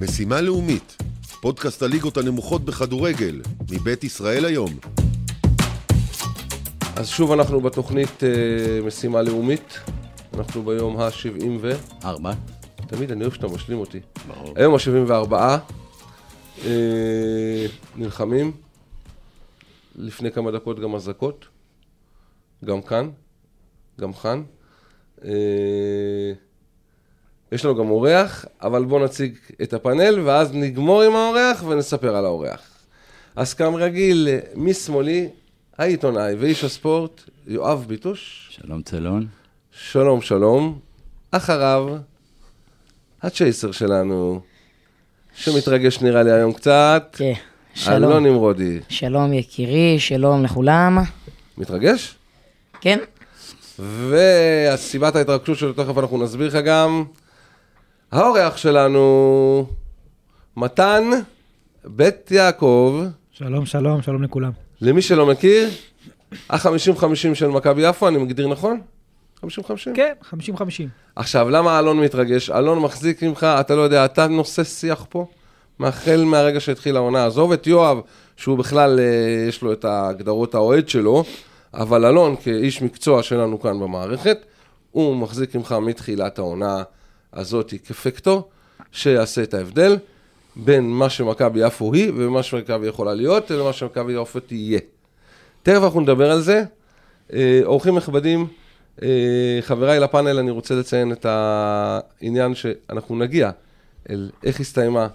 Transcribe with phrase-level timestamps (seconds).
[0.00, 0.96] משימה לאומית,
[1.40, 3.40] פודקאסט הליגות הנמוכות בכדורגל,
[3.70, 4.70] מבית ישראל היום.
[6.96, 9.78] אז שוב אנחנו בתוכנית אה, משימה לאומית,
[10.34, 11.72] אנחנו ביום ה-70 ו...
[12.04, 12.32] ארבע.
[12.86, 14.00] תמיד אני אוהב שאתה משלים אותי.
[14.28, 14.54] ברור.
[14.56, 15.32] היום ה-74,
[16.64, 17.66] אה,
[17.96, 18.52] נלחמים,
[19.96, 21.46] לפני כמה דקות גם אזעקות,
[22.64, 23.10] גם כאן,
[24.00, 24.42] גם כאן.
[25.24, 26.32] אה,
[27.56, 32.24] יש לנו גם אורח, אבל בואו נציג את הפאנל, ואז נגמור עם האורח ונספר על
[32.24, 32.60] האורח.
[33.36, 35.28] אז כרגיל, משמאלי,
[35.78, 38.48] העיתונאי ואיש הספורט, יואב ביטוש.
[38.50, 39.26] שלום צלון.
[39.70, 40.78] שלום, שלום.
[41.30, 41.88] אחריו,
[43.22, 44.40] הצ'ייסר שלנו,
[45.34, 47.32] שמתרגש נראה לי היום קצת, כן,
[47.88, 48.26] אלון שלום.
[48.26, 48.80] נמרודי.
[48.88, 50.98] שלום יקירי, שלום לכולם.
[51.58, 52.14] מתרגש?
[52.80, 52.98] כן,
[53.78, 57.04] וסיבת ההתרגשות שלו, תכף אנחנו נסביר לך גם.
[58.12, 59.66] האורח שלנו,
[60.56, 61.10] מתן
[61.84, 64.50] בית יעקב, שלום, שלום, שלום לכולם.
[64.80, 65.68] למי שלא מכיר,
[66.50, 68.80] ה-50-50 של מכבי יפו, אני מגדיר נכון?
[69.44, 69.46] 50-50?
[69.94, 70.62] כן, 50-50.
[71.16, 72.50] עכשיו, למה אלון מתרגש?
[72.50, 75.26] אלון מחזיק ממך, אתה לא יודע, אתה נושא שיח פה,
[75.78, 77.26] מהחל מהרגע שהתחילה העונה.
[77.26, 78.00] עזוב את יואב,
[78.36, 81.24] שהוא בכלל, אה, יש לו את ההגדרות האוהד שלו,
[81.74, 84.38] אבל אלון, כאיש מקצוע שלנו כאן במערכת,
[84.90, 86.82] הוא מחזיק ממך מתחילת העונה
[87.36, 88.48] הזאת כפקטור,
[88.92, 89.96] שיעשה את ההבדל
[90.56, 94.80] בין מה שמכבי יפו היא ומה שמכבי יכולה להיות, למה שמכבי יפו תהיה.
[95.62, 96.64] תכף אנחנו נדבר על זה.
[97.32, 98.46] אה, אורחים נכבדים,
[99.02, 103.50] אה, חבריי לפאנל, אני רוצה לציין את העניין שאנחנו נגיע
[104.10, 105.08] אל איך הסתיימה,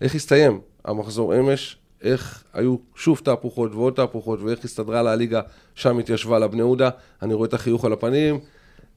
[0.00, 5.40] איך הסתיים המחזור אמש, איך היו שוב תהפוכות ועוד תהפוכות, ואיך הסתדרה לה הליגה,
[5.74, 6.90] שם התיישבה לה בני יהודה,
[7.22, 8.40] אני רואה את החיוך על הפנים.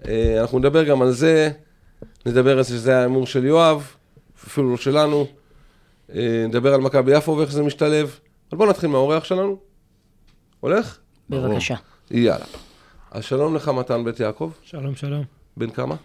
[0.07, 1.51] אה, אנחנו נדבר גם על זה,
[2.25, 3.93] נדבר על זה שזה היה ההימור של יואב,
[4.47, 5.27] אפילו לא שלנו.
[6.15, 8.19] אה, נדבר על מכבי יפו ואיך זה משתלב.
[8.51, 9.57] אבל בואו נתחיל מהאורח שלנו.
[10.59, 10.97] הולך?
[11.29, 11.75] בבקשה.
[12.11, 12.45] יאללה.
[13.11, 14.51] אז שלום לך, מתן בית יעקב.
[14.63, 15.23] שלום, שלום.
[15.57, 15.95] בן כמה?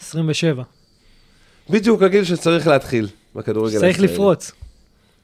[0.00, 0.62] 27.
[1.70, 4.12] בדיוק הגיל שצריך להתחיל בכדורגל צריך הישראלי.
[4.12, 4.52] לפרוץ.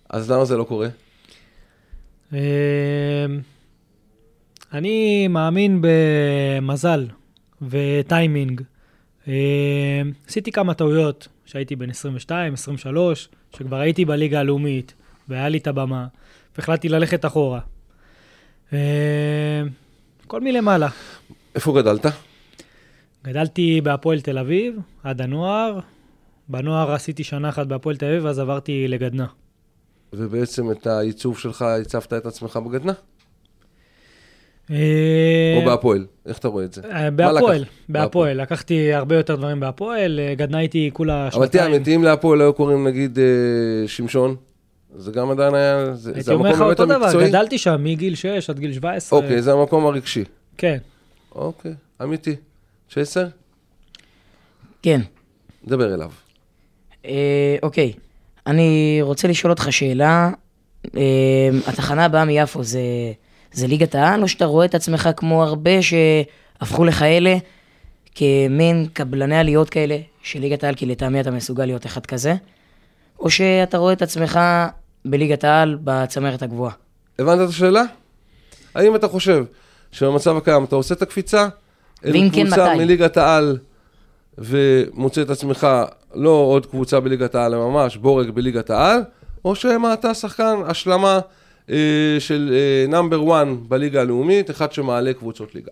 [0.08, 0.88] אז למה זה לא קורה?
[2.32, 2.38] אמ,
[4.72, 7.06] אני מאמין במזל
[7.62, 8.62] וטיימינג.
[9.28, 9.32] אמ,
[10.28, 14.94] עשיתי כמה טעויות כשהייתי בן 22, 23, שכבר הייתי בליגה הלאומית,
[15.28, 16.06] והיה לי את הבמה,
[16.56, 17.60] והחלטתי ללכת אחורה.
[18.72, 18.78] אמ,
[20.24, 20.88] הכל מלמעלה.
[21.54, 22.06] איפה גדלת?
[23.24, 25.78] גדלתי בהפועל תל אביב, עד הנוער.
[26.48, 29.26] בנוער עשיתי שנה אחת בהפועל תל אביב, אז עברתי לגדנ"ע.
[30.12, 32.92] ובעצם את העיצוב שלך, הצבת את עצמך בגדנ"ע?
[34.70, 36.06] אה, או בהפועל?
[36.26, 36.82] איך אתה רואה את זה?
[36.92, 37.64] אה, בהפועל?
[37.88, 38.40] בהפועל.
[38.42, 41.74] לקחתי הרבה יותר דברים בהפועל, אה, גדנ"ע איתי כולה אבל תראה, שנתיים.
[41.74, 43.18] אמיתי, אם להפועל היו קוראים נגיד
[43.86, 44.36] שמשון,
[44.96, 47.28] זה גם עדיין היה, זה הייתי זה אומר לך המקום באמת אותו דבר, המקצועי?
[47.28, 49.18] גדלתי שם מגיל 6 עד גיל 17.
[49.18, 50.24] אוקיי, זה המקום הרגשי.
[50.58, 50.78] כן.
[51.34, 52.36] אוקיי, אמיתי.
[52.92, 53.26] צ'ייסר?
[54.82, 55.00] כן.
[55.66, 56.10] דבר אליו.
[57.04, 57.92] אה, אוקיי,
[58.46, 60.30] אני רוצה לשאול אותך שאלה.
[60.96, 62.80] אה, התחנה הבאה מיפו זה,
[63.52, 67.36] זה ליגת העל, או שאתה רואה את עצמך כמו הרבה שהפכו לכאלה,
[68.14, 72.34] כמין קבלני עליות כאלה של ליגת העל, כי לטעמי אתה מסוגל להיות אחד כזה,
[73.18, 74.40] או שאתה רואה את עצמך
[75.04, 76.72] בליגת העל בצמרת הגבוהה.
[77.18, 77.82] הבנת את השאלה?
[78.74, 79.44] האם אתה חושב
[79.92, 81.48] שבמצב הקיים אתה עושה את הקפיצה?
[82.04, 82.78] אל כן, קבוצה מתי?
[82.84, 83.58] מליגת העל
[84.38, 85.66] ומוצא את עצמך
[86.14, 89.00] לא עוד קבוצה בליגת העל, אלא ממש בורג בליגת העל,
[89.44, 91.20] או שמא אתה שחקן השלמה
[92.18, 92.54] של
[92.88, 95.70] נאמבר 1 בליגה הלאומית, אחד שמעלה קבוצות ליגה.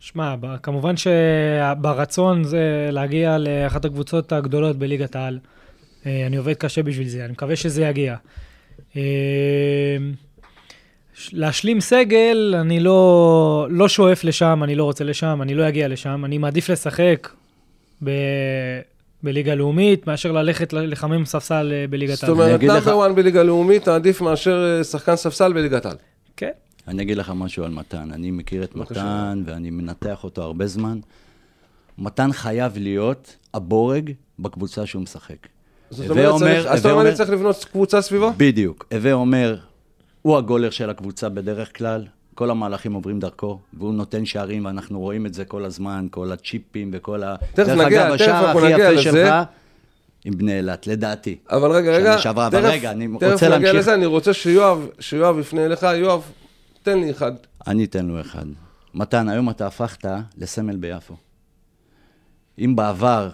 [0.00, 5.38] שמע, כמובן שברצון זה להגיע לאחת הקבוצות הגדולות בליגת העל.
[6.06, 8.16] אה, אני עובד קשה בשביל זה, אני מקווה שזה יגיע.
[8.96, 9.96] אה,
[11.32, 16.24] להשלים סגל, אני לא, לא שואף לשם, אני לא רוצה לשם, אני לא אגיע לשם.
[16.24, 17.28] אני מעדיף לשחק
[18.04, 18.10] ב,
[19.24, 22.32] בליגה לאומית, מאשר ללכת לחמם ספסל אה, בליגת זאת העל.
[22.32, 25.96] אומרת, אגיד לך- נאמבר 1 בליגה לאומית עדיף מאשר אה, שחקן ספסל בליגת העל.
[26.36, 26.50] כן.
[26.88, 28.10] אני אגיד לך משהו על מתן.
[28.12, 28.76] אני מכיר את.
[28.76, 30.98] מתן ואני מנתח אותו הרבה זמן.
[31.98, 35.36] מתן חייב להיות הבורג בקבוצה שהוא משחק.
[35.90, 38.32] זאת אומרת, אז אתה אומר, אני צריך לבנות קבוצה סביבו?
[38.36, 38.86] בדיוק.
[38.92, 39.56] הווה אומר,
[40.22, 42.04] הוא הגולר של הקבוצה בדרך כלל,
[42.34, 46.90] כל המהלכים עוברים דרכו, והוא נותן שערים, ואנחנו רואים את זה כל הזמן, כל הצ'יפים
[46.92, 47.36] וכל ה...
[47.36, 49.02] תכף דרך נגיע, אגב, תכף השער הכי יפה.
[49.02, 49.34] שלך,
[50.24, 51.36] עם בני אילת, לדעתי.
[51.50, 53.74] אבל רגע, רגע, שנה שעברה, אבל רגע, אני תכף רוצה להמשיך.
[53.74, 56.22] לזה, אני רוצה שיואב, שיואב יפנה אליך, יואב,
[56.82, 57.32] תן לי אחד.
[57.66, 58.46] אני אתן לו אחד.
[58.94, 60.08] מתן, היום אתה הפכת
[60.38, 61.16] לסמל ביפו.
[62.58, 63.30] אם בעבר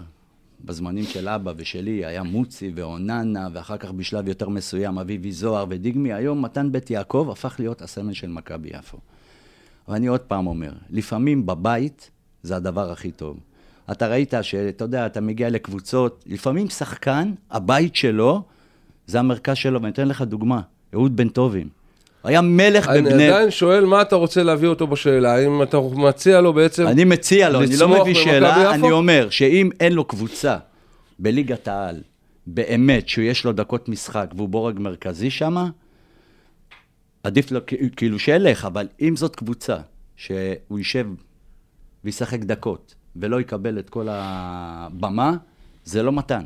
[0.65, 6.13] בזמנים של אבא ושלי, היה מוצי ואוננה, ואחר כך בשלב יותר מסוים אביבי זוהר ודיגמי.
[6.13, 8.97] היום מתן בית יעקב הפך להיות הסמל של מכבי יפו.
[9.87, 12.11] ואני עוד פעם אומר, לפעמים בבית
[12.43, 13.37] זה הדבר הכי טוב.
[13.91, 18.43] אתה ראית שאתה יודע, אתה מגיע לקבוצות, לפעמים שחקן, הבית שלו,
[19.07, 20.61] זה המרכז שלו, ואני אתן לך דוגמה,
[20.93, 21.69] אהוד בן טובים.
[22.23, 23.27] היה מלך אני בבני...
[23.27, 26.87] עדיין שואל מה אתה רוצה להביא אותו בשאלה, האם אתה מציע לו בעצם...
[26.87, 28.73] אני מציע לו, אני לא מביא שאלה?
[28.73, 30.57] אני אומר שאם אין לו קבוצה
[31.19, 32.01] בליגת העל,
[32.47, 35.55] באמת, שיש לו דקות משחק והוא בורג מרכזי שם,
[37.23, 37.59] עדיף לו
[37.95, 39.77] כאילו שילך, אבל אם זאת קבוצה
[40.15, 41.07] שהוא יישב
[42.03, 45.33] וישחק דקות ולא יקבל את כל הבמה,
[45.85, 46.43] זה לא מתן.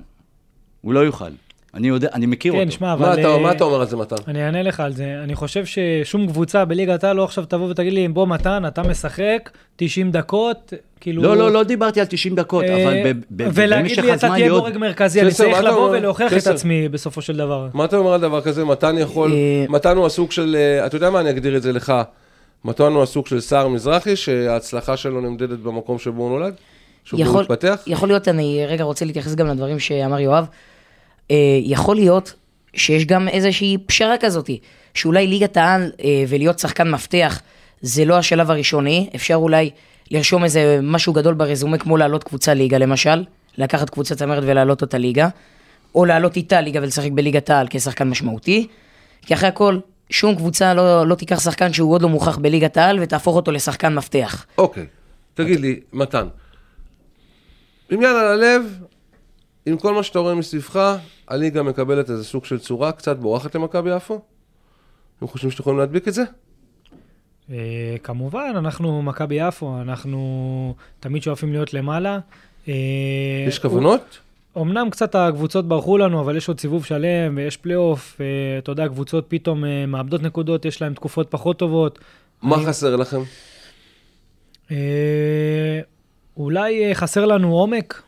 [0.82, 1.32] הוא לא יוכל.
[1.76, 2.72] אני יודע, אני מכיר כן, אותו.
[2.72, 3.06] שמע, אבל...
[3.06, 4.16] מה אתה- אה, מה אתה אומר על זה, מתן?
[4.28, 5.16] אני אענה לך על זה.
[5.24, 9.50] אני חושב ששום קבוצה בליגת העל לא עכשיו תבוא ותגיד לי, בוא מתן, אתה משחק
[9.76, 11.24] 90 דקות, כאילו...
[11.24, 14.14] לא, לא, לא דיברתי על 90 דקות, אה, אבל ב- ב- ולהגיד במשך לי, אתה
[14.14, 14.62] הזמן תהיה להיות...
[14.64, 15.90] בורג מרכזי, אני קסר, צריך לבוא?
[15.90, 16.54] ולהוכיח את קסר.
[16.54, 17.68] עצמי בסופו של דבר.
[17.74, 18.66] מה אתה אומר על דבר כזה?
[18.66, 19.32] מתן יכול...
[19.34, 20.56] אה, מתן הוא הסוג של...
[20.86, 21.94] אתה יודע מה, אני אגדיר את זה לך.
[22.66, 26.54] מתן הוא הסוג של סער מזרחי, שההצלחה שלו נמדדת במקום שבו הוא נולד?
[27.06, 27.84] שבו הוא יכול, התפתח?
[27.88, 30.46] יכול להיות, אני רגע רוצה להתייחס גם לדברים שאמר יואב.
[31.32, 32.34] אה, יכול להיות
[32.74, 34.50] שיש גם איזושהי פשרה כזאת,
[34.94, 37.42] שאולי ליגת העל אה, ולהיות שחקן מפתח
[37.82, 39.70] זה לא השלב הראשוני, אפשר אולי
[40.12, 43.24] לרשום איזה משהו גדול ברזומה כמו לעלות קבוצה ליגה למשל,
[43.58, 45.30] לקחת קבוצה צמרת ולעלות אותה ליגה,
[45.96, 48.68] או לעלות איתה ליגה ולשחק בליגת העל כשחקן משמעותי,
[49.22, 49.80] כי אחרי הכל,
[50.10, 53.96] שום קבוצה לא, לא תיקח שחקן שהוא עוד לא מוכח בליגת העל ותהפוך אותו לשחקן
[53.96, 54.46] מפתח.
[54.58, 54.86] אוקיי,
[55.34, 56.28] תגיד לי, מתן,
[57.90, 58.80] עם יד על הלב,
[59.66, 60.98] עם כל מה שאתה רואה מסביבך,
[61.28, 64.22] הליגה מקבלת איזה סוג של צורה קצת בורחת למכבי יפו?
[65.18, 66.24] אתם חושבים שאתם יכולים להדביק את זה?
[67.52, 72.20] אה, כמובן, אנחנו מכבי יפו, אנחנו תמיד שואפים להיות למעלה.
[72.68, 72.74] אה,
[73.48, 74.20] יש כוונות?
[74.58, 78.22] אמנם קצת הקבוצות ברחו לנו, אבל יש עוד סיבוב שלם ויש פלייאוף.
[78.22, 78.26] אה,
[78.58, 82.00] אתה יודע, קבוצות פתאום מאבדות נקודות, יש להן תקופות פחות טובות.
[82.42, 83.22] מה חסר לכם?
[86.38, 88.02] אולי חסר לנו עומק.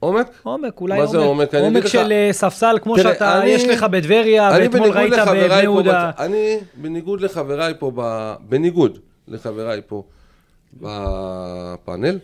[0.00, 0.26] עומק?
[0.42, 1.10] עומק, אולי מה עומק.
[1.12, 1.54] זה עומק?
[1.54, 5.62] עומק לך- של אה, ספסל, כמו תראה, שאתה, אני- יש לך בטבריה, ואתמול ראית בבני
[5.62, 6.08] יהודה.
[6.14, 8.34] בת- אני, בניגוד לחבריי פה, ב...
[8.48, 8.98] בניגוד
[9.28, 10.02] לחבריי פה
[10.80, 12.18] בפאנל,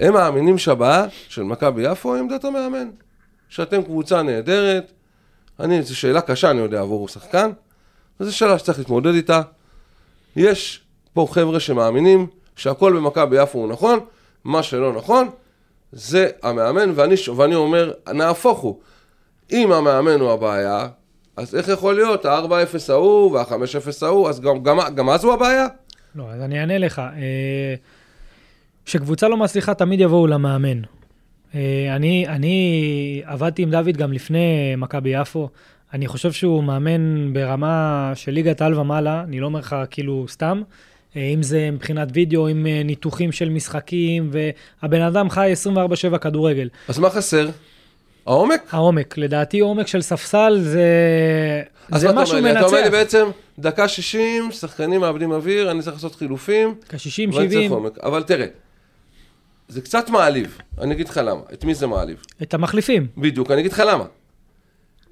[0.00, 2.90] הם מאמינים שהבעיה של מכבי יפו היא עמדת המאמן.
[3.48, 4.92] שאתם קבוצה נהדרת,
[5.60, 7.50] אני, זו שאלה קשה, אני יודע, עבור שחקן,
[8.20, 9.40] וזו שאלה שצריך להתמודד איתה.
[10.36, 10.80] יש
[11.12, 12.26] פה חבר'ה שמאמינים
[12.56, 13.98] שהכל במכבי יפו הוא נכון,
[14.44, 15.28] מה שלא נכון,
[15.94, 18.80] זה המאמן, ואני, ואני אומר, נהפוך הוא.
[19.52, 20.88] אם המאמן הוא הבעיה,
[21.36, 25.66] אז איך יכול להיות ה-4-0 ההוא וה-5-0 ההוא, אז גם, גם, גם אז הוא הבעיה?
[26.14, 26.98] לא, אז אני אענה לך.
[26.98, 27.74] אה,
[28.84, 30.80] כשקבוצה לא מצליחה, תמיד יבואו למאמן.
[31.54, 35.48] אה, אני, אני עבדתי עם דוד גם לפני מכבי יפו.
[35.92, 40.62] אני חושב שהוא מאמן ברמה של ליגת העל ומעלה, אני לא אומר לך כאילו סתם.
[41.16, 45.52] אה, אם זה מבחינת וידאו, עם אה, ניתוחים של משחקים, והבן אדם חי
[46.14, 46.68] 24/7 כדורגל.
[46.88, 47.48] אז מה חסר?
[48.26, 48.62] העומק?
[48.70, 50.82] העומק, לדעתי עומק של ספסל זה,
[51.92, 52.52] אז זה משהו לי?
[52.52, 52.92] אתה אומר לי מנצח.
[52.92, 53.26] בעצם,
[53.58, 57.98] דקה 60, שחקנים מאבדים אוויר, אני צריך לעשות חילופים, כ-60, ואני צריך 70, עומק.
[57.98, 58.46] אבל תראה,
[59.68, 62.22] זה קצת מעליב, אני אגיד לך למה, את מי זה מעליב?
[62.42, 63.06] את המחליפים.
[63.16, 64.04] בדיוק, אני אגיד לך למה.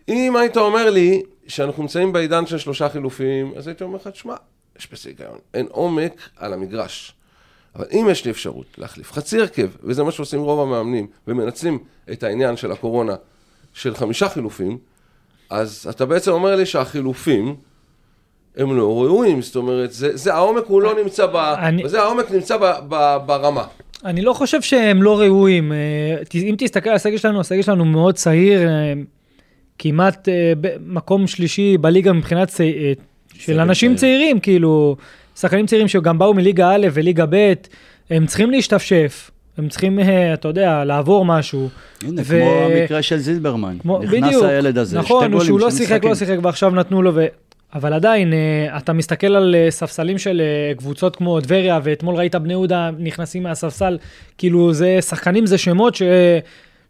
[0.08, 4.34] אם היית אומר לי שאנחנו נמצאים בעידן של שלושה חילופים, אז הייתי אומר לך, תשמע,
[4.82, 7.12] יש בזה היגיון, אין עומק על המגרש.
[7.76, 11.78] אבל אם יש לי אפשרות להחליף חצי הרכב, וזה מה שעושים רוב המאמנים, ומנצלים
[12.12, 13.14] את העניין של הקורונה
[13.74, 14.78] של חמישה חילופים,
[15.50, 17.54] אז אתה בעצם אומר לי שהחילופים
[18.56, 21.36] הם לא ראויים, זאת אומרת, זה, זה העומק הוא לא נמצא ב...
[21.36, 23.64] אני- וזה העומק נמצא ב, ב, ברמה.
[24.04, 25.72] אני לא חושב שהם לא ראויים.
[25.72, 25.78] אה,
[26.34, 28.92] אם תסתכל על הסגל שלנו, הסגל שלנו מאוד צעיר, אה,
[29.78, 32.50] כמעט אה, במקום שלישי בליגה מבחינת
[33.38, 34.18] של אנשים צעיר.
[34.18, 34.96] צעירים, כאילו,
[35.36, 37.52] שחקנים צעירים שגם באו מליגה א' וליגה ב',
[38.10, 41.68] הם צריכים להשתפשף, הם צריכים, אה, אתה יודע, לעבור משהו.
[42.02, 43.76] הנה, ו- כמו המקרה של זילברמן.
[43.78, 46.14] כמו, נכנס בדיוק, הילד הזה, שתי נכון, גולים, שהוא לא שיחק, לא.
[46.14, 47.26] שיחק, ועכשיו נתנו לו, ו...
[47.74, 50.42] אבל עדיין, אה, אתה מסתכל על אה, ספסלים של
[50.76, 53.98] קבוצות כמו טבריה, ואתמול ראית בני יהודה נכנסים מהספסל,
[54.38, 56.02] כאילו זה, שחקנים זה שמות ש...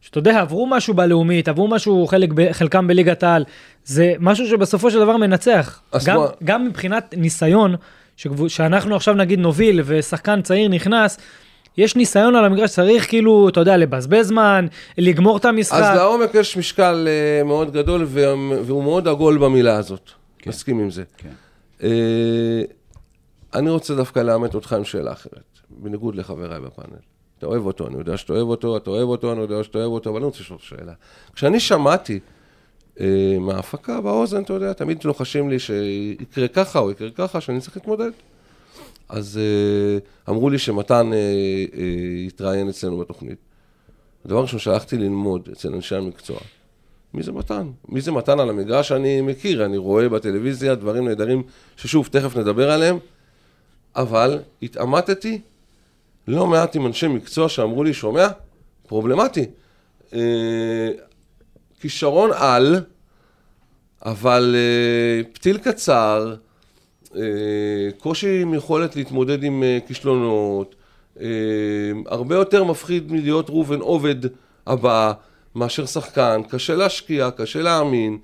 [0.03, 3.45] שאתה יודע, עברו משהו בלאומית, עברו משהו, חלק, ב- חלקם בליגת העל,
[3.85, 5.81] זה משהו שבסופו של דבר מנצח.
[6.07, 7.75] גם, מה- גם מבחינת ניסיון,
[8.17, 11.19] שגבו, שאנחנו עכשיו נגיד נוביל ושחקן צעיר נכנס,
[11.77, 14.67] יש ניסיון על המגרש, צריך כאילו, אתה יודע, לבזבז זמן,
[14.99, 15.79] לגמור את המשחק.
[15.83, 20.11] אז לעומק יש משקל אה, מאוד גדול, וה- והוא מאוד עגול במילה הזאת.
[20.47, 21.03] מסכים עם זה.
[21.19, 21.29] כן.
[21.83, 22.63] אה,
[23.55, 26.97] אני רוצה דווקא לאמת אותך עם שאלה אחרת, בניגוד לחבריי בפאנל.
[27.43, 29.91] אתה אוהב אותו, אני יודע שאתה אוהב אותו, אתה אוהב אותו, אני יודע שאתה אוהב
[29.91, 30.93] אותו, אבל אני רוצה לשאול שאלה.
[31.35, 32.21] כשאני שמעתי
[33.01, 37.77] אה, מההפקה באוזן, אתה יודע, תמיד לוחשים לי שיקרה ככה או יקרה ככה, שאני צריך
[37.77, 38.11] להתמודד.
[39.09, 39.99] אז אה,
[40.33, 41.85] אמרו לי שמתן אה, אה,
[42.27, 43.39] יתראיין אצלנו בתוכנית.
[44.25, 46.39] הדבר ראשון שהלכתי ללמוד אצל אנשי המקצוע,
[47.15, 47.71] מי זה מתן?
[47.89, 51.43] מי זה מתן על המגרש אני מכיר, אני רואה בטלוויזיה דברים נהדרים
[51.77, 52.99] ששוב, תכף נדבר עליהם,
[53.97, 55.41] אבל התעמתתי
[56.29, 58.29] לא מעט עם אנשי מקצוע שאמרו לי, שומע?
[58.89, 59.47] פרובלמטי.
[60.15, 60.91] אה,
[61.81, 62.81] כישרון על,
[64.05, 66.35] אבל אה, פתיל קצר,
[67.17, 67.23] אה,
[67.99, 70.75] קושי עם יכולת להתמודד עם אה, כישלונות,
[71.21, 71.27] אה,
[72.07, 74.17] הרבה יותר מפחיד מלהיות ראובן עובד
[74.67, 75.13] הבא
[75.55, 78.19] מאשר שחקן, קשה להשקיע, קשה להאמין.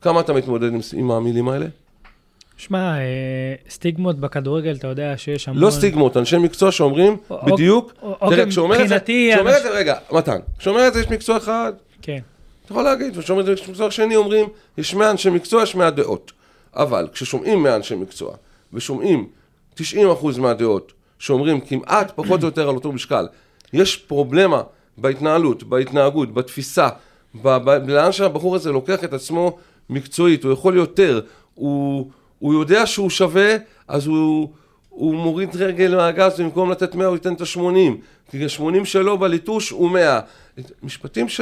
[0.00, 1.66] כמה אתה מתמודד עם, עם המילים האלה?
[2.56, 3.02] שמע, אה,
[3.70, 5.62] סטיגמות בכדורגל, אתה יודע שיש המון...
[5.62, 8.98] לא סטיגמות, אנשי מקצוע שאומרים או- בדיוק, או- תראה, אוקיי, כשאומר את זה,
[9.34, 11.72] כשאומר את זה, רגע, מתן, כשאומר את זה יש מקצוע אחד,
[12.02, 12.18] כן.
[12.64, 14.48] אתה יכול להגיד, וכשאומר את זה יש מקצוע שני אומרים,
[14.78, 16.32] יש 100 אנשי מקצוע, יש 100 דעות.
[16.76, 18.34] אבל כששומעים 100 אנשי מקצוע,
[18.72, 19.26] ושומעים
[19.80, 19.82] 90%
[20.38, 23.26] מהדעות, שאומרים כמעט פחות או יותר על אותו משקל,
[23.72, 24.62] יש פרובלמה
[24.98, 26.88] בהתנהלות, בהתנהגות, בתפיסה,
[27.42, 29.56] ב- ב- לאן שהבחור הזה לוקח את עצמו
[29.90, 31.20] מקצועית, הוא יכול יותר,
[31.54, 33.56] הוא, הוא יודע שהוא שווה,
[33.88, 34.50] אז הוא,
[34.88, 39.70] הוא מוריד רגל מהגז, במקום לתת 100 הוא ייתן את ה-80, כי ה-80 שלו בליטוש
[39.70, 40.20] הוא 100.
[40.82, 41.40] משפטים ש...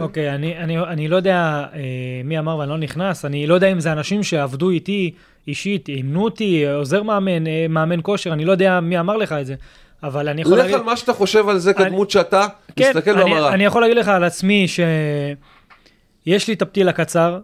[0.00, 1.80] אוקיי, אני, אני, אני לא יודע אה,
[2.24, 5.14] מי אמר ואני לא נכנס, אני לא יודע אם זה אנשים שעבדו איתי
[5.48, 9.46] אישית, אימנו אותי, עוזר מאמן, אה, מאמן כושר, אני לא יודע מי אמר לך את
[9.46, 9.54] זה,
[10.02, 10.74] אבל אני יכול לך להגיד...
[10.74, 13.54] על מה שאתה חושב על זה כדמות שאתה כן, מסתכל אני, במראה.
[13.54, 17.38] אני יכול להגיד לך על עצמי שיש לי את הפתיל הקצר,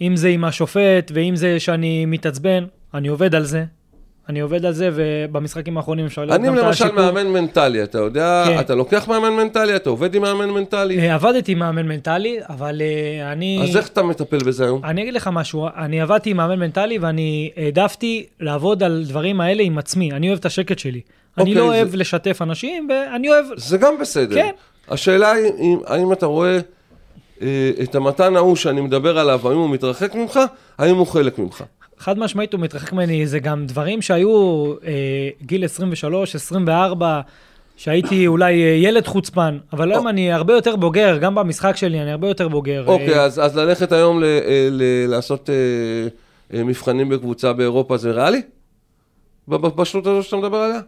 [0.00, 2.64] אם זה עם השופט ואם זה שאני מתעצבן,
[2.94, 3.64] אני עובד על זה.
[4.28, 7.02] אני עובד על זה, ובמשחקים האחרונים אפשר לראות אני גם את למשל השיפור.
[7.12, 8.60] מאמן מנטלי, אתה יודע, כן.
[8.60, 12.82] אתה לוקח מאמן מנטלי, אתה עובד עם מאמן מנטלי, אה, עבדתי עם מאמן מנטלי, אבל
[12.84, 13.60] אה, אני...
[13.62, 14.84] אז איך אתה מטפל בזה היום?
[14.84, 19.62] אני אגיד לך משהו, אני עבדתי עם מאמן מנטלי ואני העדפתי לעבוד על דברים האלה
[19.62, 21.00] עם עצמי, אני אוהב את השקט שלי.
[21.38, 23.44] אני אוקיי, לא זה- אוהב לשתף אנשים, ואני אוהב...
[23.56, 24.34] זה גם בסדר.
[24.36, 24.50] כן.
[24.88, 26.60] השאלה היא, אם- האם אתה רואה אה,
[27.82, 30.40] את המתן ההוא שאני מדבר עליו, האם הוא מתרחק ממך,
[30.78, 31.64] האם הוא חלק ממך?
[31.98, 34.92] חד משמעית הוא מתרחק ממני, זה גם דברים שהיו אה,
[35.42, 37.20] גיל 23, 24,
[37.76, 42.10] שהייתי אולי אה, ילד חוצפן, אבל היום אני הרבה יותר בוגר, גם במשחק שלי אני
[42.12, 42.84] הרבה יותר בוגר.
[42.86, 45.54] אוקיי, אה, אז אז ללכת היום ל- אה, ל- לעשות אה,
[46.58, 48.42] אה, מבחנים בקבוצה באירופה זה ריאלי?
[49.48, 50.80] ב- ב- בשלות הזו שאתה מדבר עליה?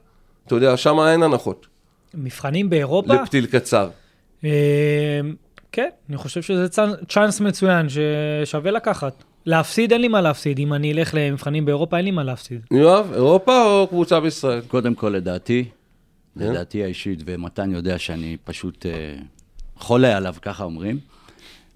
[0.46, 1.66] אתה יודע, שם אין הנחות.
[2.14, 3.88] מבחנים באירופה, לפתיל קצר.
[5.72, 9.24] כן, אני חושב שזה צאנ- צ'אנס מצוין ששווה לקחת.
[9.46, 10.58] להפסיד, אין לי מה להפסיד.
[10.58, 12.60] אם אני אלך למבחנים באירופה, אין לי מה להפסיד.
[12.70, 14.60] יואב, אירופה או קבוצה בישראל?
[14.60, 15.64] קודם כל, לדעתי,
[16.38, 16.44] כן?
[16.44, 18.92] לדעתי האישית, ומתן יודע שאני פשוט אה,
[19.76, 20.98] חולה עליו, ככה אומרים,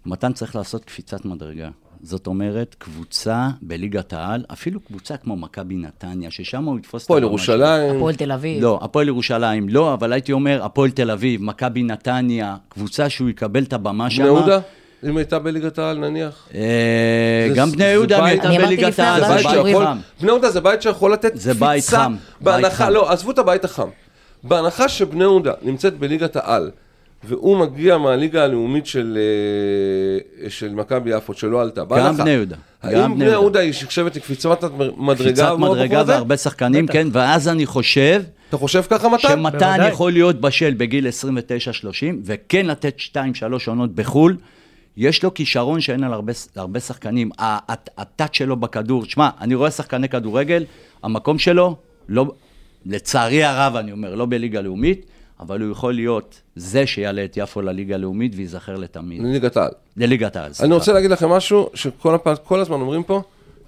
[0.06, 1.70] מתן צריך לעשות קפיצת מדרגה.
[2.04, 7.22] זאת אומרת, קבוצה בליגת העל, אפילו קבוצה כמו מכבי נתניה, ששם הוא יתפוס את הפועל
[7.24, 7.54] הרמה שלו.
[7.54, 7.96] ירושלים.
[7.96, 8.62] הפועל תל אביב.
[8.62, 13.62] לא, הפועל ירושלים לא, אבל הייתי אומר, הפועל תל אביב, מכבי נתניה, קבוצה שהוא יקבל
[13.62, 14.22] את הבמה שם.
[14.22, 14.58] בני יהודה?
[15.08, 16.48] אם הייתה בליגת העל נניח.
[16.54, 16.60] אה,
[17.48, 19.98] זה- גם זה בני יהודה, הייתה בליגת העל, זה זה בית חם.
[20.20, 21.66] בני יהודה זה בית שיכול לתת זה קפיצה.
[21.66, 22.90] בית חם, בית בהנחה, חם.
[22.92, 23.88] לא, עזבו את הבית החם.
[24.42, 26.70] בהנחה שבני יהודה נמצאת בליגת העל,
[27.26, 29.18] והוא מגיע מהליגה הלאומית של,
[30.44, 31.84] אה, של מכבי יפו, שלא עלתה.
[31.84, 32.22] בהנחה.
[32.22, 33.60] בני יהודה, גם האם בני יהודה.
[33.60, 34.62] היא נחשבת לקפיצת
[34.96, 35.24] מדרגה?
[35.24, 36.02] קפיצת מדרגה?
[36.06, 39.28] והרבה שחקנים, כן, ואז אני חושב אתה חושב ככה מתן?
[39.28, 39.88] שמתן בוודאי.
[39.88, 41.10] יכול להיות בשל בגיל 29-30,
[42.24, 43.18] וכן לתת 2-3
[43.66, 44.36] עונות בחו"ל.
[44.96, 47.30] יש לו כישרון שאין על הרבה, הרבה שחקנים.
[47.98, 50.64] הטאט שלו בכדור, שמע, אני רואה שחקני כדורגל,
[51.02, 51.76] המקום שלו,
[52.08, 52.32] לא,
[52.86, 55.06] לצערי הרב, אני אומר, לא בליגה לאומית,
[55.40, 59.22] אבל הוא יכול להיות זה שיעלה את יפו לליגה הלאומית וייזכר לתמיד.
[59.22, 59.70] לליגת העל.
[59.96, 60.74] לליגת העל, אני סליחה.
[60.74, 63.22] רוצה להגיד לכם משהו, שכל הפעם, כל הזמן אומרים פה,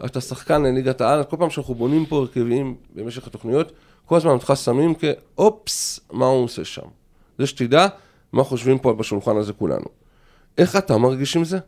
[0.04, 3.72] אתה שחקן לליגת העל, כל פעם שאנחנו בונים פה הרכבים במשך התוכניות,
[4.06, 6.86] כל הזמן אותך שמים כאופס, מה הוא עושה שם.
[7.38, 7.86] זה שתדע
[8.32, 9.86] מה חושבים פה בשולחן הזה כולנו.
[10.58, 11.58] איך אתה מרגיש עם זה?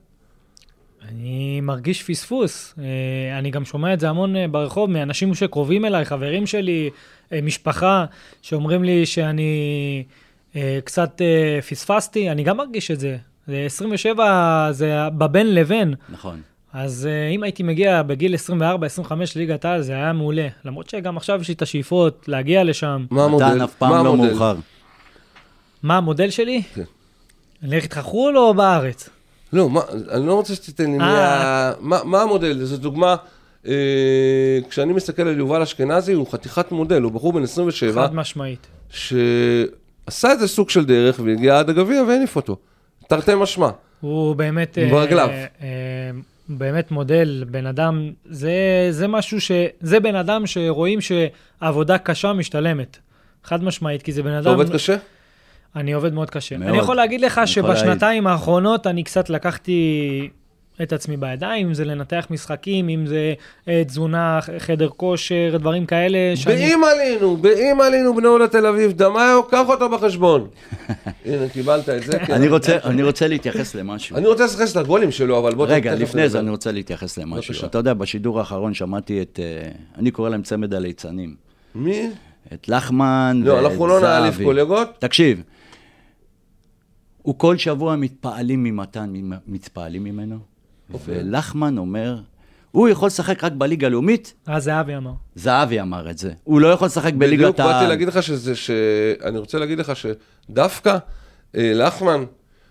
[1.69, 2.75] מרגיש פספוס.
[2.79, 6.91] אה, אני גם שומע את זה המון אה, ברחוב מאנשים שקרובים אליי, חברים שלי,
[7.33, 8.05] אה, משפחה,
[8.43, 10.05] שאומרים לי שאני
[10.85, 11.21] קצת
[11.69, 13.17] פספסתי, אני גם מרגיש את זה.
[13.47, 15.95] זה 27 זה בבין לבין.
[16.09, 16.41] נכון.
[16.73, 20.49] אז אם הייתי מגיע בגיל 24-25 לליגת העל, זה היה מעולה.
[20.65, 23.07] למרות שגם עכשיו יש לי את השאיפות להגיע לשם.
[23.11, 23.47] מה המודל?
[23.47, 24.17] מתן אף פעם מה לא?
[24.17, 24.57] מאוחר.
[25.83, 26.63] מה המודל שלי?
[26.75, 26.83] כן.
[27.63, 29.11] אני אלך איתך חו"ל או בארץ?
[29.53, 30.99] לא, מה, אני לא רוצה שתיתן לי אה.
[31.01, 33.17] מה, מה, מה המודל, זו דוגמה,
[33.67, 33.73] אה,
[34.71, 38.67] כשאני מסתכל על יובל אשכנזי, הוא חתיכת מודל, הוא בחור בן 27, חד משמעית.
[38.91, 42.57] שעשה איזה סוג של דרך והגיע עד הגביע והניף אותו.
[43.09, 43.69] תרתי משמע.
[44.01, 44.79] הוא באמת...
[44.79, 45.29] אה, ברגליו.
[45.29, 46.11] אה, אה,
[46.49, 48.53] באמת מודל, בן אדם, זה,
[48.91, 49.51] זה משהו ש...
[49.81, 52.99] זה בן אדם שרואים שעבודה קשה משתלמת.
[53.45, 54.41] חד משמעית, כי זה בן אדם...
[54.41, 54.97] אתה עובד קשה?
[55.77, 56.57] אני עובד מאוד קשה.
[56.59, 56.69] מאוד.
[56.69, 60.29] אני יכול להגיד לך שבשנתיים האחרונות אני קצת לקחתי
[60.83, 63.35] את עצמי בידיים, אם זה לנתח משחקים, אם זה
[63.69, 66.19] אה, תזונה, חדר כושר, דברים כאלה.
[66.37, 70.47] שאני- באם עלינו, באם עלינו בני יהודה תל אביב, דמיו, קח אותו בחשבון.
[71.27, 72.19] הנה, קיבלת את זה.
[72.19, 72.33] כן.
[72.33, 74.17] אני רוצה, אני רוצה להתייחס למשהו.
[74.17, 75.67] אני רוצה את הגולים שלו, אבל בוא...
[75.69, 76.29] רגע, לפני.
[76.29, 77.53] זה אני רוצה להתייחס למשהו.
[77.53, 77.67] בבקשה.
[77.67, 81.35] אתה יודע, בשידור האחרון שמעתי את, אה, אני קורא להם צמד הליצנים.
[81.75, 82.11] מי?
[82.55, 84.43] את לחמן לא, ואת אנחנו לא נעליף.
[84.43, 84.89] קולגות.
[84.99, 85.43] תקשיב,
[87.29, 89.13] הוא כל שבוע מתפעלים ממתן,
[89.47, 90.39] מתפעלים ממנו.
[91.05, 92.19] ולחמן אומר,
[92.71, 95.13] הוא יכול לשחק רק בליגה הלאומית, אה, זהבי אמר.
[95.35, 96.33] זהבי אמר את זה.
[96.45, 97.89] הוא לא יכול לשחק בליגת בדיוק באתי העל.
[97.89, 98.71] להגיד לך שזה, ש...
[99.25, 100.99] אני רוצה להגיד לך שדווקא
[101.57, 102.25] אה, לחמן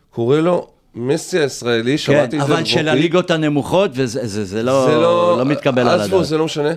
[0.09, 2.87] קורא לו מסי הישראלי, כן, שמעתי את זה אבל של.
[2.87, 6.27] הליגות הנמוכות, וזה זה, זה לא, זה לא, מתקבל על עזבו, הדעת.
[6.27, 6.71] זה לא משנה.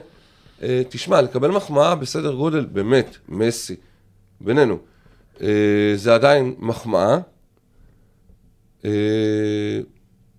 [0.63, 3.77] אה, תשמע, לקבל מחמאה בסדר גודל, באמת, מסי,
[4.41, 4.79] בינינו,
[5.43, 5.49] אה,
[5.97, 7.19] זה עדיין מחמאה.
[8.85, 8.91] אה,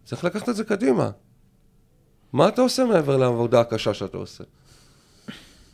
[0.04, 1.10] צריך לקחת את זה קדימה.
[2.34, 4.44] מה אתה עושה מעבר לעבודה הקשה שאתה עושה?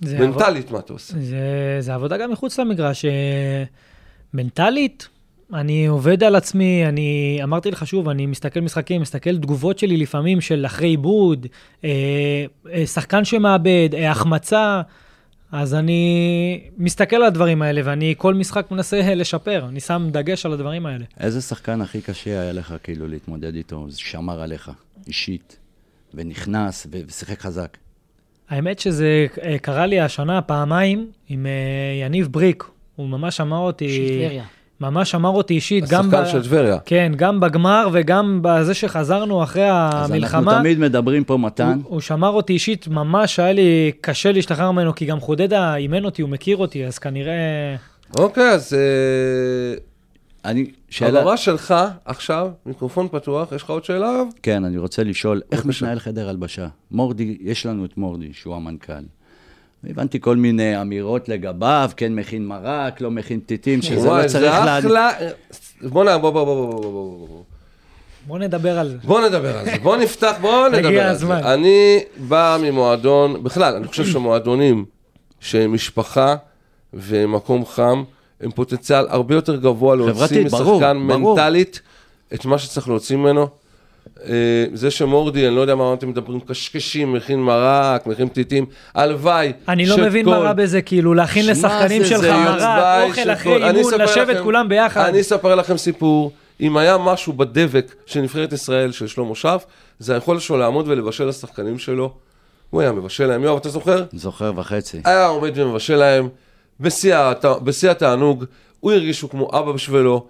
[0.02, 1.14] זה עבוד- מנטלית, מה אתה עושה?
[1.20, 1.38] זה,
[1.80, 3.06] זה עבודה גם מחוץ למגרש.
[3.06, 3.64] אה,
[4.34, 5.08] מנטלית,
[5.54, 10.42] אני עובד על עצמי, אני אמרתי לך שוב, אני מסתכל משחקים, מסתכל תגובות שלי לפעמים
[10.42, 11.48] של אחרי עיבוד,
[11.84, 11.90] אה,
[12.74, 14.82] אה, שחקן שמאבד, אה, החמצה,
[15.52, 20.54] אז אני מסתכל על הדברים האלה, ואני כל משחק מנסה לשפר, אני שם דגש על
[20.54, 21.06] הדברים האלה.
[21.20, 24.72] איזה שחקן הכי קשה היה לך כאילו להתמודד איתו, שמר עליך,
[25.08, 25.58] אישית,
[26.14, 27.78] ונכנס ושיחק חזק?
[28.50, 32.64] האמת שזה אה, קרה לי השנה פעמיים עם אה, יניב בריק,
[32.96, 33.90] הוא ממש אמר אותי...
[33.90, 34.44] של טבריה.
[34.82, 36.78] ממש אמר אותי אישית, גם, השחקן של טבריה.
[36.86, 40.52] כן, גם בגמר וגם בזה שחזרנו אחרי אז המלחמה.
[40.52, 44.72] אנחנו תמיד מדברים פה, מתן, הוא, הוא שמר אותי אישית, ממש היה לי קשה להשתחרר
[44.72, 47.76] ממנו, כי גם חודדה אימן אותי, הוא מכיר אותי, אז כנראה...
[48.18, 49.78] אוקיי, אז אה,
[50.46, 54.22] אני, שאלה, הבמה שלך עכשיו, מיקרופון פתוח, יש לך עוד שאלה?
[54.44, 55.66] כן, אני רוצה לשאול, איך.
[55.66, 56.68] מתנהל חדר הלבשה?
[56.92, 58.94] מורדי, יש לנו את מורדי, שהוא המנכ"ל.
[59.90, 64.80] הבנתי כל מיני אמירות לגביו, כן מכין מרק, לא מכין פתיתים, שזה לא צריך לה...
[64.80, 65.12] אחלה...
[65.82, 66.18] בוא נע...
[66.18, 67.44] בוא, בוא, בוא, בוא, בוא, בוא,
[68.28, 68.40] בוא.
[68.40, 68.98] נדבר על זה.
[69.04, 71.40] בוא נדבר על זה, בוא נפתח, בוא נדבר על הזמן.
[71.44, 71.54] זה.
[71.54, 74.86] אני בא ממועדון, בכלל, אני חושב שמועדונים
[75.40, 76.36] שהם משפחה
[76.94, 78.04] ומקום חם,
[78.42, 81.36] הם פוטנציאל הרבה יותר גבוה להוציא משחקן ברור.
[81.36, 81.82] מנטלית
[82.34, 83.48] את מה שצריך להוציא ממנו.
[84.26, 84.34] אה,
[84.74, 88.66] זה שמורדי, אני לא יודע מה אתם מדברים, קשקשים, מכין מרק, מכין פתיתים,
[88.96, 93.04] הלוואי אני לא שכל- מבין מה רע בזה, כאילו, להכין לשחקנים זה- שלך זה מרק,
[93.10, 95.06] אוכל שכל- אחרי אני אימון, לשבת לכם- כולם ביחד.
[95.10, 96.32] אני אספר לכם סיפור.
[96.62, 99.66] אם היה משהו בדבק של נבחרת ישראל של שלמה שף,
[100.00, 102.14] זה היכולת שלו לעמוד ולבשל לשחקנים שלו.
[102.70, 103.44] הוא היה מבשל להם.
[103.44, 104.04] יואב, אתה זוכר?
[104.14, 105.02] זוכר וחצי.
[105.06, 106.30] היה עומד ומבשל להם,
[106.80, 108.46] בשיא הת- בשיא התענוג,
[108.80, 110.26] הוא הרגיש שהוא כמו אבא בשבילו,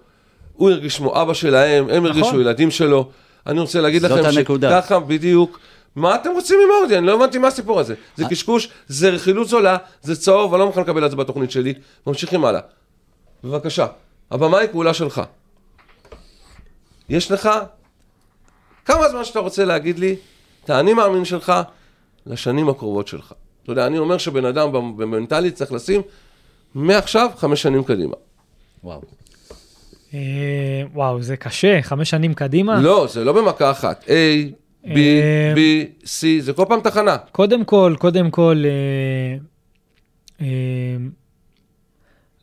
[0.52, 3.08] הוא הרגיש כמו אבא שלהם, הם הרגישו ילדים שלו.
[3.48, 4.82] אני רוצה להגיד לכם הנקודה.
[4.82, 5.60] שככה בדיוק,
[5.96, 6.98] מה אתם רוצים ממורדי?
[6.98, 7.94] אני לא הבנתי מה הסיפור הזה.
[8.16, 11.74] זה קשקוש, זה רכילות זולה, זה צהוב, אני לא מוכן לקבל את זה בתוכנית שלי.
[12.06, 12.60] ממשיכים הלאה.
[13.44, 13.86] בבקשה,
[14.30, 15.22] הבמה היא כולה שלך.
[17.08, 17.50] יש לך
[18.84, 20.16] כמה זמן שאתה רוצה להגיד לי
[20.64, 21.52] את האני מאמין שלך
[22.26, 23.32] לשנים הקרובות שלך.
[23.62, 26.02] אתה יודע, אני אומר שבן אדם במנטלית צריך לשים
[26.74, 28.14] מעכשיו חמש שנים קדימה.
[28.84, 29.02] וואו.
[30.14, 32.80] אה, וואו, זה קשה, חמש שנים קדימה.
[32.80, 34.04] לא, זה לא במכה אחת.
[34.04, 34.08] A,
[34.84, 35.58] B, אה, B,
[36.04, 37.16] C, זה כל פעם תחנה.
[37.32, 38.62] קודם כל, קודם כל,
[40.40, 40.46] אה,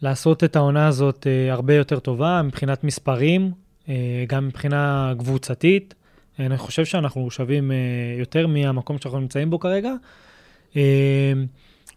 [0.02, 3.52] לעשות את העונה הזאת הרבה יותר טובה מבחינת מספרים,
[4.28, 5.94] גם מבחינה קבוצתית.
[6.40, 7.72] אני חושב שאנחנו שווים
[8.20, 9.94] יותר מהמקום שאנחנו נמצאים בו כרגע.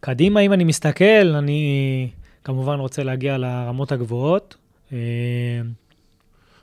[0.01, 2.09] קדימה, אם אני מסתכל, אני
[2.45, 4.57] כמובן רוצה להגיע לרמות הגבוהות.
[4.93, 4.99] אה,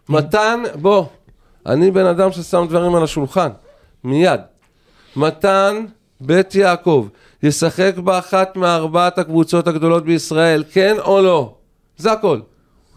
[0.09, 1.05] מתן, בוא,
[1.65, 3.49] אני בן אדם ששם דברים על השולחן,
[4.03, 4.41] מיד.
[5.15, 5.85] מתן
[6.21, 7.07] בית יעקב
[7.43, 11.55] ישחק באחת מארבעת הקבוצות הגדולות בישראל, כן או לא?
[11.97, 12.39] זה הכל.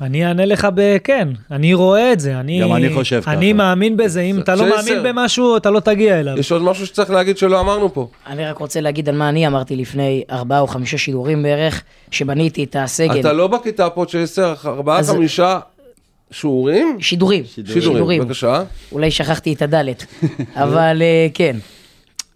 [0.00, 3.52] אני אענה לך בכן, אני רואה את זה, אני, גם אני חושב אני ככה.
[3.56, 4.76] מאמין בזה, אם אתה לא שייסר.
[4.76, 6.38] מאמין במשהו, אתה לא תגיע אליו.
[6.38, 8.08] יש עוד משהו שצריך להגיד שלא אמרנו פה.
[8.26, 12.64] אני רק רוצה להגיד על מה אני אמרתי לפני ארבעה או חמישה שידורים בערך, שבניתי
[12.64, 13.20] את הסגל.
[13.20, 15.58] אתה לא בכיתה פה צ'ייסר, ארבעה, אז- חמישה
[16.30, 16.96] שיעורים?
[17.00, 18.62] שידורים, שידורים, בבקשה.
[18.92, 20.06] אולי שכחתי את הדלת,
[20.54, 21.56] אבל אה, כן.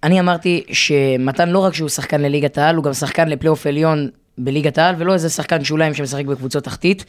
[0.03, 4.79] אני אמרתי שמתן לא רק שהוא שחקן לליגת העל, הוא גם שחקן לפלייאוף עליון בליגת
[4.79, 7.05] העל, ולא איזה שחקן שוליים שמשחק בקבוצות תחתית.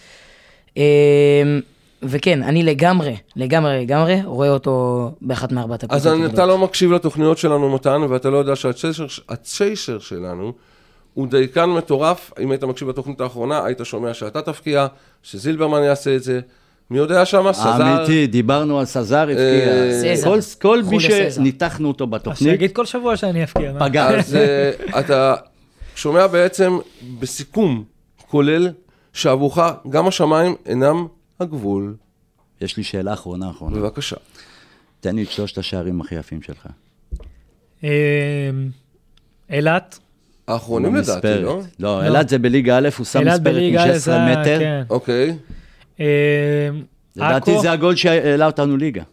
[0.77, 0.83] אה,
[2.03, 6.33] וכן, אני לגמרי, לגמרי, לגמרי, רואה אותו באחת מארבעת אז הקבוצות אני- הגדולות.
[6.33, 10.53] אתה לא מקשיב לתוכניות שלנו, מתן, ואתה לא יודע שהצ'יישר הצ'יישר שלנו
[11.13, 12.31] הוא דייקן מטורף.
[12.39, 14.87] אם היית מקשיב לתוכנית האחרונה, היית שומע שאתה תפקיע,
[15.23, 16.39] שזילברמן יעשה את זה.
[16.91, 17.53] מי יודע שמה?
[17.53, 17.69] סזר...
[17.83, 20.15] האמיתי, דיברנו על סזר, אה, הבקיע.
[20.15, 20.29] סזר.
[20.29, 20.99] כל- כל מי.
[21.31, 23.73] שניתחנו אותו אז בתוכנית, שיגיד כל שבוע שאני אפקיע.
[23.79, 24.09] פגע.
[24.09, 25.35] אז אה, אתה
[25.95, 26.77] שומע בעצם
[27.19, 27.83] בסיכום
[28.29, 28.69] כולל
[29.13, 29.57] שעבורך
[29.89, 31.07] גם השמיים אינם
[31.39, 31.95] הגבול.
[32.61, 33.75] יש לי שאלה אחרונה אחרונה.
[33.77, 34.15] בבקשה.
[34.99, 36.67] תן לי את שלושת השערים הכי יפים שלך.
[37.83, 37.89] אה,
[39.49, 39.99] אילת,
[40.47, 41.41] האחרונים לדעתי, במספרת.
[41.43, 41.61] לא?
[41.79, 44.59] לא, אילת זה בליגה א', הוא שם מספרת בליגה, מ-16 זה- מטר.
[44.59, 44.83] כן.
[44.89, 45.37] אוקיי.
[45.99, 46.05] אה,
[47.15, 49.03] לדעתי זה הגול שהעלה אותנו ליגה,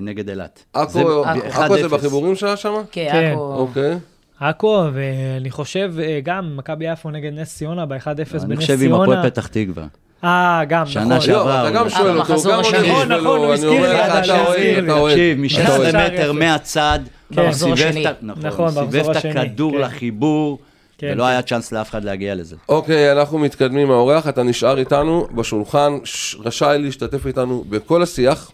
[0.00, 0.64] נגד אילת.
[0.72, 1.88] עכו זה עכו זה 1-0.
[1.88, 2.74] בחיבורים שלה שם?
[2.90, 3.32] כן, כן.
[3.32, 3.54] עכו.
[3.54, 3.98] אוקיי.
[4.48, 8.56] עכו, ואני חושב אה, גם מכבי יפו נגד נס ציונה ב-1-0 בנס אני ציונה.
[8.60, 9.84] חושב עם הפועל פתח תקווה.
[10.24, 11.20] אה, גם, שנה נכון.
[11.20, 11.62] שעברה.
[11.62, 12.78] לא, אתה גם שואל אותו, במחזור גם השני.
[12.78, 15.12] אני נכון, שואל נכון, הוא אני הזכיר לי, אתה אוהד.
[15.14, 15.48] תקשיב, מ-16
[15.90, 16.32] שער מטר.
[16.32, 16.98] מהצד,
[17.34, 17.52] כן.
[17.52, 17.76] סיבב.
[18.10, 19.78] את נכון, נכון, סיבב את הכדור כן.
[19.78, 20.58] לחיבור,
[20.98, 21.28] כן, ולא כן.
[21.28, 22.56] היה צ'אנס לאף אחד להגיע לזה.
[22.68, 28.50] אוקיי, אנחנו מתקדמים מהאורח, אתה נשאר איתנו בשולחן, ש- רשאי להשתתף איתנו בכל השיח.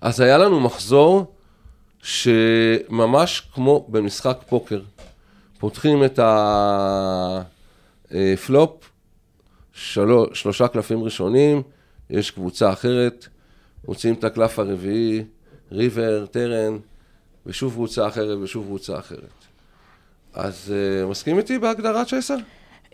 [0.00, 1.32] אז היה לנו מחזור
[2.02, 4.80] שממש כמו במשחק פוקר.
[5.58, 6.20] פותחים את
[8.12, 8.90] הפלופ,
[9.72, 11.62] שלו, שלושה קלפים ראשונים,
[12.10, 13.26] יש קבוצה אחרת,
[13.88, 15.24] מוציאים את הקלף הרביעי,
[15.72, 16.78] ריבר, טרן,
[17.46, 19.44] ושוב קבוצה אחרת ושוב קבוצה אחרת.
[20.34, 22.36] אז uh, מסכים איתי בהגדרת צ'ייסר?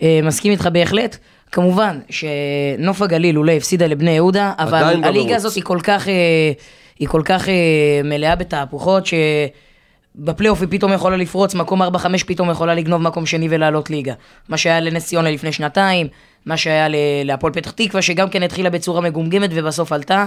[0.03, 1.17] אה, מסכים איתך בהחלט.
[1.53, 5.05] כמובן שנוף הגליל אולי הפסידה לבני יהודה, אבל.
[5.05, 6.53] הליגה הזאת היא כל כך, אה,
[6.99, 11.87] היא כל כך אה, מלאה בתהפוכות, שבפלייאוף היא פתאום יכולה לפרוץ, מקום 4-5
[12.27, 14.15] פתאום יכולה לגנוב מקום שני ולעלות ליגה.
[14.49, 16.09] מה שהיה לנס ציונה לפני שנתיים,
[16.47, 16.87] מה שהיה
[17.25, 20.27] להפועל פתח תקווה, שגם כן התחילה בצורה מגומגמת ובסוף עלתה.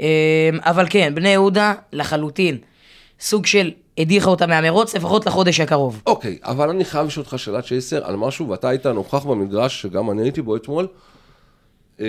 [0.00, 2.58] אה, אבל כן, בני יהודה לחלוטין,
[3.20, 6.02] סוג של הדיחה אותה מהמרוץ, לפחות לחודש הקרוב.
[6.06, 10.10] אוקיי, אבל אני חייב לשאול אותך שאלת צ'ייסר על משהו, ואתה היית נוכח במגרש, שגם
[10.10, 10.86] אני הייתי בו אתמול.
[12.00, 12.06] אה,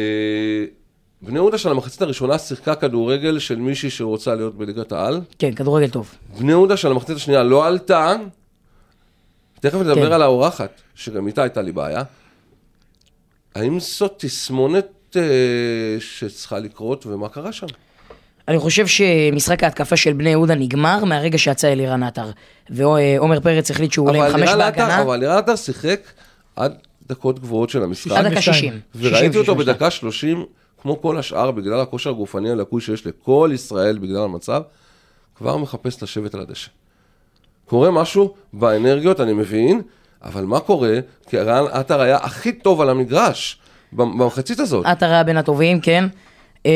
[1.21, 5.21] בני יהודה של המחצית הראשונה שיחקה כדורגל של מישהי שרוצה להיות בליגת העל.
[5.39, 6.15] כן, כדורגל טוב.
[6.39, 8.15] בני יהודה של המחצית השנייה לא עלתה.
[9.59, 10.11] תכף נדבר כן.
[10.11, 12.03] על האורחת, שגם איתה הייתה לי בעיה.
[13.55, 15.21] האם זאת תסמונת אה,
[15.99, 17.67] שצריכה לקרות, ומה קרה שם?
[18.47, 22.31] אני חושב שמשחק ההתקפה של בני יהודה נגמר מהרגע שיצא אלירן עטר.
[22.69, 25.99] ועומר פרץ החליט שהוא עולה עם חמש בהגנה, אבל לירן עטר שיחק
[26.55, 26.77] עד
[27.07, 28.11] דקות גבוהות של המשחק.
[28.11, 28.73] עד דקה 62.
[28.93, 29.11] 60.
[29.11, 30.45] וראיתי אותו 60, בדקה 30,
[30.81, 34.61] כמו כל השאר, בגלל הכושר הגופני הלקוי שיש לכל ישראל בגלל המצב,
[35.35, 36.69] כבר מחפש לשבת על הדשא.
[37.65, 39.81] קורה משהו באנרגיות, אני מבין,
[40.23, 40.99] אבל מה קורה?
[41.29, 43.59] כי רן עטר היה הכי טוב על המגרש
[43.93, 44.85] במחצית הזאת.
[44.85, 46.05] עטר היה בין הטובים, כן.
[46.65, 46.71] אמ,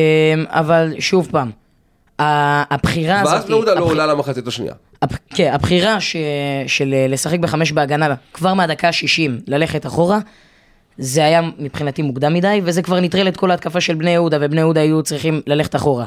[0.47, 1.51] אבל שוב פעם,
[2.19, 3.33] הבחירה הזאת...
[3.33, 4.73] ואז בני יהודה לא עולה למחצית השנייה.
[5.29, 5.97] כן, הבחירה.
[6.67, 10.19] של לשחק בחמש בהגנה כבר מהדקה ה-60 ללכת אחורה,
[11.01, 14.61] זה היה מבחינתי מוקדם מדי, וזה כבר נטרל את כל ההתקפה של בני יהודה, ובני
[14.61, 16.05] יהודה היו צריכים ללכת אחורה.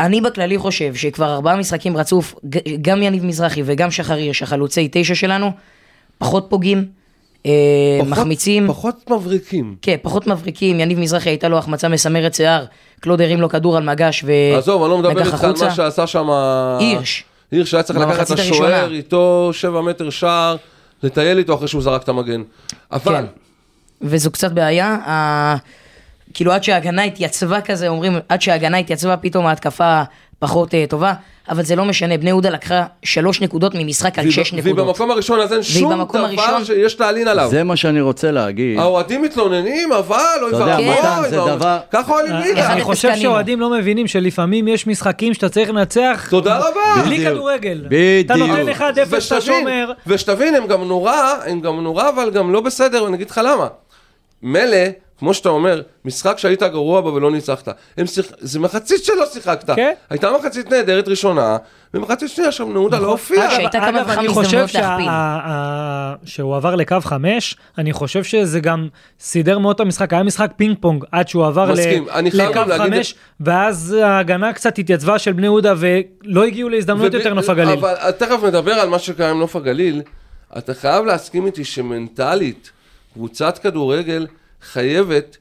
[0.00, 2.34] אני בכללי חושב שכבר ארבעה משחקים רצוף,
[2.82, 5.50] גם יניב מזרחי וגם שחר הירש, החלוצי תשע שלנו,
[6.18, 6.84] פחות פוגעים,
[7.46, 7.50] אה,
[8.00, 8.68] פחות- מחמיצים.
[8.68, 9.76] פחות מבריקים.
[9.82, 12.64] כן, פחות מבריקים, יניב מזרחי הייתה לו החמצה מסמרת שיער,
[13.00, 14.32] קלוד הרים לו כדור על מגש ו...
[14.58, 15.64] עזוב, אני לא מדבר איתך על החוצה.
[15.64, 16.30] מה שעשה שם...
[16.80, 17.24] הירש.
[17.52, 18.92] הירש היה צריך לקחת את השוער.
[18.92, 20.56] איתו שבע מטר שער,
[21.02, 22.42] לטייל איתו אחרי שהוא זרק את המגן.
[22.92, 23.16] אבל...
[23.16, 23.24] כן.
[24.02, 24.86] וזו קצת בעיה.
[25.06, 25.56] ה...
[26.34, 30.02] כאילו עד שההגנה התייצבה כזה, אומרים, עד שההגנה התייצבה, פתאום ההתקפה
[30.38, 31.12] פחות uh, טובה,
[31.48, 34.64] אבל זה לא משנה, בני יהודה לקחה שלוש נקודות ממשחק על שש נקודות.
[34.76, 37.48] והיא במקום הראשון, אז אין שום דבר הראשון- שיש להלין עליו.
[37.50, 38.78] זה מה שאני רוצה להגיד.
[38.78, 41.66] האוהדים מתלוננים, אבל אוי ואבוי, זה ואבוי.
[41.90, 42.66] ככה עולים אה, ליגה.
[42.72, 43.12] אני אפס חושב.
[43.16, 47.02] שאוהדים לא מבינים שלפעמים יש משחקים שאתה צריך לנצח תודה רבה.
[47.04, 47.24] בלי.
[47.24, 47.84] כדורגל.
[47.88, 48.26] בדיוק.
[48.26, 48.82] אתה נותן 1-0,
[49.26, 49.92] אתה שומר.
[50.06, 53.66] ושתבין, הם גם נורא, הם גם נורא, אבל גם לא בסדר, ואני אגיד לך למה.
[54.42, 54.76] מילא,
[55.18, 57.68] כמו שאתה אומר, משחק שהיית גרוע בו ולא ניצחת.
[57.96, 58.26] הם שיח...
[58.38, 59.70] זה מחצית שלא שיחקת.
[59.76, 59.92] כן.
[60.10, 61.56] הייתה מחצית נהדרת ראשונה,
[61.94, 63.48] ומחצית שנייה שם נעודה לא הופיע.
[63.58, 65.08] אגב, אגב, אני חושב שה- להכפיל.
[65.08, 68.88] ה- ה- שהוא עבר לקו חמש, אני חושב שזה גם
[69.20, 71.76] סידר מאוד את המשחק, היה משחק פינג פונג עד שהוא עבר ל-
[72.32, 77.48] לקו חמש, ואז ההגנה קצת התייצבה של בני יהודה ולא הגיעו להזדמנויות וב- יותר נוף
[77.48, 77.78] הגליל.
[77.78, 80.02] אבל תכף נדבר על מה שקרה עם נוף הגליל.
[80.58, 82.70] אתה חייב להסכים איתי שמנטלית,
[83.14, 84.26] קבוצת כדורגל
[84.72, 85.36] חייבת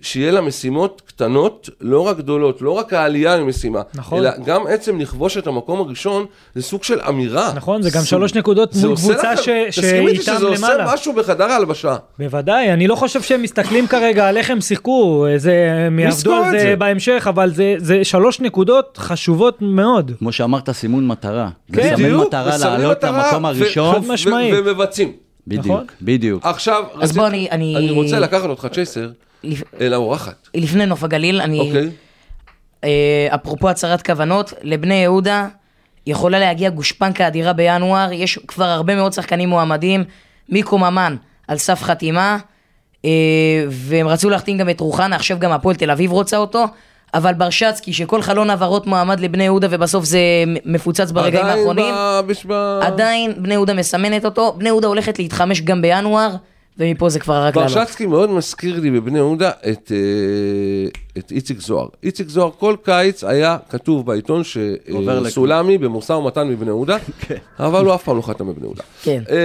[0.00, 4.18] שיהיה לה משימות קטנות, לא רק גדולות, לא רק העלייה ממשימה, נכון.
[4.18, 7.52] אלא גם עצם לכבוש את המקום הראשון, זה סוג של אמירה.
[7.56, 10.46] נכון, זה גם סוג- שלוש נקודות זה מול קבוצה לכם- ש- תסכים איתי שאיתם שזה
[10.46, 10.94] עושה למעלה.
[10.94, 11.96] משהו בחדר ההלבשה.
[12.18, 15.52] בוודאי, אני לא חושב שהם מסתכלים כרגע על איך הם שיחקו, זה,
[15.86, 16.76] הם יעבדו על את זה, זה.
[16.76, 20.10] בהמשך, אבל זה, זה שלוש נקודות חשובות מאוד.
[20.18, 21.48] כמו שאמרת, סימון מטרה.
[21.72, 24.54] כן, בדיוק, מטרה ושמים לעלות מטרה, למקום ו- הראשון, חד משמעית.
[24.54, 25.12] ו- ומבצעים.
[25.46, 25.84] בדיוק, נכון.
[26.02, 26.46] בדיוק.
[26.46, 29.10] עכשיו, אז רציתי- בוא, אני- אני- אני רוצה לקחת אותך צ'ייסר
[29.44, 31.60] לפ- אל האורחת, לפני נוף הגליל, אני...
[31.60, 31.90] אוקיי?
[32.84, 35.48] אה, אפרופו הצהרת כוונות, לבני יהודה
[36.06, 40.04] יכולה להגיע גושפנקה אדירה בינואר, יש כבר הרבה מאוד שחקנים מועמדים,
[40.48, 41.16] מיקו ממן
[41.48, 42.38] על סף חתימה,
[43.04, 43.10] אה,
[43.68, 46.64] והם רצו להחתים גם את רוחנה, עכשיו גם הפועל תל אביב רוצה אותו,
[47.14, 50.18] אבל ברשצקי, שכל חלון העברות מועמד לבני יהודה ובסוף זה
[50.64, 55.18] מפוצץ ברגעים עדיין האחרונים, ב- בש- ב- עדיין בני יהודה מסמנת אותו, בני יהודה הולכת
[55.18, 56.30] להתחמש גם בינואר,
[56.78, 57.72] ומפה זה כבר רק לעלות.
[57.72, 61.86] ברשצקי מאוד מזכיר לי בבני יהודה את, אה, את איציק זוהר.
[62.02, 66.96] איציק זוהר כל קיץ היה כתוב בעיתון שסולמי במשא ומתן מבני יהודה,
[67.60, 68.82] אבל הוא אף פעם לא חתם בבני יהודה.
[69.02, 69.22] כן.
[69.30, 69.36] אה,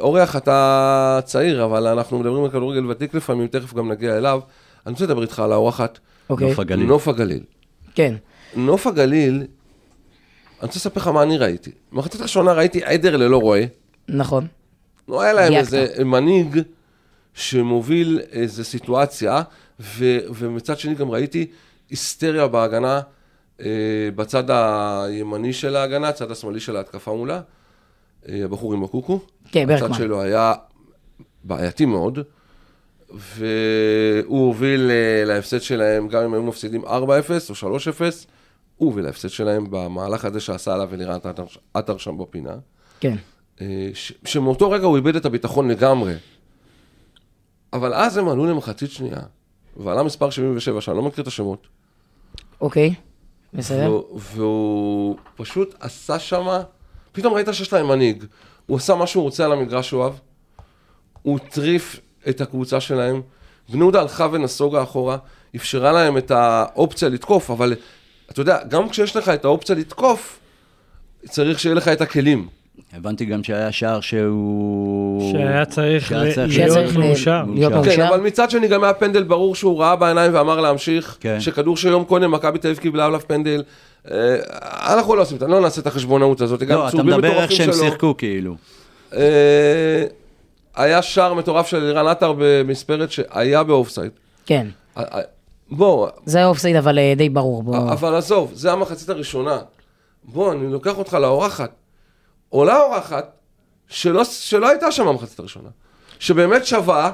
[0.00, 4.40] אורח, אתה צעיר, אבל אנחנו מדברים על כדורגל ותיק לפעמים, תכף גם נגיע אליו.
[4.86, 5.98] אני רוצה לדבר איתך על האורחת,
[6.30, 6.86] אוקיי, נוף הגליל.
[6.86, 7.42] נוף הגליל.
[7.94, 8.14] כן.
[8.56, 9.46] נוף הגליל, אני
[10.66, 11.70] רוצה לספר לך מה אני ראיתי.
[11.92, 13.62] במחצית הראשונה ראיתי עדר ללא רועה.
[14.08, 14.46] נכון.
[15.08, 15.52] לא היה להם.
[15.52, 16.60] איזה מנהיג
[17.34, 19.42] שמוביל איזה סיטואציה,
[19.80, 21.46] ו, ומצד שני גם ראיתי
[21.90, 23.00] היסטריה בהגנה,
[23.60, 23.66] אה,
[24.14, 27.40] בצד הימני של ההגנה, הצד השמאלי של ההתקפה מולה,
[28.28, 29.20] אה, הבחור עם הקוקו.
[29.52, 29.86] כן, ברקמן.
[29.86, 30.54] הצד שלו היה
[31.44, 32.18] בעייתי מאוד,
[33.10, 36.88] והוא הוביל אה, להפסד שלהם, גם אם היו מפסידים 4-0
[37.62, 38.00] או 3-0,
[38.76, 41.18] הוא הוביל להפסד שלהם במהלך הזה שעשה עליו אלירן
[41.74, 42.56] עטר- שם בפינה.
[43.00, 43.16] כן.
[43.60, 46.14] אה, ש- שמאותו רגע הוא איבד את הביטחון לגמרי.
[47.72, 49.20] אבל אז הם עלו למחצית שנייה,
[49.76, 51.66] ועלה מספר 77, שאני לא מכיר את השמות,
[52.60, 52.94] אוקיי.
[53.54, 53.90] בסדר.
[53.90, 56.62] והוא, והוא פשוט עשה שמה,
[57.12, 58.24] פתאום ראית שיש להם מנהיג.
[58.66, 60.12] הוא עשה מה שהוא רוצה על המגרש, הוא אוהב.
[61.22, 63.22] הוא הטריף את הקבוצה שלהם.
[63.68, 65.16] בני יהודה הלכה ונסוגה אחורה,
[65.56, 67.74] אפשרה להם את האופציה לתקוף, אבל
[68.30, 70.38] אתה יודע, גם כשיש לך את האופציה לתקוף,
[71.24, 72.48] צריך שיהיה לך את הכלים.
[72.92, 75.32] הבנתי גם שהיה שער שהוא...
[75.32, 77.44] שהיה צריך להיות מאושר.
[77.84, 78.00] כן.
[78.00, 81.40] אבל מצד שני גם היה פנדל ברור שהוא ראה בעיניים ואמר להמשיך, כן.
[81.40, 83.62] שכדור שיום קודם מכבי תל אביב קיבלה עליו פנדל.
[84.10, 84.36] אה,
[84.94, 87.28] אנחנו לא עושים, את זה, לא נעשה את החשבונאות הזאת, גם לא, אתה צהובים מדבר
[87.28, 87.84] איך מטורפים שהם שלו.
[87.84, 88.56] שיחקו כאילו.
[90.78, 94.10] היה שער מטורף של אלירן עטר במספרת שהיה באופסייד.
[94.46, 94.66] כן.
[95.70, 97.62] בוא, זה היה אופסייד, אבל אה, די ברור.
[97.62, 97.78] בוא.
[97.92, 99.58] אבל עזוב, זה המחצית הראשונה.
[100.24, 101.70] בוא, אני לוקח אותך לאורחת.
[102.48, 103.36] עולה אורחת
[103.88, 105.68] שלא, שלא הייתה שם במחצית הראשונה.
[106.18, 107.12] שבאמת שווה,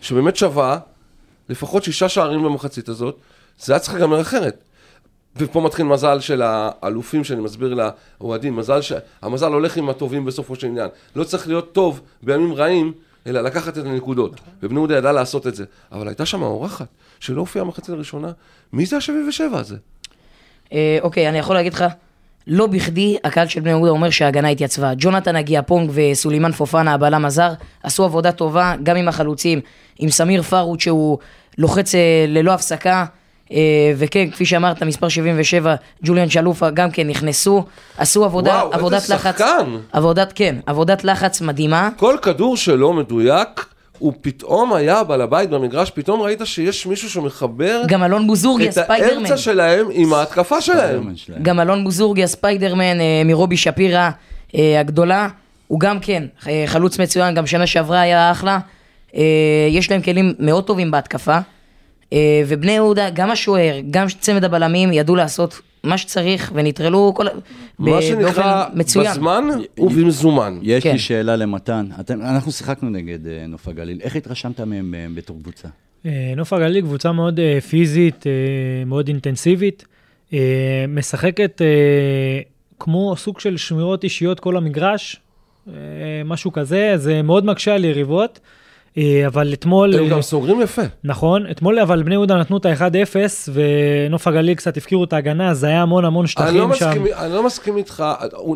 [0.00, 0.78] שבאמת שווה,
[1.48, 3.18] לפחות שישה שערים במחצית הזאת,
[3.58, 4.64] זה היה צריך להיגמר אחרת.
[5.36, 7.74] ופה מתחיל מזל של האלופים שאני מסביר
[8.20, 10.88] לאוהדים, מזל שהמזל הולך עם הטובים בסופו של עניין.
[11.16, 12.92] לא צריך להיות טוב בימים רעים,
[13.26, 14.40] אלא לקחת את הנקודות.
[14.62, 15.64] ובני יהודה ידע לעשות את זה.
[15.92, 16.86] אבל הייתה שם אורחת
[17.20, 18.32] שלא הופיעה במחצית הראשונה.
[18.72, 19.76] מי זה ה-77 הזה?
[20.72, 21.84] אה, אוקיי, אני יכול להגיד לך,
[22.46, 24.92] לא בכדי הקהל של בני יהודה אומר שההגנה התייצבה.
[24.96, 29.60] ג'ונתן אגיאפונג וסולימן פופנה, הבלם הזר, עשו עבודה טובה, גם עם החלוצים,
[29.98, 31.18] עם סמיר פארוט שהוא
[31.58, 33.04] לוחץ אה, ללא הפסקה.
[33.52, 37.64] אה, וכן, כפי שאמרת, מספר 77, ג'וליאן שלופה גם כן נכנסו,
[37.98, 39.76] עשו עבודה, וואו, איזה עבודת לחץ, שחקן.
[39.92, 43.66] עבודת, כן, עבודת לחץ מדהימה, כל כדור שלו מדויק,
[43.98, 48.68] הוא פתאום היה בעל הבית במגרש, פתאום ראית שיש מישהו שמחבר גם אלון בוזורגי, את
[48.68, 51.14] הספיידרמן, האמצע שלהם עם ההתקפה שלהם.
[51.16, 51.42] ספיידרמן.
[51.42, 54.10] גם אלון בוזורגי, הספיידרמן אה, מרובי שפירא
[54.54, 55.28] אה, הגדולה,
[55.68, 56.24] הוא גם כן
[56.66, 58.58] חלוץ מצוין, גם שנה שעברה היה אחלה.
[59.70, 61.38] יש להם כלים מאוד טובים בהתקפה.
[62.12, 67.26] אה, ובני יהודה, גם השוער, גם צמד הבלמים, ידעו לעשות מה שצריך, ונטרלו כל...
[67.78, 69.10] מה שנקרא, מצוין.
[69.10, 69.44] בזמן
[69.78, 70.58] ובמזומן.
[70.62, 70.92] יש כן.
[70.92, 71.86] לי שאלה למתן.
[72.00, 74.00] אתם- אנחנו שיחקנו נגד אה, נוף הגליל.
[74.02, 75.68] איך התרשמת מהם אה, בתור קבוצה?
[76.36, 78.24] נוף הגליל קבוצה מאוד פיזית,
[78.86, 79.84] מאוד אינטנסיבית,
[80.88, 81.60] משחקת
[82.80, 85.20] כמו סוג של שמירות אישיות כל המגרש,
[86.24, 88.40] משהו כזה, זה מאוד מקשה על יריבות,
[89.26, 90.82] אבל אתמול, הם אה, גם סוגרים יפה.
[91.04, 93.16] נכון, אתמול אבל בני יהודה נתנו את ה-1-0
[93.52, 96.88] ונוף הגליל קצת הפקירו את ההגנה, אז היה המון המון אני לא שטחים שם.
[96.88, 98.04] מסכים- אני לא מסכים איתך,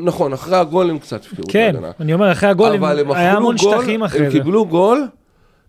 [0.04, 1.90] נכון, אחרי הגול הם קצת הפקיעו את כן, ההגנה.
[2.00, 4.38] אני אומר, אחרי הגול הם- אבל הם היה המון גול, שטחים הם אחרי זה.
[4.38, 5.06] קיבלו גול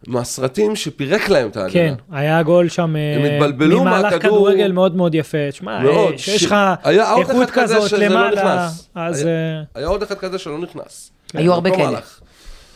[0.07, 1.73] מהסרטים שפירק להם את ההגנה.
[1.73, 4.19] כן, היה גול שם, הם אה, התבלבלו ממהלך מהכדור.
[4.21, 5.37] כדורגל מאוד מאוד יפה.
[5.51, 8.69] שמע, מאוד, אה, ש- שיש לך היה עוד איכות כזאת לא למעלה.
[8.95, 9.25] אז...
[9.25, 11.11] היה- אה, עוד אחד כזה שלא נכנס.
[11.33, 11.99] היו הרבה אותו כאלה.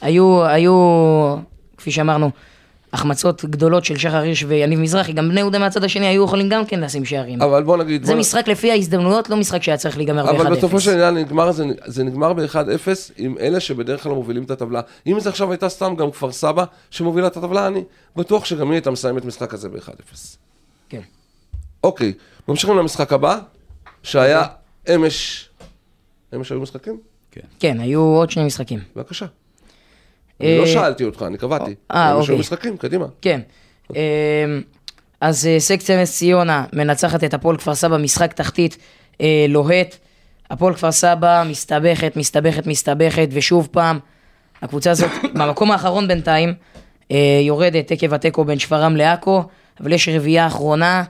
[0.02, 0.74] היו, היו,
[1.84, 2.32] כפי שאמרנו,
[2.94, 6.66] החמצות גדולות של שחר הירש ויניב מזרחי, גם בני יהודה מהצד השני היו יכולים גם
[6.66, 7.42] כן לשים שערים.
[7.42, 8.04] אבל בוא נגיד...
[8.04, 8.20] זה בוא...
[8.20, 10.42] משחק לפי ההזדמנויות, לא משחק שהיה צריך להיגמר ב-1-0.
[10.42, 14.52] אבל בסופו של עניין נגמר, זה, זה נגמר ב-1-0 עם אלה שבדרך כלל מובילים את
[14.52, 14.82] הטבלה.
[15.08, 17.84] אם זה עכשיו הייתה סתם גם כפר סבא שמובילה את הטבלה, אני
[18.16, 20.16] בטוח שגם היא הייתה מסיימת משחק הזה ב-1-0.
[20.90, 21.02] כן.
[21.84, 22.14] אוקיי,
[22.48, 23.40] ממשיכים למשחק הבא,
[24.04, 24.44] שהיה
[24.96, 25.50] אמש...
[26.36, 27.00] אמש היו משחקים?
[27.60, 28.80] כן, היו עוד שני משחקים.
[28.96, 29.26] בבקשה.
[30.44, 31.76] אה, אני לא שאלתי אותך, אני קבעתי.
[31.92, 32.36] אה, אוקיי.
[32.36, 33.06] משחקים, קדימה.
[33.22, 33.42] כן.
[33.96, 33.98] אמ,
[35.22, 38.78] אז אה, סקציה נס ציונה מנצחת את הפועל כפר סבא, משחק תחתית
[39.22, 39.96] אה, לוהט.
[40.50, 44.00] הפועל כפר סבא מסתבכת, מסתבכת, מסתבכת, ושוב פעם,
[44.62, 46.54] הקבוצה הזאת במקום האחרון בינתיים,
[47.12, 49.44] אה, יורדת עקב התיקו בין שפרעם לעכו,
[49.80, 51.04] אבל יש רביעייה אחרונה,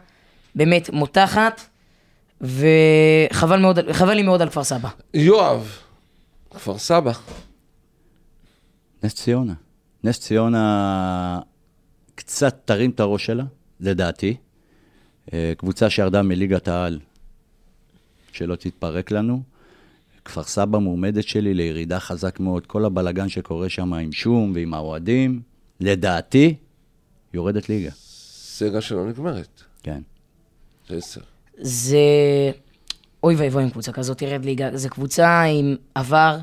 [0.56, 1.62] באמת מותחת,
[2.42, 3.80] וחבל מאוד,
[4.14, 4.90] לי מאוד על כפר סבא.
[5.14, 5.78] יואב,
[6.56, 7.12] כפר סבא.
[9.04, 9.54] נס ציונה.
[10.04, 11.40] נס ציונה
[12.16, 13.44] קצת תרים את הראש שלה,
[13.80, 14.36] לדעתי.
[15.34, 17.00] אה, קבוצה שירדה מליגת העל,
[18.32, 19.44] שלא תתפרק לנו.
[20.26, 22.66] כפר סבא מועמדת שלי לירידה חזק מאוד.
[22.66, 25.42] כל הבלגן שקורה שם עם שום ועם האוהדים,
[25.80, 26.56] לדעתי,
[27.34, 27.92] יורדת ליגה.
[27.92, 29.62] סגה שלא נגמרת.
[29.84, 30.02] כן.
[30.90, 31.22] זה עשר.
[31.58, 31.98] זה...
[33.24, 34.78] אוי ואבוי אם קבוצה כזאת תרד ליגה.
[34.78, 36.38] זו קבוצה עם עבר.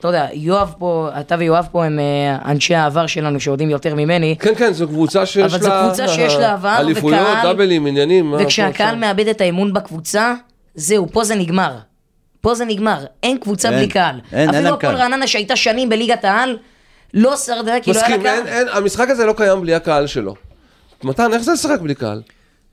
[0.00, 4.36] אתה יודע, יואב פה, אתה ויואב פה הם אה, אנשי העבר שלנו שיודעים יותר ממני.
[4.40, 5.46] כן, כן, זו קבוצה שיש לה...
[5.46, 8.34] אבל זו קבוצה שיש לה עבר אליפויות, וקהל, דאבלים, עניינים.
[8.38, 8.96] וכשהקהל.
[8.96, 10.34] מאבד את האמון בקבוצה,
[10.74, 11.78] זהו, פה זה נגמר.
[12.40, 13.04] פה זה נגמר.
[13.22, 14.20] אין קבוצה בלי קהל.
[14.32, 15.02] אין, אין אפילו להם הפועל קהל.
[15.02, 16.58] רעננה שהייתה שנים בליגת העל,
[17.14, 18.68] לא שרדה כי לא היה לה קהל.
[18.72, 20.34] המשחק הזה לא קיים בלי הקהל שלו.
[21.04, 22.22] מתן, איך זה לשחק בלי קהל?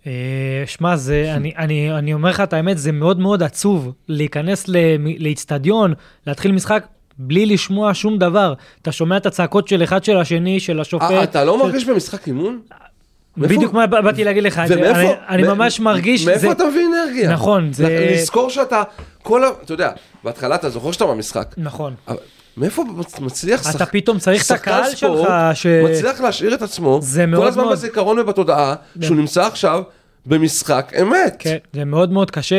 [0.08, 4.66] אה, שמע, זה, אני, אני, אני אומר לך את האמת, זה מאוד מאוד עצוב להיכנס
[5.20, 5.94] לאיצטדיון,
[6.28, 6.86] להתחיל משחק
[7.18, 8.54] בלי לשמוע שום דבר.
[8.82, 11.12] אתה שומע את הצעקות של אחד של השני, של השופט.
[11.12, 11.64] אה, אתה לא של...
[11.66, 12.60] מרגיש במשחק אימון?
[13.38, 14.62] בדיוק מה בא- באתי להגיד לך.
[14.70, 15.14] ומאיפה?
[15.30, 16.26] אני, ממש מרגיש...
[16.26, 17.32] מאיפה זה- אתה מביא אנרגיה?
[17.32, 18.84] נכון, זה- לזכור שאתה,
[19.24, 19.48] כל ה...
[19.64, 19.92] אתה יודע,
[20.24, 21.48] בהתחלה אתה זוכר שאתה במשחק.
[21.58, 21.94] נכון.
[22.08, 22.18] אבל
[22.58, 26.54] מאיפה מצ- מצליח אתה שחק- פתאום צריך את שחקן הקהל ספורט שלך, ש- מצליח להשאיר
[26.54, 27.00] את עצמו,
[27.36, 29.84] כל הזמן מאוד- בזיכרון ובתודעה, שהוא נמצא עכשיו
[30.28, 31.36] במשחק אמת.
[31.40, 32.56] כן, זה מאוד מאוד קשה.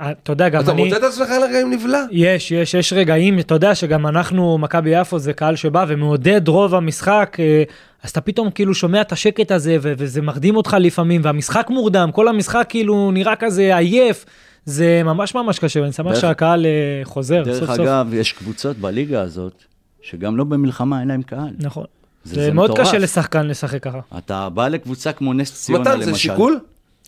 [0.00, 0.84] אה, אתה יודע, גם אתה אני...
[0.84, 2.04] מוצא את עצמך לרגעים נבלע.
[2.10, 6.74] יש, יש, יש רגעים, אתה יודע שגם אנחנו, מכבי יפו זה קהל שבא ומעודד רוב
[6.74, 7.62] המשחק, אה,
[8.02, 12.10] אז אתה פתאום כאילו שומע את השקט הזה, ו- וזה מרדים אותך לפעמים, והמשחק מורדם,
[12.12, 14.24] כל המשחק כאילו נראה כזה עייף,
[14.64, 16.70] זה ממש ממש קשה, ואני שמח דרך- שהקהל אה,
[17.04, 17.80] חוזר דרך סוף סוף.
[17.80, 19.62] אגב, יש קבוצות בליגה הזאת,
[20.02, 21.50] שגם לא במלחמה אין להם קהל.
[21.58, 21.84] נכון.
[22.24, 22.88] זה- זה, זה מאוד מטורף.
[22.88, 24.00] קשה לשחקן לשחק ככה.
[24.18, 26.12] אתה בא לקבוצה כמו נס ציונה, מתן, למשל.
[26.12, 26.58] זה שיקול?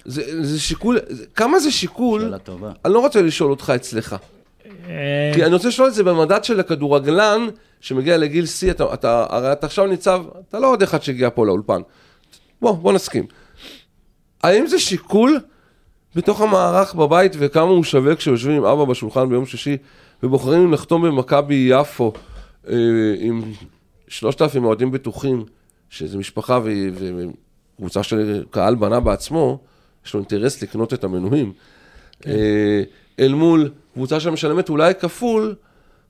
[0.05, 2.21] זה זה שיקול, זה- כמה זה שיקול?
[2.21, 2.73] שאלה טובה.
[2.85, 4.17] אני לא רוצה לשאול אותך אצלך.
[4.89, 7.47] אה, כי אני רוצה לשאול את זה במדד של הכדורגלן
[7.81, 11.47] שמגיע לגיל שיא, אתה, אתה, הרי אתה עכשיו ניצב, אתה לא עוד אחד שהגיע פה
[11.47, 11.81] לאולפן.
[12.63, 13.27] בוא, בוא נסכים.
[14.43, 15.41] האם זה שיקול
[16.15, 19.77] בתוך המערך בבית וכמה הוא שווה כשיושבים עם אבא בשולחן ביום שישי
[20.23, 22.13] ובוחרים לחתום במכבי יפו
[22.69, 22.75] אה,
[23.19, 23.43] עם
[24.09, 25.45] שלושת אלפים אוהדים בטוחים,
[25.91, 26.61] שזה משפחה
[27.75, 29.59] וקבוצה שקהל בנה בעצמו,
[30.07, 31.53] יש לו אינטרס לקנות את המנויים.
[32.27, 32.83] אה,
[33.19, 35.55] אל מול קבוצה שמשלמת אולי כפול,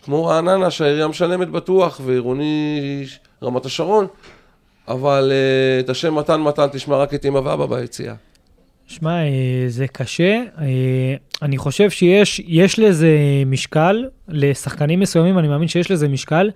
[0.05, 3.05] כמו רעננה שהעירייה משלמת בטוח, ועירוני
[3.43, 4.07] רמת השרון,
[4.89, 8.15] אבל אה, את השם מתן מתן תשמע רק את אמא ואבא ביציאה.
[8.87, 10.43] שמע, אה, זה קשה.
[11.43, 13.09] אני חושב שיש יש לזה
[13.47, 16.51] משקל, לשחקנים מסוימים אני מאמין שיש לזה משקל.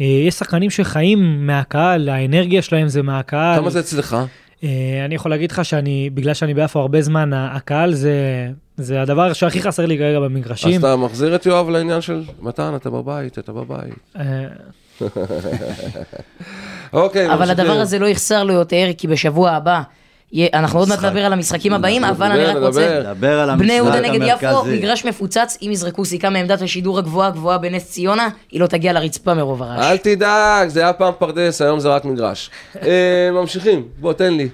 [0.00, 3.60] אה, יש שחקנים שחיים מהקהל, האנרגיה שלהם זה מהקהל.
[3.60, 4.16] כמה זה אצלך?
[4.64, 9.32] אה, אני יכול להגיד לך שאני, בגלל שאני ביפו הרבה זמן, הקהל זה, זה הדבר
[9.32, 10.80] שהכי חסר לי כרגע אז במגרשים.
[10.80, 13.94] אתה מחזיר את יואב לעניין של מתן, אתה בבית, אתה בבית.
[14.18, 14.44] אה,
[16.92, 17.50] אוקיי, אבל.
[17.50, 19.82] הדבר הזה לא יחסר לו יותר, כי בשבוע הבא,
[20.54, 20.98] אנחנו עוד מעט.
[20.98, 22.98] נדבר על המשחקים הבאים, אבל אני רק רוצה...
[22.98, 23.12] נדבר.
[23.12, 24.76] דבר על בני יהודה המשחק נגד יפו, המרכזי.
[24.78, 29.34] מגרש מפוצץ, אם יזרקו סיכה מעמדת השידור הגבוהה גבוהה בנס ציונה, היא לא תגיע לרצפה
[29.34, 29.84] מרוב הרעש.
[29.84, 32.50] אל תדאג, זה היה פעם פרדס, היום זה רק מגרש.
[32.82, 34.48] אה, ממשיכים, בוא, תן לי.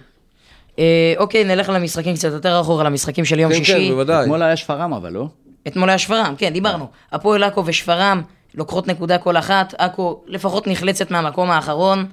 [0.78, 3.72] אה, אוקיי, נלך למשחקים קצת יותר אחורה, למשחקים של יום כן, שישי.
[3.72, 4.22] כן, בוודאי.
[4.22, 5.26] אתמול היה שפרעם, אבל לא?
[5.68, 6.86] אתמול היה שפרעם, כן, דיברנו.
[7.12, 8.22] הפועל עכו ושפרעם
[8.54, 12.06] לוקחות נקודה כל אחת, עכו לפחות נחלצת מהמקום האחרון,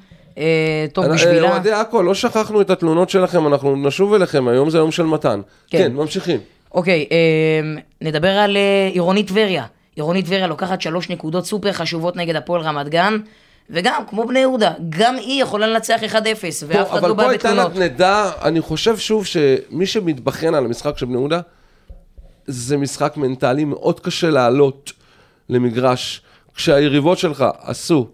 [0.94, 1.52] טוב אה, בשבילה.
[1.52, 5.42] אוהדי עכו, לא שכחנו את התלונות שלכם, אנחנו נשוב אליכם, היום זה יום של מתן.
[5.68, 5.78] כן.
[5.78, 6.40] כן, ממשיכים.
[6.74, 9.66] אוקיי, אה, נדבר על אה, עירונית טבריה.
[9.96, 13.18] עירונית טבריה לוקחת שלוש נקודות סופר חשובות נגד הפועל רמת גן,
[13.70, 16.16] וגם, כמו בני יהודה, גם היא יכולה לנצח 1-0,
[16.68, 17.76] ואף אחד לא אבל בא פה הייתה בתלונות.
[17.76, 21.40] נדע, אני חושב שוב שמי שמתבחן על המשחק של בני יהודה,
[22.48, 24.92] זה משחק מנטלי מאוד קשה לעלות
[25.50, 26.22] למגרש,
[26.56, 28.08] כשהיריבות שלך עשו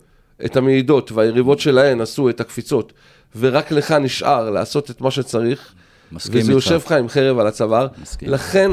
[0.45, 2.93] את המעידות והיריבות שלהן עשו את הקפיצות,
[3.35, 5.73] ורק לך נשאר לעשות את מה שצריך,
[6.11, 6.51] מסכים וזה.
[6.51, 7.87] יושב לך עם חרב על הצוואר.
[8.01, 8.29] מסכים.
[8.29, 8.71] לכן,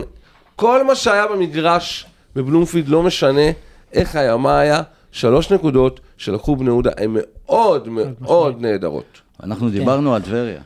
[0.56, 2.06] כל מה שהיה במגרש
[2.36, 3.50] בבלומפילד, לא משנה
[3.92, 7.88] איך היה, מה היה, שלוש נקודות שלקחו בני יהודה, הן מאוד
[8.20, 9.20] מאוד נהדרות.
[9.42, 10.62] אנחנו דיברנו על טבריה,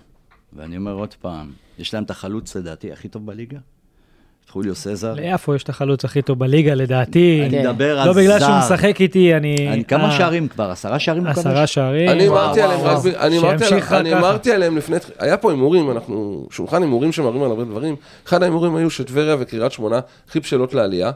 [0.53, 3.59] ואני אומר עוד פעם, יש להם את החלוץ, לדעתי, הכי טוב בליגה.
[4.51, 5.15] חוליו סזר.
[5.15, 7.41] ליפו יש את החלוץ הכי טוב בליגה, לדעתי.
[7.43, 7.69] אני כן.
[7.71, 8.21] מדבר על לא זר.
[8.21, 9.57] בגלל שהוא משחק איתי, אני...
[9.73, 10.71] אני- כמה אה, שערים כבר?
[10.71, 11.23] עשרה שערים?
[11.27, 11.67] הוא עשרה?
[11.67, 12.09] שערים.
[12.09, 12.81] אני אמרתי עליהם,
[13.93, 17.97] אני אמרתי עליהם- לפני, היה פה הימורים, אנחנו, שולחן הימורים שמראים על הרבה דברים.
[18.27, 21.11] אחד ההימורים היו שטבריה וקריית שמונה הכי בשלות לעלייה,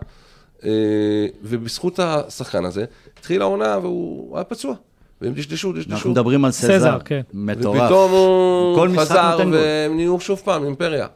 [0.65, 0.71] אה,
[1.43, 2.85] ובזכות השחקן הזה,
[3.19, 4.75] התחילה העונה והוא היה פצוע.
[5.23, 5.95] והם דשדשו, דשדשו.
[5.95, 6.79] אנחנו מדברים על סזר.
[6.79, 7.21] סזר, כן.
[7.35, 7.81] מטורף.
[7.83, 9.39] ופתאום הוא חזר.
[9.53, 11.07] והם נהיו שוב פעם אימפריה.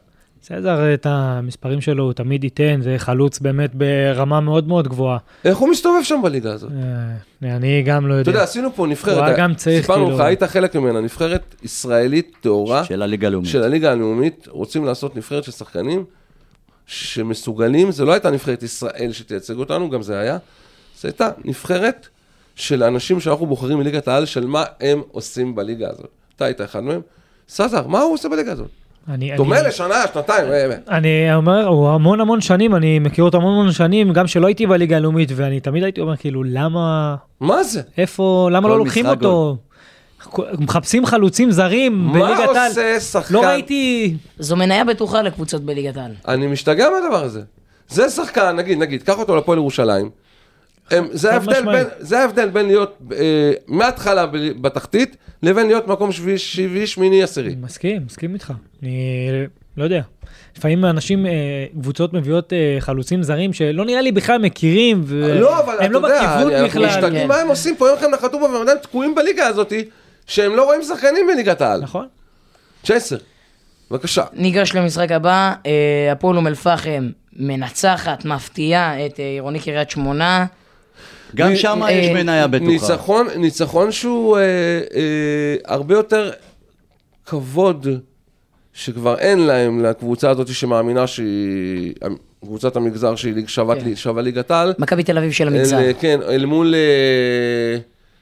[0.48, 5.18] סזר, את המספרים שלו הוא תמיד ייתן, זה חלוץ באמת ברמה מאוד מאוד גבוהה.
[5.44, 6.70] איך הוא מסתובב שם בליגה הזאת?
[7.42, 8.22] אה, אני גם לא יודע.
[8.22, 11.00] אתה יודע, עשינו פה הוא נבחרת, היה גם צריך, סיפרנו כאילו- לך, היית חלק ממנה,
[11.00, 12.84] נבחרת ישראלית טהורה.
[12.84, 13.50] של הליגה הלאומית.
[13.50, 16.04] של הליגה הלאומית, רוצים לעשות נבחרת של שחקנים
[16.86, 20.38] שמסוגלים, זה לא הייתה נבחרת ישראל שתייצג אותנו, גם זה היה,
[21.00, 22.08] זה הייתה נבחרת
[22.54, 26.08] של אנשים שאנחנו בוחרים מליגת העל, של מה הם עושים בליגה הזאת.
[26.36, 27.00] אתה היית אחד מהם.
[27.48, 28.85] סזר, מה הוא עושה בליגה הזאת?
[29.08, 30.96] אני- אני- דומה לשנה, שנתיים, אה, אה.
[30.98, 34.66] אני אומר, הוא המון המון שנים, אני מכיר אותו המון המון שנים, גם שלא הייתי
[34.66, 37.80] בליגה הלאומית, ואני תמיד הייתי אומר, כאילו, למה, מה זה?
[37.98, 39.56] איפה, למה לא לוקחים אותו?
[40.58, 42.68] מחפשים חלוצים זרים מה בליגת העל.
[42.68, 43.34] עושה שחקן?
[43.34, 44.14] לא ראיתי...
[44.38, 46.12] זו מניה בטוחה לקבוצות בליגת העל.
[46.28, 47.40] אני משתגע מהדבר הזה.
[47.88, 50.10] זה שחקן, נגיד, נגיד, קח אותו לפועל ירושלים.
[50.90, 51.86] הם, זה, ההבדל בין.
[51.98, 54.26] זה ההבדל בין להיות אה, מההתחלה
[54.60, 57.54] בתחתית, לבין להיות מקום שביעי, שביעי, שמיני, עשירי.
[57.60, 58.52] מסכים, מסכים איתך.
[58.82, 60.00] אני לא יודע.
[60.56, 61.32] לפעמים אנשים, אה,
[61.80, 66.06] קבוצות מביאות אה, חלוצים זרים שלא נראה לי בכלל מכירים, לא, אבל והם אתה לא
[66.06, 66.86] יודע, בכיוון אני- אנחנו בכלל.
[66.86, 67.28] משתגעים כן.
[67.28, 69.72] מה הם עושים פה, יום אחד נחתו פה והם עדיין תקועים בליגה הזאת,
[70.26, 71.80] שהם לא רואים שחקנים בליגת העל.
[71.80, 72.06] נכון?
[72.84, 73.16] צ'סר,
[73.90, 74.24] בבקשה.
[74.32, 75.72] ניגש למשחק הבא, אה,
[76.12, 80.46] הפועל אום אל-פחם מנצחת, מפתיעה את אה, עירוני קריית שמונה.
[81.36, 82.70] גם שם אה, יש מניה בטוחה.
[82.70, 84.42] ניצחון, ניצחון שהוא אה,
[84.94, 86.30] אה, הרבה יותר
[87.26, 87.86] כבוד
[88.72, 91.92] שכבר אין להם לקבוצה הזאת שמאמינה שהיא,
[92.40, 93.96] קבוצת המגזר שהיא ליג- שווה, כן.
[93.96, 94.74] שווה ליגת העל.
[94.78, 95.78] מכבי תל אביב של המגזר.
[95.78, 97.78] אל, כן, אל מול, אה,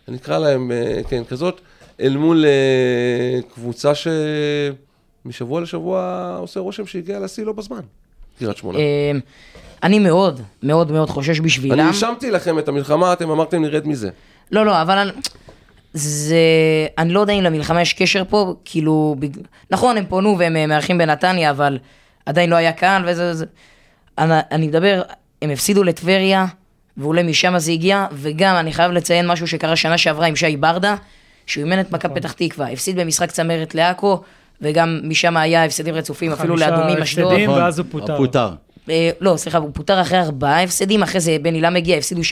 [0.09, 1.61] אני אקרא להם, אה, כן, כזאת,
[2.01, 3.93] אל מול אה, קבוצה
[5.25, 6.01] שמשבוע לשבוע
[6.41, 7.81] עושה רושם שהגיעה לשיא לא בזמן,
[8.39, 8.79] קריית שמונה.
[9.83, 11.81] אני מאוד, מאוד מאוד חושש בשבילם.
[11.81, 14.11] אני האשמתי לכם את המלחמה, אתם אמרתם נרד מזה.
[14.51, 15.11] לא, לא, אבל אני...
[15.95, 16.37] זה...
[16.99, 19.17] אני לא יודע אם למלחמה יש קשר פה, כאילו...
[19.19, 19.31] בג...
[19.71, 21.79] נכון, הם פונו והם אה, מארחים בנתניה, אבל
[22.27, 23.35] עדיין לא היה קהל וזה...
[23.35, 23.45] זה...
[24.19, 25.03] אני, אני מדבר,
[25.43, 26.47] הם הפסידו לטבריה,
[26.97, 30.95] ואולי משם זה הגיע, וגם אני חייב לציין משהו שקרה שנה שעברה עם שי ברדה,
[31.47, 34.21] שהוא אימן את מכבי פתח תקווה, הפסיד במשחק צמרת לעכו,
[34.61, 37.27] וגם משם היה הפסדים רצופים, אפילו חמישה לאדומים אשדוד.
[37.27, 37.51] הפסדים.
[37.51, 38.51] נכון, ואז הוא פוטר.
[38.91, 42.25] אה, לא, סליחה, הוא פוטר אחרי ארבעה הפסדים, אחרי זה בן אילם הגיע, הפסידו 3-0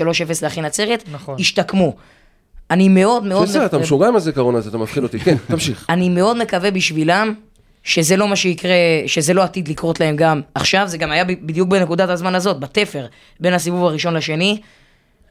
[0.42, 1.36] לאחי נצרת, נכון.
[1.38, 1.94] השתקמו.
[2.70, 3.48] אני מאוד מאוד...
[3.48, 5.18] בסדר, אתה משוגע עם הזיכרון הזה, אתה מפחיד אותי.
[5.18, 5.86] כן, תמשיך.
[5.88, 7.34] אני מאוד מקווה בשבילם
[7.82, 8.74] שזה לא מה שיקרה,
[9.06, 13.06] שזה לא עתיד לקרות להם גם עכשיו, זה גם היה בדיוק בנקודת הזמן הזאת, בתפר,
[13.40, 14.60] בין הסיבוב הראשון לשני,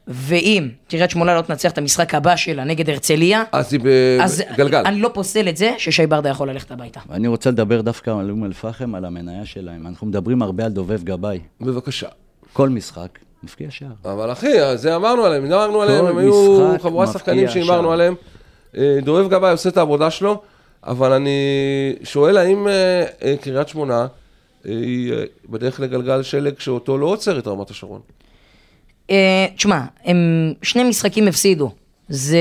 [0.08, 3.80] ואם קריית שמונה לא תנצח את המשחק הבא שלה נגד הרצליה, אז היא
[4.54, 4.82] בגלגל.
[4.86, 7.00] אני לא פוסל את זה ששי ברדה יכול ללכת הביתה.
[7.10, 9.86] אני רוצה לדבר דווקא על אום אל-פחם, על המניה שלהם.
[9.86, 11.40] אנחנו מדברים הרבה על דובב גבאי.
[11.60, 12.08] בבקשה.
[12.52, 13.88] כל משחק, מפקיע שער.
[14.04, 17.92] אבל אחי, זה אמרנו עליהם, אמרנו עליהם, הם היו חבורת מפקיע שחקנים שהימרנו.
[17.92, 18.14] עליהם.
[18.76, 20.42] אה, דובב גבאי עושה את העבודה שלו,
[20.84, 21.38] אבל אני
[22.02, 24.06] שואל האם אה, אה, קריית שמונה
[24.64, 25.12] היא
[25.48, 28.00] בדרך לגלגל שלג שאותו לא עוצר את רמת השרון.
[29.10, 31.70] אה, תשמע, הם שני משחקים הפסידו.
[32.08, 32.38] זה...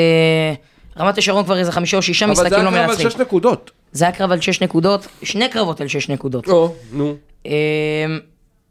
[0.99, 3.09] רמת השרון כבר איזה חמישה או שישה אבל זה משחקים היה לא קרב על מנצחים.
[3.09, 3.71] שש נקודות.
[3.91, 6.47] זה היה קרב על שש נקודות, שני קרבות על שש נקודות.
[6.47, 7.15] לא, נו.
[7.45, 7.51] אמ,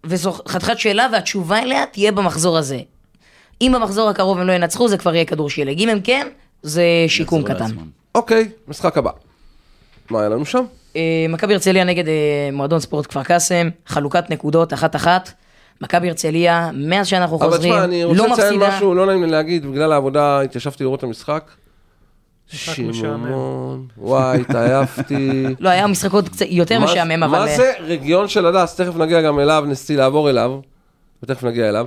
[0.05, 2.79] וזו חתיכת שאלה, והתשובה אליה תהיה במחזור הזה.
[3.61, 5.81] אם במחזור הקרוב הם לא ינצחו, זה כבר יהיה כדור שלג.
[5.81, 6.29] אם הם כן,
[6.63, 7.71] זה שיקום קטן.
[8.15, 9.11] אוקיי, משחק הבא.
[10.11, 10.65] מה היה לנו שם?
[10.97, 15.31] אה, מכבי הרצליה נגד אה, מועדון ספורט כפר קאסם, חלוקת נקודות אחת-אחת.
[15.81, 18.77] מכבי הרצליה, מאז שאנחנו אבל חוזרים, תשמע, אני רוצה לא לציין מפסידה.
[18.77, 21.51] משהו, לא נעים לי להגיד, בגלל העבודה התיישבתי לראות את המשחק.
[22.47, 25.43] שמעון, וואי, התעייפתי.
[25.61, 27.39] לא, היה משחק עוד קצת יותר מה- משעמם, אבל...
[27.39, 28.75] מה אה, זה רגיון של הדס?
[28.77, 30.59] תכף נגיע גם אליו, נסי לעבור אליו,
[31.23, 31.87] ותכף נגיע אליו.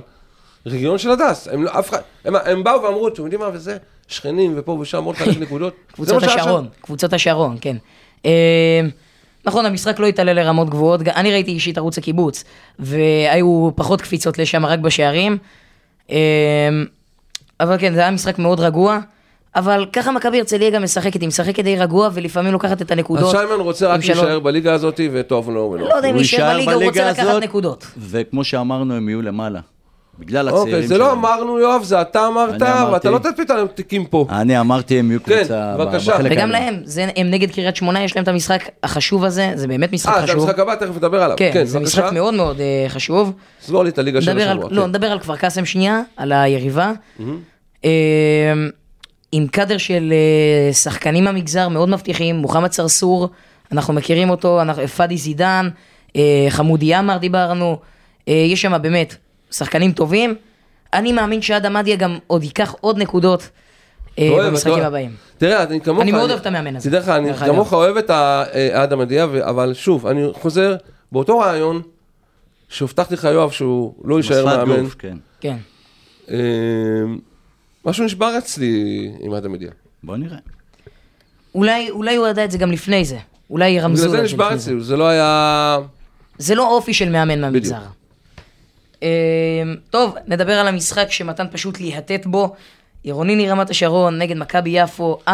[0.66, 3.76] רגיון של הדס, הם לא, אף אחד, הם, הם באו ואמרו, אתם יודעים מה, וזה,
[4.08, 5.74] שכנים ופה ושם עוד חלק נקודות.
[5.92, 6.22] קבוצות.
[6.22, 7.76] השרון, קבוצות השרון, כן.
[9.46, 12.44] נכון, המשחק לא התעלה לרמות גבוהות, אני ראיתי אישית ערוץ הקיבוץ,
[12.78, 15.38] והיו פחות קפיצות לשם רק בשערים.
[16.10, 16.16] אה,
[17.60, 18.98] אבל כן, זה היה משחק מאוד רגוע.
[19.56, 23.30] אבל ככה מכבי הרצליה גם משחקת, היא משחקת די רגוע ולפעמים לוקחת את אז הנקודות.
[23.30, 25.76] שיימן רוצה רק להישאר בליגה הזאת וטוב לו.
[25.76, 27.86] לא יודע אם הוא להישאר יישאר בליגה, הוא רוצה לקחת נקודות.
[27.98, 29.60] וכמו שאמרנו, הם יהיו למעלה.
[30.18, 31.18] בגלל הצעירים אוקיי, זה לא שלהם.
[31.18, 32.62] אמרנו יואב, זה אתה אמרת.
[32.92, 34.26] ואתה לא תפיל להם תיקים פה.
[34.30, 35.74] אני אמרתי, הם יהיו כן, קבוצה.
[35.78, 36.50] בחלק וגם העליון.
[36.50, 40.12] להם, זה, הם נגד קריית שמונה, יש להם את המשחק החשוב הזה, זה באמת משחק
[40.14, 40.40] אה, זה חשוב.
[40.42, 41.36] המשחק הבא, תכף נדבר עליו.
[41.36, 42.00] כן, זה בבקשה.
[42.00, 43.32] משחק מאוד מאוד אה, חשוב.
[43.62, 44.68] סגור לי את הליגה של השבוע.
[44.70, 44.88] לא, כן.
[44.88, 46.92] נדבר על כפר קאסם שנייה, על היריבה.
[47.84, 47.90] אה,
[49.32, 53.28] עם קאדר של אה, שחקנים מהמגזר מאוד מבטיחים, מוחמד צרצור,
[53.72, 55.68] אנחנו מכירים אותו, אנחנו- פאדי זידן,
[56.16, 57.78] אה, חמודי עמר דיברנו,
[58.26, 59.16] יש שם באמת
[59.56, 60.34] שחקנים טובים.
[60.92, 63.48] אני מאמין שאדם מדיה גם עוד ייקח עוד נקודות
[64.18, 65.14] אה, אוהב, במשחקים אתה- הבאים.
[65.38, 66.02] תראה, אני כמוך...
[66.02, 67.34] אני מאוד אוהב את המאמן הזה, תדע לך, אני.
[67.34, 68.44] כמוך אוהב את אה,
[68.84, 70.76] אדם מדיע, ו- אבל שוב, אני חוזר,
[71.12, 71.82] באותו רעיון,
[72.68, 75.16] שהבטחתי לך, יואב, שהוא לא יישאר מאמן, גוף, כן.
[75.40, 75.56] כן.
[76.30, 76.36] אה,
[77.84, 78.82] משהו נשבר אצלי
[79.20, 79.70] עם אדם מדיע.
[80.02, 80.38] בוא נראה.
[81.54, 83.18] אולי, אולי הוא ידע את זה גם לפני זה.
[83.50, 84.70] אולי רמזו בגלל לו זה את זה נשבר לפני זה.
[84.70, 85.78] אצלי, זה לא היה...
[86.38, 87.76] זה לא אופי של מאמן מהמגזר.
[87.76, 87.90] בדיוק.
[89.04, 92.54] אמ, טוב, נדבר על המשחק שמתן פשוט להיטט בו.
[93.02, 95.30] עירוני רמת השרון נגד מכבי יפו, 4-0.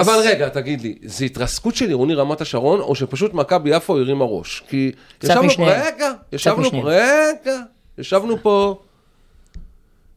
[0.00, 4.24] אבל רגע, תגיד לי, זה התרסקות של עירוני רמת השרון, או שפשוט מכבי יפו הרימה
[4.24, 4.62] ראש?
[4.68, 4.92] כי
[5.22, 5.82] ישבנו, משניהם.
[5.86, 6.86] רגע, ישבנו, משניהם.
[6.86, 7.58] רגע,
[7.98, 8.78] ישבנו פה,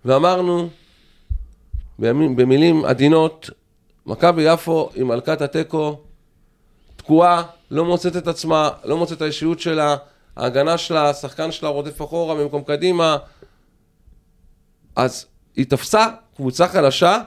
[0.06, 0.70] ואמרנו,
[2.00, 3.50] בימים, במילים עדינות,
[4.06, 6.00] מכבי יפו עם מלכת התיקו,
[6.96, 9.96] תקועה, לא מוצאת את עצמה, לא מוצאת את האישיות שלה,
[10.38, 13.18] ההגנה שלה, השחקן שלה רודף אחורה במקום קדימה,
[14.96, 15.26] אז
[15.56, 17.20] היא תפסה קבוצה חלשה,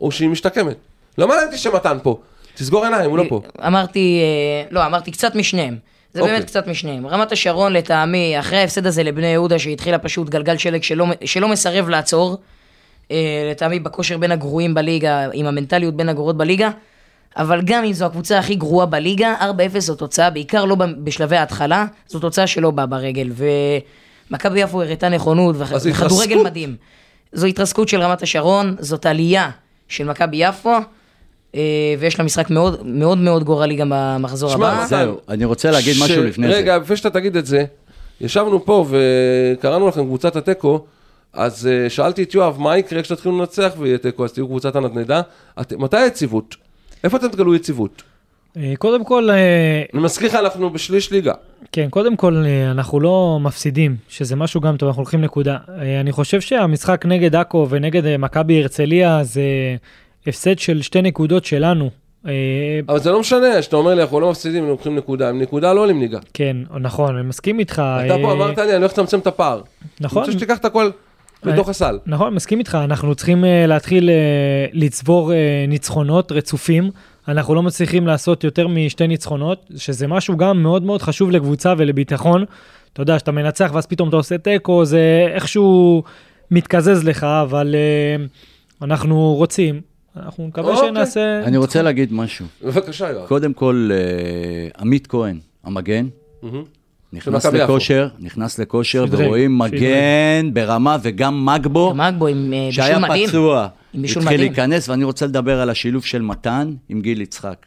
[0.00, 0.76] או שהיא משתקמת.
[1.18, 2.18] לא מעניין אותי שמתן פה.
[2.54, 3.40] תסגור עיניים, הוא לא פה.
[3.66, 5.78] אמרתי, אה, לא, אמרתי קצת משניהם.
[6.12, 6.34] זה אוקיי.
[6.34, 7.06] באמת קצת משניהם.
[7.06, 11.88] רמת השרון לטעמי, אחרי ההפסד הזה לבני יהודה, שהתחילה פשוט גלגל שלג שלא, שלא מסרב
[11.88, 12.36] לעצור,
[13.10, 16.70] אה, לטעמי בכושר בין הגרועים בליגה, עם המנטליות בין הגרועות בליגה,
[17.36, 19.44] אבל גם אם זו הקבוצה הכי גרועה בליגה, 4-0
[19.78, 20.74] זו תוצאה, בעיקר לא
[21.04, 23.30] בשלבי ההתחלה, זו תוצאה שלא באה ברגל.
[24.30, 26.46] ומכבי יפו הראתה נכונות, וכדורגל התרסקות.
[26.46, 26.76] מדהים.
[27.32, 29.50] זו התרסקות של רמת השרון, זאת עלייה
[29.88, 30.72] של מכבי יפו,
[31.54, 31.60] אה,
[31.98, 34.86] ויש לה משחק מאוד מאוד מאוד גורלי גם במחזור שמע, הבא.
[34.86, 36.54] זהו, אני רוצה להגיד ש- משהו לפני זה.
[36.54, 37.64] רגע, לפני שאתה תגיד את זה,
[38.20, 40.84] ישבנו פה וקראנו לכם קבוצת התיקו,
[41.32, 45.20] אז אה, שאלתי את יואב, מה יקרה כשתתחילו לנצח ויהיה תיקו, אז תהיו קבוצת הנדנדה.
[45.60, 46.54] את- מתי היציבות?
[47.04, 48.02] איפה אתם תגלו יציבות?
[48.56, 51.32] אה, קודם כל, אה, אני מזכיר לך, אנחנו בשליש ליגה.
[51.72, 55.56] כן, קודם כל, אה, אנחנו לא מפסידים, שזה משהו גם טוב, אנחנו הולכים נקודה.
[56.00, 59.42] אני חושב שהמשחק נגד עכו ונגד מכבי הרצליה זה
[60.26, 61.90] הפסד של שתי נקודות שלנו.
[62.88, 65.28] אבל זה לא משנה, שאתה אומר לי, אנחנו לא מפסידים, הם לוקחים נקודה.
[65.28, 66.18] עם נקודה לא עולים ליגה.
[66.34, 67.82] כן, נכון, אני מסכים איתך.
[68.06, 69.62] אתה פה אמרת לי, אני הולך לצמצם את הפער.
[70.00, 70.90] נכון, אני רוצה שתיקח את הכל
[71.44, 71.98] בתוך הסל.
[72.06, 74.12] נכון, מסכים איתך, אנחנו צריכים uh, להתחיל uh,
[74.72, 75.34] לצבור uh,
[75.68, 76.90] ניצחונות רצופים.
[77.28, 82.44] אנחנו לא מצליחים לעשות יותר משתי ניצחונות, שזה משהו גם מאוד מאוד חשוב לקבוצה ולביטחון.
[82.92, 86.02] אתה יודע, שאתה מנצח ואז פתאום אתה עושה תיקו, זה איכשהו
[86.50, 89.80] מתקזז לך, אבל uh, אנחנו רוצים.
[90.16, 90.88] אנחנו נקווה אוקיי.
[90.88, 91.42] שנעשה...
[91.44, 92.46] אני רוצה להגיד משהו.
[92.62, 93.26] בבקשה, יואב.
[93.26, 96.06] קודם כל, אה, עמית כהן, המגן,
[96.42, 96.64] מהמם.
[97.12, 97.46] נכנס.
[97.46, 99.58] לכושר, נכנס לכושר, ורואים.
[99.58, 103.28] מגן ברמה, וגם מגבו, גם אגבו עם אה, שהיה בישול מדהים.
[103.28, 104.40] פצוע, התחיל.
[104.40, 107.66] להיכנס, ואני רוצה לדבר על השילוב של מתן עם גיל יצחק.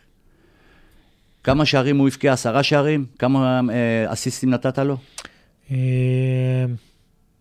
[1.44, 2.34] כמה שערים הוא הבקיע?
[2.34, 3.06] עשרה שערים?
[3.20, 4.98] כמה אה, אסיסטים נתת לו?
[5.72, 5.78] אה,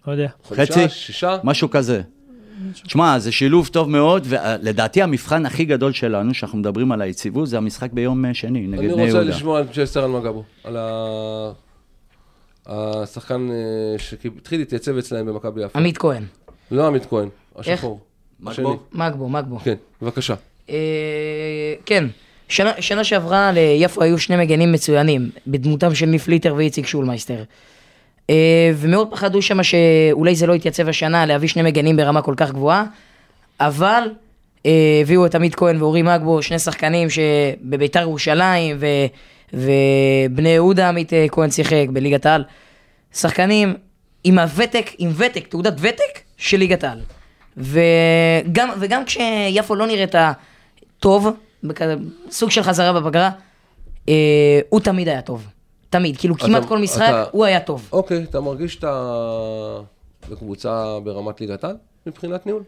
[0.07, 0.29] לא יודע.
[0.57, 0.89] חצי?
[0.89, 1.37] שישה.
[1.45, 2.03] משהו כזה.
[2.75, 7.57] שמע, זה שילוב טוב מאוד, ולדעתי המבחן הכי גדול שלנו, שאנחנו מדברים על היציבות, זה
[7.57, 9.21] המשחק ביום שני, נגד אני בני רוצה יהודה.
[9.31, 11.53] לשמוע על צ'סטר על מגבו, על ה-
[12.69, 15.79] השחקן אה, שהתחיל להתייצב אצלהם במכבי יפו.
[15.79, 16.23] עמית כהן.
[16.71, 18.01] לא עמית כהן, השחור.
[18.41, 18.79] מגבו?
[18.93, 19.59] מגבו, מגבו.
[19.59, 20.35] כן, בבקשה.
[20.71, 22.05] אה, כן,
[22.49, 27.43] שנה, שנה שעברה ליפו היו שני מגנים מצוינים, בדמותם של ניף ליטר ואיציק שולמייסטר.
[28.31, 32.51] אה, ומאוד פחדו שמה שאולי זה לא יתייצב השנה להביא שני מגנים ברמה כל כך
[32.51, 32.85] גבוהה,
[33.61, 34.03] אבל
[35.05, 38.87] הביאו את עמית כהן ואורי מגבו, שני שחקנים שבביתר ירושלים ו,
[39.53, 42.45] ובני יהודה עמית אה, כהן שיחק בליגת העל.
[43.15, 43.75] שחקנים
[44.25, 46.03] עם הוותק, עם ותק, תעודת ותק
[46.37, 47.01] של ליגת העל.
[47.57, 50.15] וגם, וגם כשיפו לא נראית
[50.99, 51.29] טוב,
[51.65, 51.95] בכזה-
[52.31, 53.31] סוג של חזרה בפגרה,
[54.09, 54.15] אה,
[54.69, 55.47] הוא תמיד היה טוב.
[55.91, 57.89] תמיד, כאילו כמעט כל משחק אתה- הוא היה טוב.
[57.93, 59.03] אוקיי, אתה מרגיש שאתה
[60.31, 61.77] בקבוצה ברמת ליגת העל
[62.07, 62.63] מבחינת ניהול?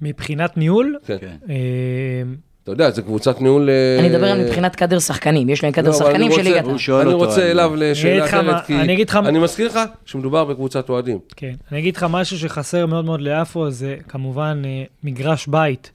[0.00, 0.98] מבחינת ניהול.
[1.06, 1.16] כן.
[1.48, 1.54] אה,
[2.64, 3.70] אתה יודע, זו קבוצת ניהול...
[3.70, 6.38] אה, אני מדבר על מבחינת קאדר שחקנים, יש להם קאדר לא, אבל שחקנים אני של
[6.40, 7.00] רוצה- ליגת העל.
[7.06, 11.18] אני רוצה אליו לשאלה אחרת, כי אני אגיד לך- אני מזכיר לך שמדובר בקבוצת אוהדים.
[11.36, 14.70] כן, אני אגיד לך משהו שחסר מאוד מאוד ליפו, זה כמובן אה,
[15.04, 15.90] מגרש בית.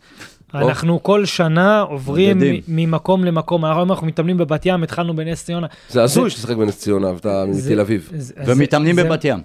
[0.56, 3.66] אנחנו כל שנה עוברים ממקום למקום.
[3.66, 5.68] היום אנחנו מתאמנים בבת ים, התחלנו בנס ציונה.
[5.90, 8.10] זה הזוי שתשחק בנס ציונה ואתה זה- מתל אביב.
[8.16, 9.40] זה- ומתאמנים זה- בבת ים.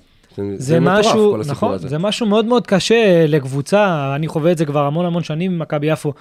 [0.56, 1.88] זה מטורף, משהו, כל הסיפור נכון, הזה.
[1.88, 5.86] זה משהו מאוד מאוד קשה לקבוצה, אני חווה את זה כבר המון המון שנים במכבי
[5.90, 6.12] יפו.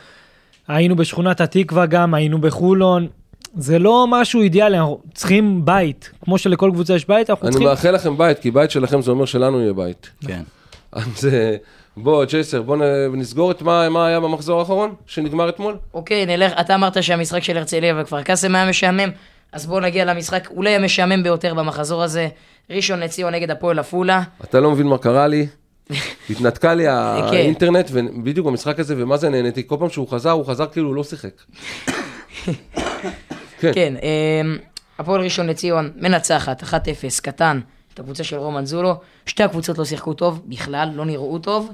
[0.69, 3.07] היינו בשכונת התקווה גם, היינו בחולון,
[3.57, 7.69] זה לא משהו אידיאלי, אנחנו צריכים בית, כמו שלכל קבוצה יש בית, אנחנו אני צריכים...
[7.69, 10.09] מאחל לכם בית, כי בית שלכם זה אומר שלנו יהיה בית.
[10.27, 10.41] כן.
[10.91, 11.55] אז אה,
[11.97, 12.77] בוא, ג'ייסר, בוא
[13.13, 15.77] נסגור את מה מה היה במחזור האחרון, שנגמר אתמול.
[15.93, 19.09] אוקיי, נלך, אתה אמרת שהמשחק של הרצליה וכפר קאסם היה משעמם,
[19.51, 22.27] אז בואו נגיע למשחק אולי המשעמם ביותר במחזור הזה,
[22.69, 24.21] ראשון לציון נגד הפועל עפולה.
[24.43, 25.47] אתה לא מבין מה קרה לי,
[26.29, 26.89] התנתקה לי כן.
[27.35, 30.95] האינטרנט, ובדיוק במשחק הזה, ומה זה נהניתי, כל פעם שהוא חזר, הוא חזר כאילו הוא
[30.95, 31.31] לא שיחק.
[33.59, 33.71] כן.
[33.73, 34.57] כן, אמ,
[34.99, 36.73] הפועל ראשון לציון מנצחת 1-0,
[37.21, 37.59] קטן,
[37.93, 38.95] את הקבוצה של רומן זולו.
[39.25, 41.69] שתי הקבוצות לא שיחקו טוב, בכלל, לא נראו טוב.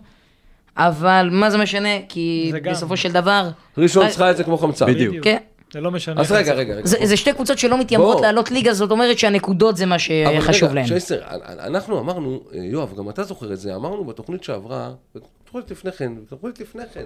[0.78, 1.89] אבל מה זה משנה?
[2.09, 2.72] כי זה גם.
[2.74, 3.49] בסופו של דבר...
[3.78, 4.86] ראשון רק- צריכה את זה כמו חמצן.
[4.86, 5.24] בדיוק.
[5.24, 5.38] כן.
[5.76, 6.22] זה לא משנה.
[6.22, 6.86] אז רגע, זה- רגע, רגע.
[6.88, 8.22] זה, זה שתי קבוצות שלא מתיימרות.
[8.22, 10.88] לעלות ליגה, זאת אומרת שהנקודות זה מה אבל שחשוב רגע, להם.
[10.88, 11.20] שייסר,
[11.60, 16.12] אנחנו אמרנו, אה, יואב, גם אתה זוכר את זה, אמרנו בתוכנית שעברה, בתוכנית לפני כן,
[16.26, 17.06] בתוכנית לפני כן,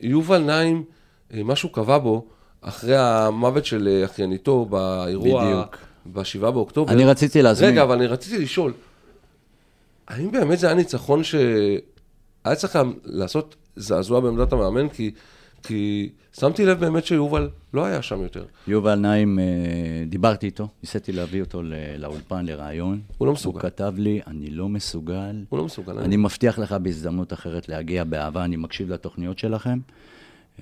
[0.00, 0.84] שיובל נעים,
[1.34, 2.24] אה, משהו קבע בו,
[2.60, 5.76] אחרי המוות של אה, אחייניתו באירוע, בדיוק.
[6.06, 6.92] ב-7 באוקטובר.
[6.92, 7.70] אני רציתי להזמין.
[7.70, 8.72] רגע, אבל אני רציתי לשאול,
[10.08, 11.80] האם באמת זה היה ניצחון שהיה
[12.56, 14.88] צריך לעשות זעזוע בעמדת המאמן?
[14.88, 15.10] כי,
[15.62, 18.44] כי שמתי לב באמת שיובל לא היה שם יותר.
[18.66, 19.44] יובל נעים, אה,
[20.06, 21.62] דיברתי איתו, ניסיתי להביא אותו
[21.98, 23.00] לאולפן לראיון.
[23.18, 23.60] הוא לא מסוגל.
[23.60, 25.44] הוא כתב לי, אני לא מסוגל.
[25.48, 25.98] הוא לא מסוגל.
[25.98, 29.78] אני מבטיח לך בהזדמנות אחרת להגיע באהבה, אני מקשיב לתוכניות שלכם.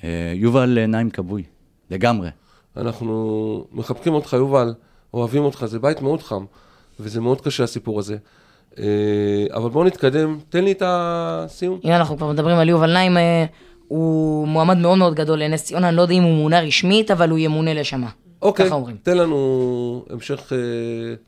[0.04, 1.42] אה, יובל אה, נעים כבוי,
[1.90, 2.28] לגמרי.
[2.76, 4.74] אנחנו מחבקים אותך, יובל,
[5.14, 6.44] אוהבים אותך, זה בית מאוד חם,
[7.00, 8.16] וזה מאוד קשה הסיפור הזה.
[9.50, 11.80] אבל בואו נתקדם, תן לי את הסיום.
[11.84, 13.16] אם אנחנו כבר מדברים על יובל נעים,
[13.88, 17.30] הוא מועמד מאוד מאוד גדול לנס ציונה, אני לא יודע אם הוא מונה רשמית, אבל
[17.30, 18.02] הוא ימונה לשם.
[18.42, 18.96] אוקיי, ככה אומרים.
[19.02, 20.58] תן לנו המשך אה,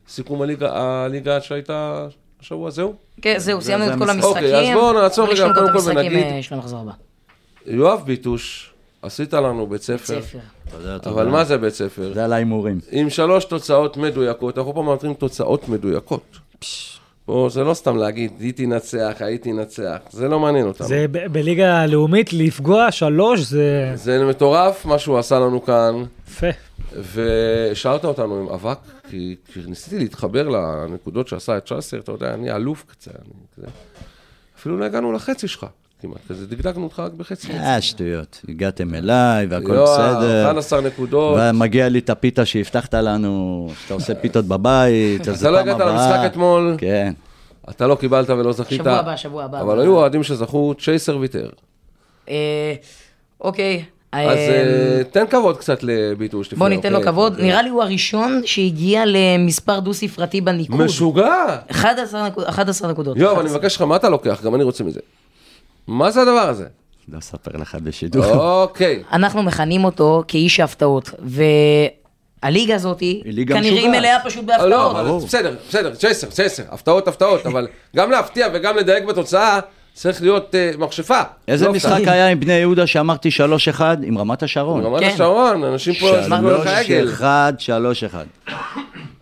[0.08, 2.06] סיכום הליגה, הליגה שהייתה
[2.40, 2.94] השבוע, זהו?
[3.22, 4.24] כן, זהו, סיימנו זה את כל המשחק.
[4.26, 4.44] המשחקים.
[4.54, 6.92] אוקיי, אז בואו נעצור רגע, קודם כל ונגיד- אה, של המחזור הבא.
[7.66, 8.70] יואב ביטוש,
[9.02, 10.20] עשית לנו בית ספר.
[11.06, 12.10] אבל מה זה בית ספר?
[12.14, 12.78] זה על ההימורים.
[12.90, 16.38] עם שלוש תוצאות מדויקות, אנחנו פה מאתרים תוצאות מדויקות.
[17.30, 20.86] פה זה לא סתם להגיד, היא תנצח, ההיא תנצח, זה לא מעניין אותנו.
[20.88, 26.46] זה ב- בליגה הלאומית לפגוע שלוש זה זה מטורף מה שהוא עשה לנו כאן, יפה.
[26.92, 28.78] והשארת אותנו עם אבק,
[29.10, 33.66] כי, כי ניסיתי להתחבר לנקודות שעשה את צ'אסר, אתה יודע, אני אלוף קצת, אני כזה.
[34.58, 35.66] אפילו לא הגענו לחצי שלך,
[36.02, 37.52] כמעט, כזה דגדגנו אותך רק בחצי.
[37.52, 38.40] אה, שטויות.
[38.48, 40.44] הגעתם אליי והכל בסדר.
[40.50, 41.38] 11 נקודות.
[41.40, 45.80] ומגיע לי את הפיתה שהבטחת לנו, שאתה עושה פיתות בבית, אז אתה לא פעם הגעת
[45.80, 45.92] הבאה.
[46.10, 47.12] למשחק אתמול, כן.
[47.70, 48.78] אתה לא קיבלת ולא זכית.
[48.80, 49.60] שבוע הבא, שבוע הבא.
[49.60, 51.48] אבל היו אוהדים שזכו, צ'ייסר ויתר.
[52.28, 52.74] אה,
[53.40, 53.84] אוקיי.
[54.12, 56.54] אז אה, אה, תן כבוד קצת לביטוש.
[56.54, 57.12] בוא ניתן לו אוקיי?
[57.12, 57.40] כבוד.
[57.40, 60.80] נראה לי הוא הראשון שהגיע למספר דו-ספרתי בניקוד.
[60.80, 61.56] משוגע!
[61.70, 63.16] 11 נקוד- 11 נקודות.
[63.16, 63.58] יואב, אני 11.
[63.58, 64.42] מבקש לך, מה אתה לוקח?
[64.44, 65.00] גם אני רוצה מזה.
[65.86, 66.66] מה זה הדבר הזה?
[67.12, 68.24] לא אספר לך בשידור.
[68.62, 69.02] אוקיי.
[69.12, 71.10] אנחנו מכנים אותו כאיש ההפתעות,
[72.42, 72.98] והליגה הזאת
[73.48, 73.88] כנראה היא.
[73.88, 75.06] מלאה פשוט לא, בהפתעות.
[75.06, 75.26] ברור.
[75.26, 79.60] בסדר, בסדר, צ'ייסר, צ'ייסר, הפתעות, הפתעות, אבל גם להפתיע וגם לדייק בתוצאה,
[79.94, 81.20] צריך להיות אה, מכשפה.
[81.48, 82.00] איזה לא משחק.
[82.06, 83.28] היה עם בני יהודה שאמרתי
[83.78, 84.84] 3-1 עם רמת השרון?
[84.84, 85.10] רמת כן.
[85.14, 87.12] השרון, אנשים פה ישבו לך עגל.
[87.18, 87.22] 3-1,
[88.48, 88.52] 3-1.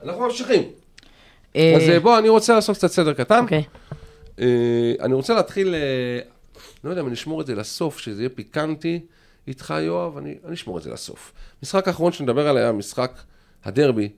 [0.04, 0.62] אנחנו ממשיכים.
[1.56, 3.42] אה, אז אה, בוא, אני רוצה לעשות קצת סדר קטן.
[3.42, 3.62] אוקיי.
[5.00, 5.74] אני רוצה להתחיל,
[6.85, 9.01] לא יודע אם אני אשמור את זה לסוף, שזה יהיה פיקנטי
[9.49, 11.33] איתך, יואב, אני אני אשמור את זה לסוף.
[11.62, 13.20] משחק האחרון שנדבר עליה, משחק
[13.64, 14.09] הדרבי,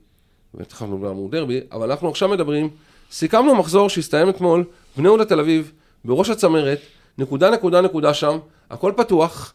[0.55, 2.69] ותכף נדבר על דרבי, אבל אנחנו עכשיו מדברים,
[3.11, 4.63] סיכמנו מחזור שהסתיים אתמול,
[4.97, 5.71] בני יהודה תל אביב,
[6.05, 6.79] בראש הצמרת,
[7.17, 8.37] נקודה, נקודה, נקודה שם,
[8.69, 9.53] הכל פתוח,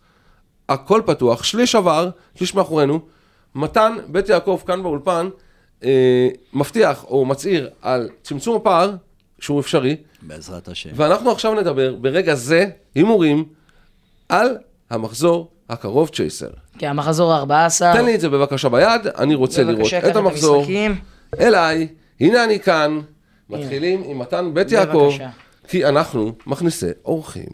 [0.68, 3.00] הכל פתוח, שליש עבר, שליש מאחורינו,
[3.54, 5.28] מתן בית יעקב כאן באולפן,
[5.84, 8.94] אה, מבטיח או מצהיר על צמצום הפער,
[9.38, 9.96] שהוא אפשרי,
[10.26, 10.90] בעזרת השם.
[10.94, 13.44] ואנחנו עכשיו נדבר ברגע זה, הימורים,
[14.28, 14.56] על
[14.90, 16.48] המחזור הקרוב צ'ייסר.
[16.78, 17.78] כן, המחזור ה-14.
[17.78, 20.56] תן לי את זה בבקשה ביד, אני רוצה לראות בבקשה, קח את המחזור.
[20.56, 21.00] המשחקים.
[21.40, 21.88] אליי,
[22.20, 23.00] הנה אני כאן,
[23.50, 25.28] מתחילים עם מתן בית יעקב, בבקשה.
[25.68, 27.48] כי אנחנו מכניסי אורחים.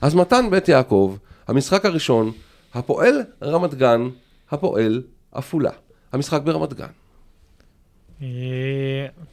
[0.00, 1.16] אז מתן בית יעקב,
[1.48, 2.32] המשחק הראשון,
[2.74, 4.08] הפועל רמת גן,
[4.50, 5.02] הפועל
[5.32, 5.70] עפולה.
[6.12, 6.86] המשחק ברמת גן.
[8.22, 8.28] אה,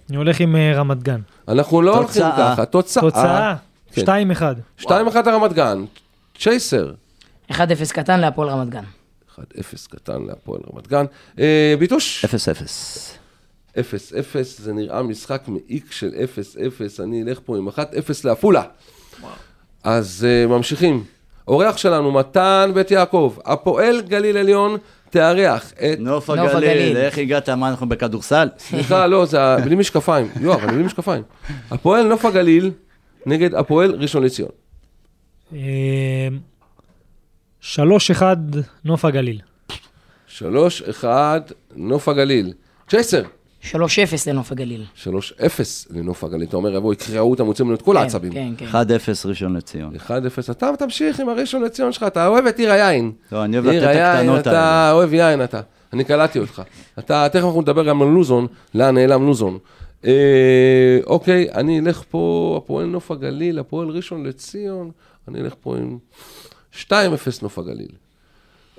[0.10, 1.22] אני הולך עם אה, רמת גן.
[1.48, 2.24] אנחנו לא הולכים.
[2.38, 3.02] ככה, תוצאה.
[3.04, 3.56] תוצאה,
[3.92, 4.02] כן.
[4.82, 4.82] 2-1.
[4.82, 4.90] 2-1
[5.26, 5.86] לרמת גן,
[6.40, 6.92] צ'ייסר.
[7.52, 7.56] 1-0
[7.94, 8.84] קטן להפועל רמת גן.
[9.36, 9.42] 1-0
[9.90, 11.06] קטן להפועל רמת גן.
[11.40, 12.26] אה, ביטוש?
[12.26, 12.28] 0-0.
[13.76, 13.82] 0-0,
[14.58, 17.72] זה נראה משחק מעיק של 0-0, אני אלך פה עם 1-0
[18.24, 18.64] לעפולה.
[19.84, 21.04] אז uh, ממשיכים.
[21.48, 24.78] אורח שלנו, מתן בית יעקב, הפועל גליל עליון,
[25.10, 26.00] תארח את...
[26.00, 26.98] נוף הגליל.
[26.98, 27.50] איך הגעת?
[27.50, 28.48] מה, אנחנו בכדורסל?
[28.58, 30.28] סליחה, לא, זה בלי משקפיים.
[30.42, 31.24] יואב, אני בלי משקפיים.
[31.72, 32.72] הפועל נוף הגליל
[33.26, 34.50] נגד הפועל ראשון לציון.
[35.54, 36.28] אה,
[37.60, 38.38] שלוש אחד
[38.86, 39.42] נוף הגליל.
[40.28, 41.42] שלוש, אחד,
[41.76, 42.54] נוף הגליל.
[42.90, 43.24] צ'ייסר.
[43.64, 43.76] 3-0
[44.28, 44.84] לנוף הגליל.
[44.96, 46.48] שלוש, אפס לנוף הגליל.
[46.48, 48.34] אתה אומר, יבואו, יקרעו אותם, יוצאים לנו את כל כן, העצבים.
[48.34, 48.66] כן, כן.
[48.66, 48.74] 1-0
[49.26, 49.96] ראשון לציון.
[49.96, 50.10] 1-0,
[50.52, 53.12] אתה תמשיך עם הראשון לציון שלך, אתה אוהב את עיר היין.
[53.32, 54.92] לא, אני אוהב לתת את היין, הקטנות אתה האלה.
[54.92, 55.62] אוהב יין אתה.
[55.94, 56.62] אני קלטתי אותך.
[57.00, 59.58] אתה, תכף אנחנו נדבר גם על לוזון, לאן נעלם לוזון.
[60.06, 60.12] אה,
[61.06, 64.92] אוקיי, אני אלך פה, הפועל נוף הגליל, הפועל ראשון לציון,
[65.28, 65.98] אני אלך פה עם
[66.84, 66.92] 2-0
[67.42, 67.92] נוף הגליל.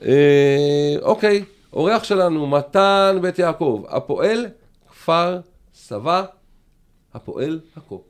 [0.05, 4.47] אה, אוקיי, אורח שלנו, מתן בית יעקב, הפועל
[5.01, 5.41] כפר
[5.75, 6.25] סבא,
[7.15, 8.03] הפועל עכו.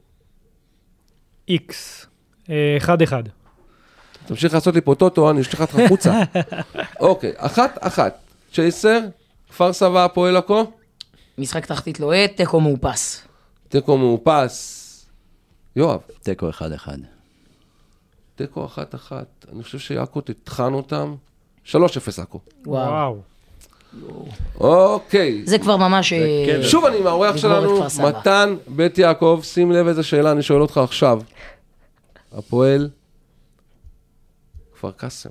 [1.48, 2.06] איקס.
[2.50, 3.22] אה, אחד אחד.
[4.26, 6.12] תמשיך לעשות לי פה טוטו, אני אשלח אותך החוצה.
[7.00, 8.18] אוקיי, אחת, אחת.
[8.52, 9.00] צ'ייסר,
[9.48, 10.72] כפר סבא, הפועל עכו,
[11.38, 13.26] משחק תחתית לוהט, תיקו מאופס.
[13.68, 15.06] תיקו מאופס.
[15.76, 16.88] יואב, תיקו 1-1.
[18.34, 19.46] תיקו אחת, אחת.
[19.52, 21.14] אני חושב שיעקו תטחן אותם.
[21.66, 21.72] 3-0
[22.22, 22.40] עכו.
[22.66, 23.29] וואו.
[24.60, 25.42] אוקיי.
[25.46, 26.12] זה כבר ממש...
[26.12, 26.62] אה.
[26.62, 27.84] שוב אני עם האורח שלנו.
[28.02, 31.20] מתן בית יעקב, שים לב איזה שאלה אני שואל אותך עכשיו.
[32.32, 32.90] הפועל
[34.74, 35.30] כפר קאסם.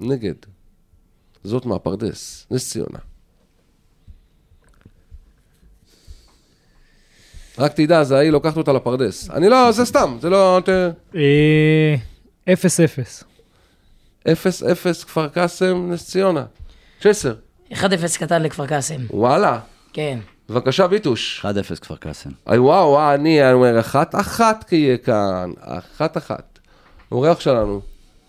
[0.00, 0.34] נגד.
[1.44, 2.98] זאת מהפרדס, נס ציונה.
[7.58, 9.30] רק תדע, זה ההיא לוקחת אותה לפרדס.
[9.30, 10.60] אני לא, זה סתם, זה לא...
[11.14, 11.94] אה,
[12.52, 13.24] אפס אפס.
[14.28, 14.28] 0-0
[15.06, 16.44] כפר קאסם, נס ציונה.
[17.00, 17.34] צ'סר.
[17.72, 17.74] 1-0
[18.18, 19.00] קטן לכפר קאסם.
[19.10, 19.60] וואלה.
[19.92, 20.18] כן.
[20.48, 21.44] בבקשה, ביטוש.
[21.44, 22.30] 1-0 כפר קאסם.
[22.52, 26.58] אי וואו, וואו, אני אומר, אחת אחת כי יהיה כאן, אחת אחת.
[27.12, 27.80] אורח שלנו,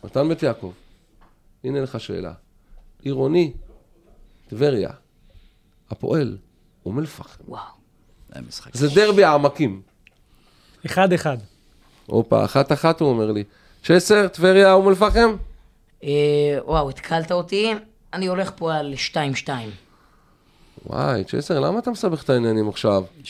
[0.03, 0.71] מתן בית יעקב,
[1.63, 2.33] הנה לך שאלה.
[3.01, 3.53] עירוני,
[4.47, 4.89] טבריה,
[5.91, 6.37] הפועל,
[6.85, 7.43] אום אל-פחם.
[7.47, 7.61] וואו.
[8.35, 8.75] זה משחק.
[8.75, 9.81] זה דרבי העמקים.
[10.85, 11.37] אחד אחד.
[12.05, 13.43] הופה, אחת אחת הוא אומר לי.
[13.83, 15.35] צ'סר, טבריה, אום אל-פחם?
[16.03, 16.09] אה,
[16.65, 17.73] וואו, התקלת אותי.
[18.13, 18.93] אני הולך פה על
[19.45, 19.49] 2-2.
[20.85, 23.03] וואי, צ'סר, למה אתה מסבך את העניינים עכשיו?
[23.23, 23.27] 3-1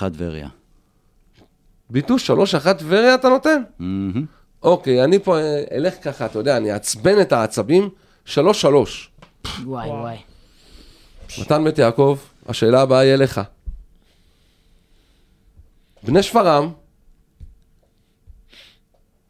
[0.00, 0.48] טבריה.
[1.90, 3.62] ביטוש, שלוש אחת טבריה אתה נותן?
[4.62, 7.90] אוקיי, אני פה אה, אלך ככה, אתה יודע, אני אעצבן את העצבים.
[8.24, 9.10] שלוש שלוש.
[9.64, 10.16] וואי, וואי.
[11.38, 13.40] מתן בית יעקב, השאלה הבאה היא אליך.
[16.02, 16.72] בני שפרעם,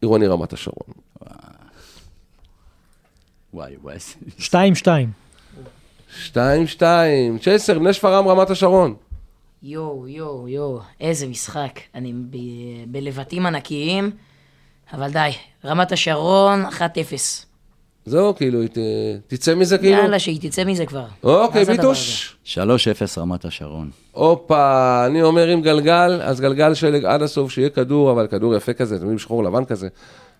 [0.00, 1.03] עירוני רמת השרון.
[3.54, 3.96] וואי, וואי.
[4.38, 5.10] שתיים שתיים.
[6.22, 8.94] שתיים, שתיים, צ'ייסר, בני שפרעם, רמת השרון.
[9.62, 11.80] יואו, יואו, יואו, איזה משחק.
[11.94, 12.36] אני ב-
[12.92, 14.10] בלבטים ענקיים,
[14.92, 15.30] אבל די.
[15.64, 16.80] רמת השרון, 1-0.
[18.06, 18.78] זהו, כאילו, ת,
[19.26, 19.98] תצא מזה כאילו.
[19.98, 21.04] יאללה, שהיא תצא מזה כבר.
[21.22, 22.36] אוקיי, ביטוש.
[22.44, 22.58] 3-0
[23.18, 23.90] רמת השרון.
[24.12, 28.72] הופה, אני אומר עם גלגל, אז גלגל שלג עד הסוף, שיהיה כדור, אבל כדור יפה
[28.72, 29.88] כזה, אתם יודעים, שחור לבן כזה,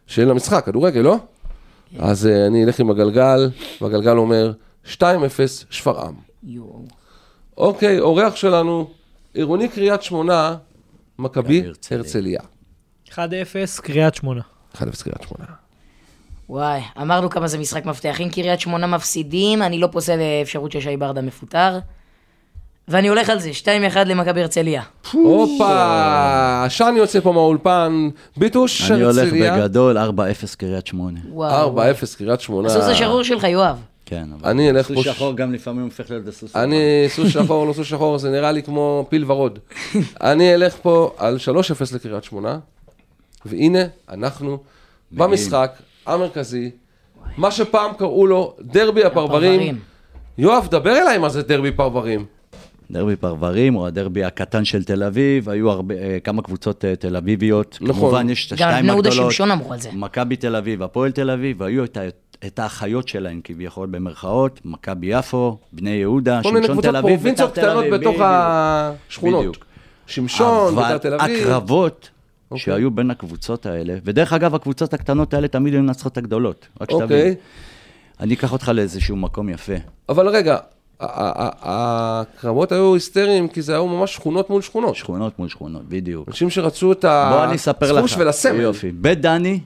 [0.07, 1.17] שיהיה למשחק, כדורגל, לא?
[1.99, 4.53] אז אה, אני אלך עם הגלגל, והגלגל אומר
[4.87, 5.01] 2-0
[5.71, 6.15] שפרעם.
[7.57, 8.91] אוקיי, אורח שלנו,
[9.35, 10.57] עירוני קריית שמונה,
[11.19, 12.01] מכבי הרצליה.
[12.01, 12.41] הרצליה.
[13.11, 14.41] אחד אפס, קריית שמונה.
[14.75, 15.51] 1-0 קריית שמונה.
[16.49, 18.21] וואי, אמרנו כמה זה משחק מפתח.
[18.21, 21.79] אם קריית שמונה מפסידים, אני לא פוסל אפשרות ששי ברדה מפוטר.
[22.89, 23.51] ואני הולך על זה,
[23.95, 24.83] 2-1 למכבי הרצליה.
[25.13, 29.57] הופה, עשן יוצא פה מהאולפן, ביטוש אני הולך הרצליה.
[29.57, 30.01] בגדול, 4-0
[30.59, 31.21] קריית שמונה.
[31.33, 31.79] וואו.
[31.79, 32.69] 4-0 קריית שמונה.
[32.69, 33.77] הסוס השחור שלך, יואב.
[34.07, 34.51] כן, אבל...
[34.51, 35.05] אני אלך סוס.
[35.05, 38.63] שחור גם לפעמים הופך להיות לסוס אני סוס שחור, לא סוס שחור, זה נראה לי
[38.63, 39.59] כמו פיל ורוד.
[40.21, 41.37] אני אלך פה על
[41.91, 42.59] 3-0 לקריית שמונה,
[43.47, 44.59] והנה, אנחנו
[45.13, 45.73] במשחק
[46.07, 46.71] המרכזי,
[47.37, 49.61] מה שפעם קראו לו דרבי הפרברים.
[49.61, 49.79] פרברים.
[50.39, 52.25] יואב, דבר אליי מה זה דרבי פרברים.
[52.91, 57.17] דרבי פרברים, או הדרבי הקטן של תל אביב, היו הרבה, אה, כמה קבוצות אה, תל
[57.17, 57.79] אביביות.
[57.81, 57.95] נכון.
[57.95, 59.33] כמובן, יש את גם השתיים בני יהודה הגדולות.
[59.33, 59.91] שמשון אמרו על זה.
[59.93, 61.99] מכבי תל אביב, הפועל תל אביב, והיו את,
[62.47, 67.17] את האחיות שלהם כביכול במרכאות, מכבי יפו, בני יהודה, כל מיני שמשון קבוצות תל אביב,
[67.17, 68.23] פרובינציות ביתר תל קטנות אביב, בתוך בדיוק.
[69.09, 69.41] השכונות.
[69.41, 69.65] בדיוק.
[70.07, 71.43] שמשון, ביתר אבל תל אביב.
[71.43, 72.11] הקרבות
[72.51, 72.65] אוקיי.
[72.65, 76.91] שהיו בין הקבוצות האלה, ודרך אגב, הקבוצות הקטנות האלה תמיד היו מנצחות את הגדולות, רק
[76.91, 77.03] שתבין.
[77.03, 77.35] אוקיי,
[78.21, 79.75] אני אקח אותך לאיזשהו מקום יפה.
[80.09, 80.59] אבל רגע,
[81.01, 84.97] הקרבות היו היסטריים, כי זה היו ממש שכונות מול שכונות.
[84.97, 86.29] שכונות מול שכונות, בדיוק.
[86.29, 87.05] אנשים שרצו את.
[87.09, 88.61] הספוש ולסמל.
[88.61, 88.93] יופי.
[88.93, 89.61] בית דני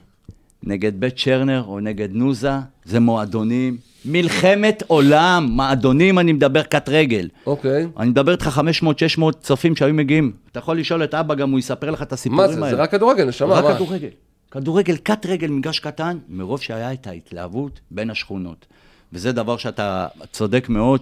[0.63, 2.53] נגד בית צ'רנר או נגד נוזה,
[2.85, 3.77] זה מועדונים.
[4.05, 7.29] מלחמת עולם, מועדונים אני מדבר קט רגל.
[7.47, 7.87] אוקיי.
[7.99, 8.61] אני מדבר איתך
[9.19, 10.33] 500-600 צופים שהיו מגיעים.
[10.53, 12.71] אתה יכול לשאול את אבא, גם הוא יספר לך את הסיפורים מה האלה.
[12.71, 12.77] זה?
[12.77, 13.75] זה רק כדורגל, נשמה, רק מה?
[13.75, 14.09] כדורגל.
[14.51, 18.67] כדורגל קט רגל, מגרש קטן, מרוב שהיה את ההתלהבות בין השכונות.
[19.13, 21.01] וזה דבר שאתה צודק מאוד,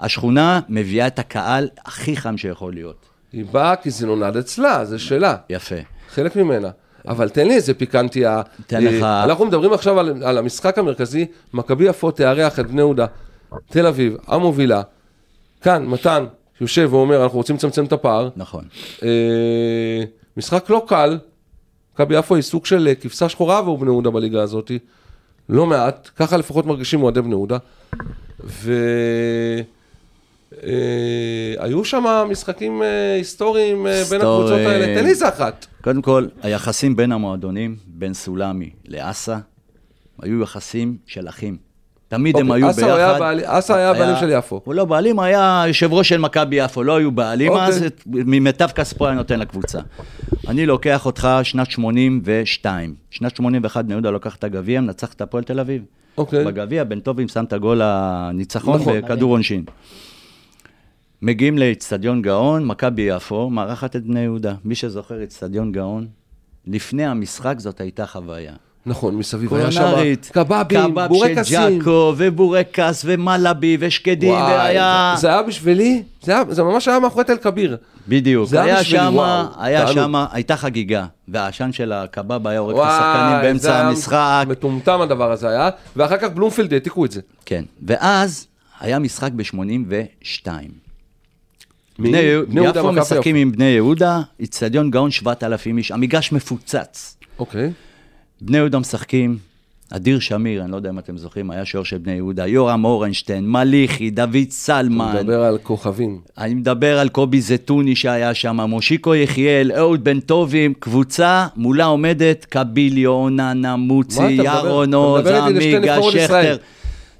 [0.00, 3.06] שהשכונה מביאה את הקהל הכי חם שיכול להיות.
[3.32, 5.36] היא באה כי זה נולד אצלה, זה שלה.
[5.50, 5.74] יפה.
[6.10, 6.70] חלק ממנה.
[7.08, 8.42] אבל תן לי איזה פיקנטיה.
[8.66, 12.80] תן לך- אה, אנחנו מדברים עכשיו על, על המשחק המרכזי, מכבי יפו תארח את בני
[12.80, 13.06] יהודה,
[13.70, 14.82] תל אביב, המובילה.
[15.62, 16.24] כאן, מתן,
[16.60, 18.28] יושב ואומר, אנחנו רוצים לצמצם את הפער.
[18.36, 18.64] נכון.
[19.02, 19.08] אה,
[20.36, 21.18] משחק לא קל,
[21.94, 24.70] מכבי יפו היא סוג של אה, כבשה שחורה עבור בני יהודה בליגה הזאת,
[25.50, 27.58] לא מעט, ככה לפחות מרגישים אוהדי בני יהודה.
[30.52, 34.20] והיו שם משחקים אה, היסטוריים אה, בין.
[34.20, 35.66] הקבוצות האלה, תן לי איזה אחת.
[35.82, 39.38] קודם כל, היחסים בין המועדונים, בין סולמי לאסה,
[40.22, 41.69] היו יחסים של אחים.
[42.10, 43.40] תמיד הם אוקיי, היו אסה ביחד.
[43.44, 44.60] אסה היה הבעלים של יפו.
[44.64, 47.66] הוא לא בעלים, היה יושב ראש של מכבי יפו, לא היו בעלים אוקיי.
[47.66, 49.78] אז, ממיטב כספו היה נותן לקבוצה.
[50.48, 52.94] אני לוקח אותך שנת 82.
[53.10, 55.82] שנת 81 בני יהודה לוקח את הגביע, מנצח את הפועל תל אביב.
[56.18, 56.44] אוקיי.
[56.44, 59.00] בגביע, בן טובים שם את הגול הניצחון נכון.
[59.00, 59.64] בכדור עונשין.
[61.22, 64.54] מגיעים לאצטדיון גאון, מכבי יפו, מארחת את בני יהודה.
[64.64, 66.06] מי שזוכר אצטדיון גאון,
[66.66, 68.52] לפני המשחק זאת הייתה חוויה.
[68.86, 69.92] נכון, מסביב היה שם
[70.32, 71.44] קבבים, קבב בורקסים.
[71.44, 75.12] של ג'אקו, ובורקס, ומלאבי, ושקדים, וואי, והיה...
[75.16, 77.76] זה- זה היה בשבילי, זה היה- זה ממש היה מאחורי תל כביר.
[78.08, 79.16] בדיוק, זה היה היה שם,
[79.58, 79.86] היה.
[79.92, 84.44] שם, הייתה חגיגה, והעשן של הקבב היה הורג את השחקנים באמצע המשחק.
[84.48, 87.20] מטומטם הדבר הזה היה, ואחר כך בלומפילד העתיקו את זה.
[87.46, 88.46] כן, ואז
[88.80, 90.48] היה משחק ב-82.
[91.98, 92.08] מי?
[92.10, 97.16] בני בני יהודה, משחקים עם בני יהודה, איצטדיון גאון 7,000 איש, המגרש מפוצץ.
[97.38, 97.70] אוקיי.
[98.42, 99.38] בני יהודה משחקים,
[99.90, 103.48] אדיר שמיר, אני לא יודע אם אתם זוכרים, היה שוער של בני יהודה, יורם אורנשטיין,
[103.48, 105.16] מליחי, דוד סלמן.
[105.16, 106.20] מדבר על כוכבים.
[106.38, 112.44] אני מדבר על קובי זטוני שהיה שם, מושיקו יחיאל, אהוד בן טובים, קבוצה, מולה עומדת
[112.44, 114.42] קביליו, אוננה, מוצי, אתה?
[114.44, 116.02] ירון אתה עוז, עמיגה.
[116.02, 116.56] שכטר.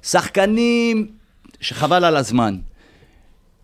[0.03, 1.07] שחקנים
[1.59, 2.57] שחבל על הזמן.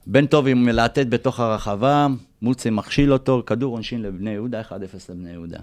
[0.08, 2.08] בן טובים מלהטט בתוך הרחבה,
[2.42, 4.74] מוצי מכשיל אותו, כדור עונשין לבני יהודה, 1-0
[5.10, 5.60] לבני יהודה.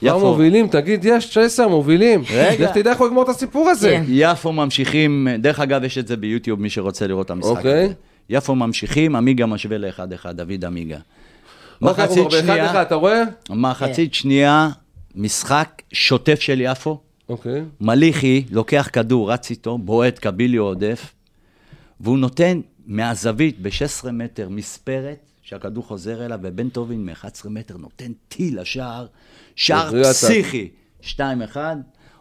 [0.00, 2.22] כבר מובילים, תגיד, יש עשר מובילים.
[2.30, 2.64] רגע.
[2.64, 3.90] לך תדע איך הוא יגמור את הסיפור הזה.
[3.90, 4.04] כן.
[4.08, 7.84] יפו ממשיכים, דרך אגב, יש את זה ביוטיוב, מי שרוצה לראות את המשחק אוקיי.
[7.84, 7.92] הזה.
[8.30, 10.98] יפו ממשיכים, עמיגה משווה ל-1-1, דוד עמיגה.
[11.82, 13.22] אוקיי, כבר באחד אחד, אתה רואה?
[13.50, 14.68] מחצית שנייה,
[15.14, 16.98] משחק שוטף של יפו.
[17.28, 17.62] אוקיי.
[17.80, 21.14] מליחי לוקח כדור, רץ איתו, בועט, קביליו עודף,
[22.00, 28.60] והוא נותן מהזווית ב-16 מטר מספרת, שהכדור חוזר אליו, ובן טובין מ-11 מטר נותן טיל
[28.60, 29.06] לשער,
[29.56, 30.68] שער פסיכי.
[31.02, 31.16] 2-1,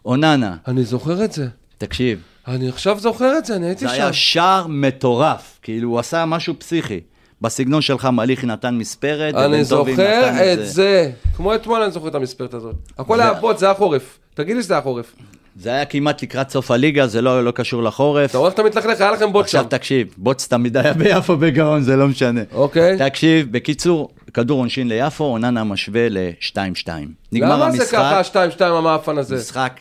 [0.05, 1.47] אוננה, אני זוכר את זה.
[1.77, 4.01] תקשיב, אני עכשיו זוכר את זה, אני הייתי זה שם.
[4.01, 6.99] היה שער מטורף, כאילו הוא עשה משהו פסיכי.
[7.41, 11.11] בסגנון שלך מליחי נתן מספרת, אני זוכר את זה.
[11.35, 12.75] כמו אתמול אני זוכר את המספרת הזאת.
[12.97, 14.19] הכל היה בוט, זה היה חורף.
[14.33, 15.15] תגיד לי שזה היה חורף.
[15.59, 18.29] זה היה כמעט לקראת סוף הליגה, זה לא, לא קשור לחורף.
[18.29, 19.57] אתה רואה איך אתה מתלכלך, היה לכם בוט שם.
[19.57, 22.41] עכשיו תקשיב, בוץ תמיד היה ביפו בגאון, זה לא משנה.
[22.53, 22.97] אוקיי.
[22.97, 26.87] תקשיב, בקיצור, כדור עונשין ליפו, אוננה משווה ל-2-2.
[27.31, 29.35] נגמר למה זה ככה, המשחק, השתיים, שתיים המאפן הזה?
[29.35, 29.79] משחק,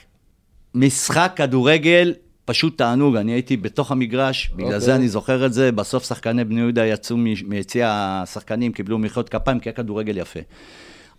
[0.75, 2.15] משחק כדורגל,
[2.45, 4.81] פשוט תענוג, אני הייתי בתוך המגרש, בגלל אוקיי.
[4.81, 7.17] זה אני זוכר את זה, בסוף שחקני בני יהודה יצאו
[7.47, 10.41] מיציע השחקנים, קיבלו מחיאות כפיים, כי היה כדורגל יפה.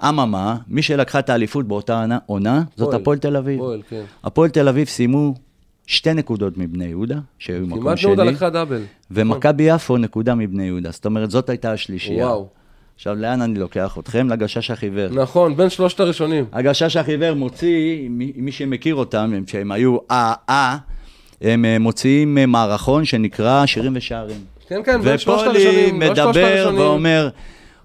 [0.03, 3.17] אממה, מי שלקחה את האליפות באותה עונה- זאת הפועל.
[3.17, 3.59] תל אביב.
[3.59, 4.01] הפועל, כן.
[4.23, 5.33] הפועל תל אביב סיימו
[5.87, 8.07] שתי נקודות מבני יהודה, שהיו במקום כמעט שני.
[8.15, 8.81] נעודה לקחה דאבל.
[9.11, 10.91] ומכבי יפו נקודה מבני יהודה.
[10.91, 12.25] זאת אומרת, זאת הייתה השלישייה.
[12.27, 12.47] וואו.
[12.95, 14.29] עכשיו, לאן אני לוקח אתכם?
[14.29, 15.09] לגשש החיוור.
[15.09, 16.45] נכון, בין שלושת הראשונים.
[16.53, 20.77] הגשש החיוור מוציא, מי, מי שמכיר אותם, הם, שהם היו אה-אה,
[21.41, 24.37] הם אה, מוציאים אה, מערכון שנקרא שירים ושערים.
[24.67, 26.01] כן, כן, בין שלושת ופולי הראשונים.
[26.15, 26.71] שלושת מדבר.
[26.77, 27.29] ואומר,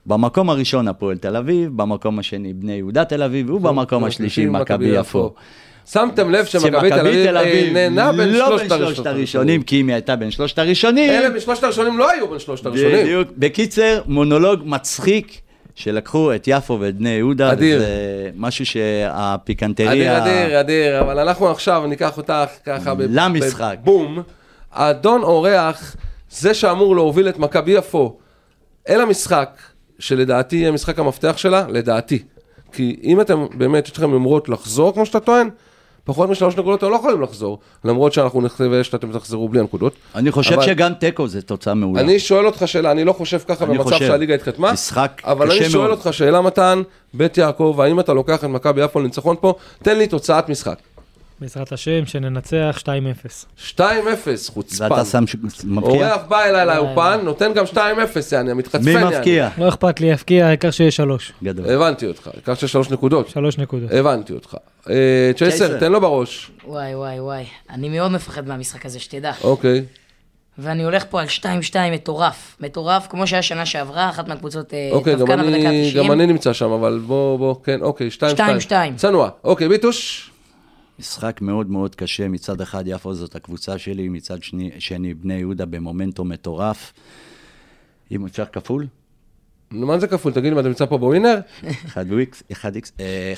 [0.06, 5.34] במקום הראשון הפועל תל אביב, במקום השני בני יהודה תל אביב, ובמקום השלישי מכבי יפו.
[5.86, 9.62] שמתם לב שמכבי תל אביב אה, נהנה בין לא שלושת הראשונים.
[9.62, 13.04] כי אם היא הייתה בין שלושת הראשונים, אלה משלושת הראשונים לא היו בין שלושת הראשונים.
[13.04, 13.28] בדיוק.
[13.38, 15.40] בקיצר, מונולוג מצחיק,
[15.74, 17.52] שלקחו את יפו ואת בני יהודה.
[17.52, 17.78] אדיר.
[17.78, 20.18] זה משהו שהפיקנטריה...
[20.18, 22.32] אדיר, אדיר, אדיר, אבל אנחנו עכשיו ניקח אותך
[22.66, 23.76] ככה למשחק.
[23.82, 24.22] בבום.
[24.72, 25.96] האדון אורח,
[26.30, 28.16] זה שאמור להוביל את מכבי יפו
[28.88, 29.50] אל המשחק,
[30.02, 32.22] שלדעתי יהיה משחק המפתח שלה, לדעתי.
[32.72, 35.48] כי אם אתם באמת, יש לכם יומרות לחזור, כמו שאתה טוען,
[36.04, 39.92] פחות משלוש נקודות אתם לא יכולים לחזור, למרות שאנחנו נחווה שאתם תחזרו בלי הנקודות.
[40.14, 42.00] אני חושב אבל- שגם תיקו זה תוצאה מעולה.
[42.00, 43.98] אני שואל אותך שאלה, אני לא חושב ככה במצב חושב.
[43.98, 45.98] שהליגה התחתמה, משחק אבל אני שואל מאוד.
[45.98, 46.82] אותך שאלה מתן,
[47.14, 49.54] בית יעקב, האם אתה לוקח את מכבי יפו לניצחון פה?
[49.82, 50.78] תן לי תוצאת משחק.
[51.42, 52.86] בעזרת השם, שננצח 2-0.
[53.78, 53.80] 2-0,
[54.48, 54.92] חוצפן.
[54.92, 55.90] ואתה שם ש- מבקיע?
[56.12, 57.76] אורח בא אליי לאופן, נותן גם 2-0,
[58.32, 58.84] יעני, מתחצפן.
[58.84, 59.04] מי.
[59.04, 59.48] מבקיע?
[59.58, 61.32] לא אכפת לי, יפקיע, העיקר שיהיה שלוש.
[61.42, 61.70] גדול.
[61.70, 63.28] הבנתי אותך, העיקר שיש שלוש נקודות.
[63.28, 63.90] שלוש נקודות.
[63.92, 64.56] הבנתי אותך.
[64.90, 64.94] אה,
[65.36, 65.78] צ'ייסר.
[65.78, 66.50] תן לו בראש.
[66.66, 67.44] וואי, וואי, וואי.
[67.70, 69.32] אני מאוד מפחד מהמשחק הזה, שתדע.
[69.44, 69.84] אוקיי.
[70.58, 71.44] ואני הולך פה על 2-2
[71.92, 72.56] מטורף.
[72.60, 75.98] מטורף, כמו שהיה שנה שעברה, אחת מהקבוצות אה, אוקיי, גם דווקא בדקה אני, ה-90.
[75.98, 78.36] גם אני נמצא שם, אבל בוא, בוא, כן, אוקיי, 2-2.
[78.68, 78.72] 2-2.
[78.96, 79.28] צנוע.
[79.44, 80.30] אוקיי, ביטוש.
[81.02, 85.66] משחק מאוד מאוד קשה, מצד אחד יפו זאת הקבוצה שלי, מצד שני, שני בני יהודה
[85.66, 86.92] במומנטום מטורף.
[88.10, 88.86] אם אפשר כפול?
[89.70, 90.32] מה זה כפול?
[90.32, 91.40] תגיד לי, מה, אתה נמצא פה בווינר?
[91.94, 91.96] 1x,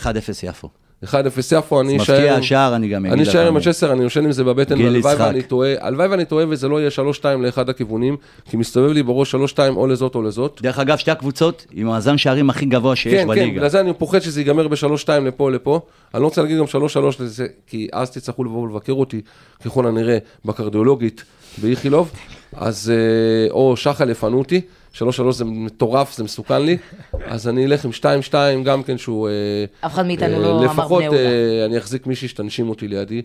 [0.03, 0.07] 1-0
[0.43, 0.71] יפו.
[1.05, 1.15] 1-0
[1.59, 2.15] יפו, אני אשאר...
[2.17, 3.29] מבקיע עם- השער, אני גם אגיד אני לך.
[3.29, 3.57] אשאר עם.
[3.57, 5.15] הצ'סר, אני יושן עם זה בבטן, והלוואי.
[5.19, 6.91] ואני טועה, הלוואי ואני טועה וזה לא יהיה
[7.21, 8.17] 3-2 לאחד הכיוונים,
[8.51, 9.39] כי מסתובב לי בראש 3-2
[9.77, 10.59] או לזאת או לזאת.
[10.63, 13.51] דרך אגב, שתי הקבוצות עם מאזן שערים הכי גבוה שיש כן, כן, בליגה.
[13.57, 14.85] בגלל זה אני פוחד שזה ייגמר ב-3-2
[15.23, 15.81] לפה לפה.
[16.15, 16.69] אני לא רוצה להגיד גם 3-3
[17.21, 19.21] לזה, כי אז תצטרכו לבוא ולבקר אותי,
[19.65, 21.23] ככל הנראה, בקרדיולוגית
[21.63, 22.11] באיכילוב,
[22.57, 24.61] אז, אה, או שחל יפנו אותי,
[24.95, 26.77] 3-3 זה מטורף, זה מסוכן לי,
[27.27, 27.91] אז אני אלך עם
[28.31, 28.35] 2-2
[28.65, 29.29] גם כן שהוא...
[29.29, 31.19] אה, אף אחד מאיתנו אה, לא אמר לפחות בני יהודה.
[31.19, 33.23] אה, אני אחזיק מישהי שתנשים אותי לידי,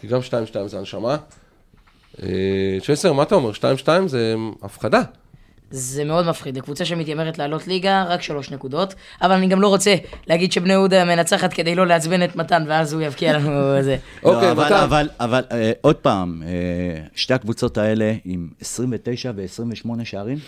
[0.00, 0.32] כי גם 2-2
[0.66, 1.16] זה הנשמה.
[2.82, 3.50] צ'סר, מה אתה אומר?
[3.84, 5.02] 2-2 זה הפחדה.
[5.72, 9.94] זה מאוד מפחיד, לקבוצה שמתיימרת לעלות ליגה, רק שלוש נקודות, אבל אני גם לא רוצה
[10.26, 13.96] להגיד שבני יהודה מנצחת כדי לא לעצבן את מתן, ואז הוא יבקיע לנו איזה...
[14.22, 14.74] אוקיי, לא, אבל, מתן.
[14.74, 16.48] אבל, אבל אה, עוד פעם, אה,
[17.14, 20.38] שתי הקבוצות האלה עם 29 ו-28 שערים,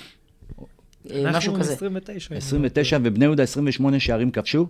[1.11, 1.73] אה, משהו אנחנו כזה.
[1.73, 2.35] 29.
[2.37, 4.67] 29 ובני יהודה 28 שערים כבשו,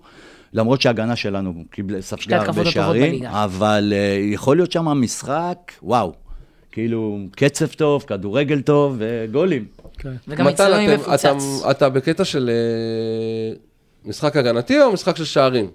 [0.53, 3.25] למרות שההגנה שלנו קיבלה- ספגה הרבה שערים.
[3.27, 6.13] אבל אה, יכול להיות שם משחק, וואו,
[6.73, 9.65] כאילו קצב טוב, כדורגל טוב וגולים.
[9.99, 10.13] כן.
[10.29, 10.65] וגם אתם-
[10.95, 11.25] מפוצץ.
[11.25, 13.57] אתה- אתה בקטע של אה,
[14.05, 15.71] משחק הגנתי או משחק של שערים?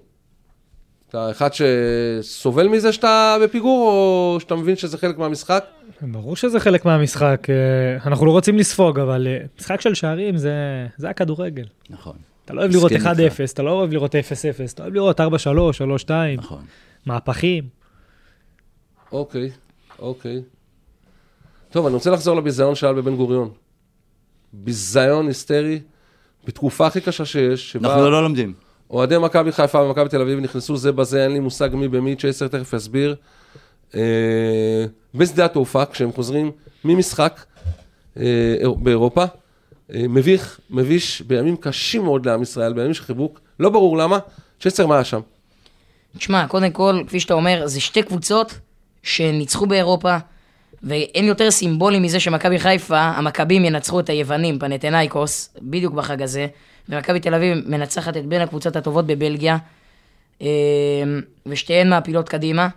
[1.10, 5.64] אתה אחד שסובל מזה שאתה בפיגור, או שאתה מבין שזה חלק מהמשחק?
[6.02, 10.52] ברור שזה חלק מהמשחק, אה, אנחנו לא רוצים לספוג, אבל אה, משחק של שערים זה
[10.96, 11.64] זה הכדורגל.
[11.90, 13.52] נכון, אתה לא אוהב לראות מסכים 1-0, איתך.
[13.52, 14.18] אתה לא אוהב לראות 0-0,
[14.74, 15.22] אתה אוהב לראות 4-3,
[16.04, 16.64] 3-2, נכון.
[17.06, 17.68] מהפכים.
[19.12, 19.50] אוקיי,
[19.98, 20.42] אוקיי.
[21.70, 23.50] טוב, אני רוצה לחזור לביזיון שהיה בבן גוריון.
[24.52, 25.80] ביזיון היסטרי,
[26.44, 28.69] בתקופה הכי קשה שיש, שבה אנחנו לא לומדים.
[28.90, 32.48] אוהדי מכבי חיפה ומכבי תל אביב נכנסו זה בזה, אין לי מושג מי במי, צ'ייסר
[32.48, 33.14] תכף יסביר.
[33.94, 34.84] אה,
[35.14, 36.50] בשדה התעופה, כשהם חוזרים
[36.84, 37.44] ממשחק
[38.16, 39.24] אה, באירופה,
[39.94, 44.18] אה, מביך, מביש, בימים קשים מאוד לעם ישראל, בימים של חיבוק, לא ברור למה.
[44.60, 45.20] צ'ייסר, מה היה שם?
[46.18, 48.58] תשמע, קודם כל, כפי שאתה אומר, זה שתי קבוצות
[49.02, 50.16] שניצחו באירופה,
[50.82, 56.46] ואין יותר סימבולי מזה שמכבי חיפה, המכבים ינצחו את היוונים, פנתנאיקוס, בדיוק בחג הזה,
[56.90, 59.56] ומכבי תל אביב מנצחת את בין הקבוצות הטובות בבלגיה,
[60.42, 60.48] אה,
[61.46, 62.68] ושתיהן מעפילות קדימה.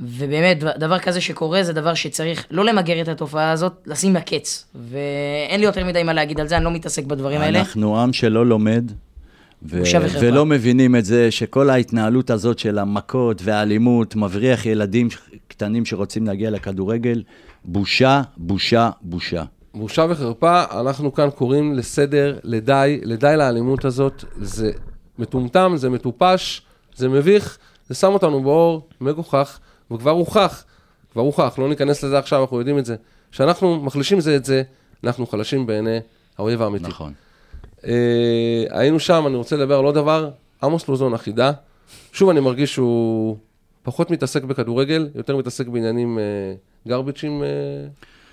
[0.00, 4.66] ובאמת, דבר כזה שקורה זה דבר שצריך לא למגר את התופעה הזאת, לשים לה קץ.
[4.74, 7.58] ואין לי יותר מדי מה להגיד על זה, אני לא מתעסק בדברים האלה.
[7.58, 8.92] אנחנו עם שלא לומד,
[9.62, 9.82] ו-.
[10.20, 15.08] ולא מבינים את זה שכל ההתנהלות הזאת של המכות והאלימות מבריח ילדים
[15.48, 17.22] קטנים שרוצים להגיע לכדורגל,
[17.64, 19.42] בושה, בושה, בושה.
[19.74, 24.24] בושה וחרפה, אנחנו כאן קוראים לסדר, לדי, לדי לאלימות הזאת.
[24.40, 24.72] זה
[25.18, 26.62] מטומטם, זה מטופש,
[26.94, 27.58] זה מביך,
[27.88, 29.58] זה שם אותנו באור מגוחך,
[29.90, 30.64] וכבר הוכח,
[31.12, 32.96] כבר הוכח, לא ניכנס לזה עכשיו, אנחנו יודעים את זה.
[33.32, 34.62] כשאנחנו מחלישים זה את זה,
[35.04, 35.98] אנחנו חלשים בעיני
[36.38, 36.88] האויב האמיתי.
[36.88, 37.12] נכון.
[37.86, 40.30] אה, היינו שם, אני רוצה לדבר על עוד דבר,
[40.62, 41.52] עמוס לוזון אחידה.
[42.12, 43.36] שוב, אני מרגיש שהוא
[43.82, 46.24] פחות מתעסק בכדורגל, יותר מתעסק בעניינים אה,
[46.88, 47.48] גרביצ'ים, אה,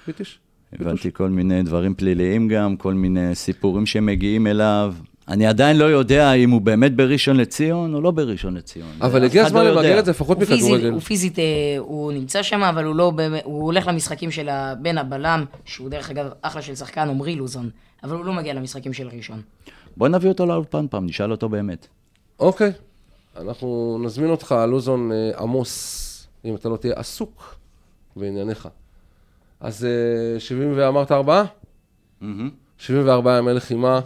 [0.08, 0.40] ביטיש?
[0.74, 4.94] הבנתי כל מיני דברים פליליים גם, כל מיני סיפורים שמגיעים אליו.
[5.28, 8.90] אני עדיין לא יודע אם הוא באמת בראשון לציון או לא בראשון לציון.
[9.02, 10.00] אבל הגיע הזמן לא למגר.
[10.00, 10.92] את זה לפחות מכדורגל.
[10.92, 11.44] הוא פיזית, אה,
[11.78, 16.10] הוא נמצא שם, אבל הוא לא באמת, הוא הולך למשחקים של הבן הבלם, שהוא דרך
[16.10, 17.70] אגב אחלה של שחקן, עמרי לוזון,
[18.04, 19.42] אבל הוא לא מגיע למשחקים של ראשון.
[19.98, 21.88] בוא נביא אותו לאולפן פעם, נשאל אותו באמת.
[22.40, 22.72] אוקיי,
[23.38, 27.56] אנחנו נזמין אותך, לוזון אה, עמוס, אם אתה לא תהיה עסוק
[28.16, 28.68] בענייניך.
[29.60, 31.46] אז אה, 70 ואמרת ארבעה?
[32.78, 34.00] 74 ימי לחימה.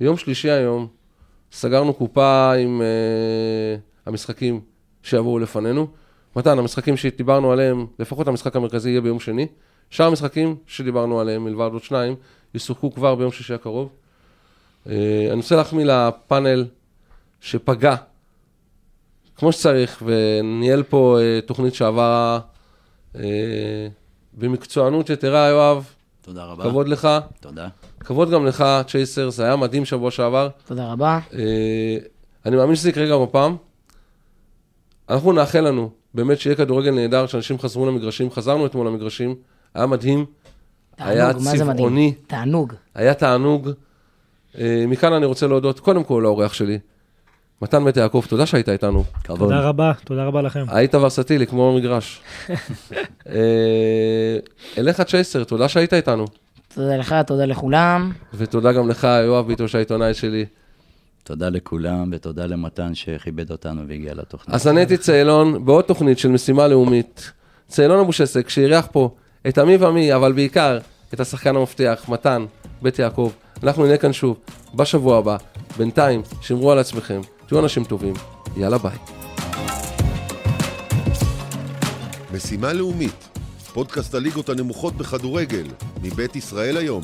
[0.00, 0.86] יום שלישי היום,
[1.52, 4.60] סגרנו קופה עם uh, המשחקים
[5.02, 5.86] שיבואו לפנינו.
[6.36, 9.46] מתן, המשחקים שדיברנו עליהם, לפחות המשחק המרכזי יהיה ביום שני.
[9.90, 12.14] שאר המשחקים שדיברנו עליהם, מלבד עוד שניים,
[12.54, 13.88] ישוחקו כבר ביום שישי הקרוב.
[14.86, 14.88] Uh,
[15.30, 16.66] אני רוצה להחמיא לפאנל
[17.40, 17.94] שפגע
[19.36, 22.40] כמו שצריך, וניהל פה uh, תוכנית שעברה
[23.14, 23.18] uh,
[24.38, 25.84] במקצוענות יתרה, יואב.
[26.22, 26.64] תודה רבה.
[26.64, 27.08] כבוד לך.
[27.40, 27.68] תודה.
[28.00, 30.48] כבוד גם לך, צ'ייסר, זה היה מדהים שבוע שעבר.
[30.66, 31.18] תודה רבה.
[31.34, 31.96] אה,
[32.46, 33.56] אני מאמין שזה יקרה גם הפעם.
[35.08, 39.34] אנחנו נאחל לנו באמת שיהיה כדורגל נהדר, שאנשים חזרו למגרשים, חזרנו אתמול למגרשים,
[39.74, 40.26] היה מדהים,
[40.98, 41.76] היה תענוג, זה מדהים?
[41.76, 42.72] צבעוני, תענוג.
[42.94, 43.70] היה תענוג.
[44.58, 46.78] אה, מכאן אני רוצה להודות קודם כל לאורח שלי,
[47.62, 49.04] מתן בית יעקב, תודה שהיית איתנו.
[49.24, 49.38] כבוד.
[49.38, 50.64] תודה רבה, תודה רבה לכם.
[50.68, 52.20] היית ורסטילי כמו במגרש.
[53.28, 53.34] אה,
[54.78, 56.24] אליך צ'ייסר, תודה שהיית איתנו.
[56.74, 58.12] תודה לך, תודה לכולם.
[58.34, 60.46] ותודה גם לך, יואב ביטוש, העיתונאי שלי.
[61.24, 64.54] תודה לכולם, ותודה למתן שכיבד אותנו והגיע לתוכנית.
[64.54, 67.32] אז אני הייתי צאלון בעוד תוכנית של משימה לאומית.
[67.68, 69.10] צאלון אבושסק, שאירח פה
[69.48, 70.78] את עמי ומי, אבל בעיקר
[71.14, 72.44] את השחקן המפתח, מתן,
[72.82, 73.32] בית יעקב.
[73.62, 74.38] אנחנו נהיה כאן שוב
[74.74, 75.36] בשבוע הבא.
[75.78, 78.14] בינתיים, שמרו על עצמכם, תהיו אנשים טובים,
[78.56, 78.98] יאללה ביי.
[82.32, 83.28] משימה לאומית,
[83.72, 85.66] פודקאסט הליגות הנמוכות בכדורגל,
[86.02, 87.02] מבית ישראל היום.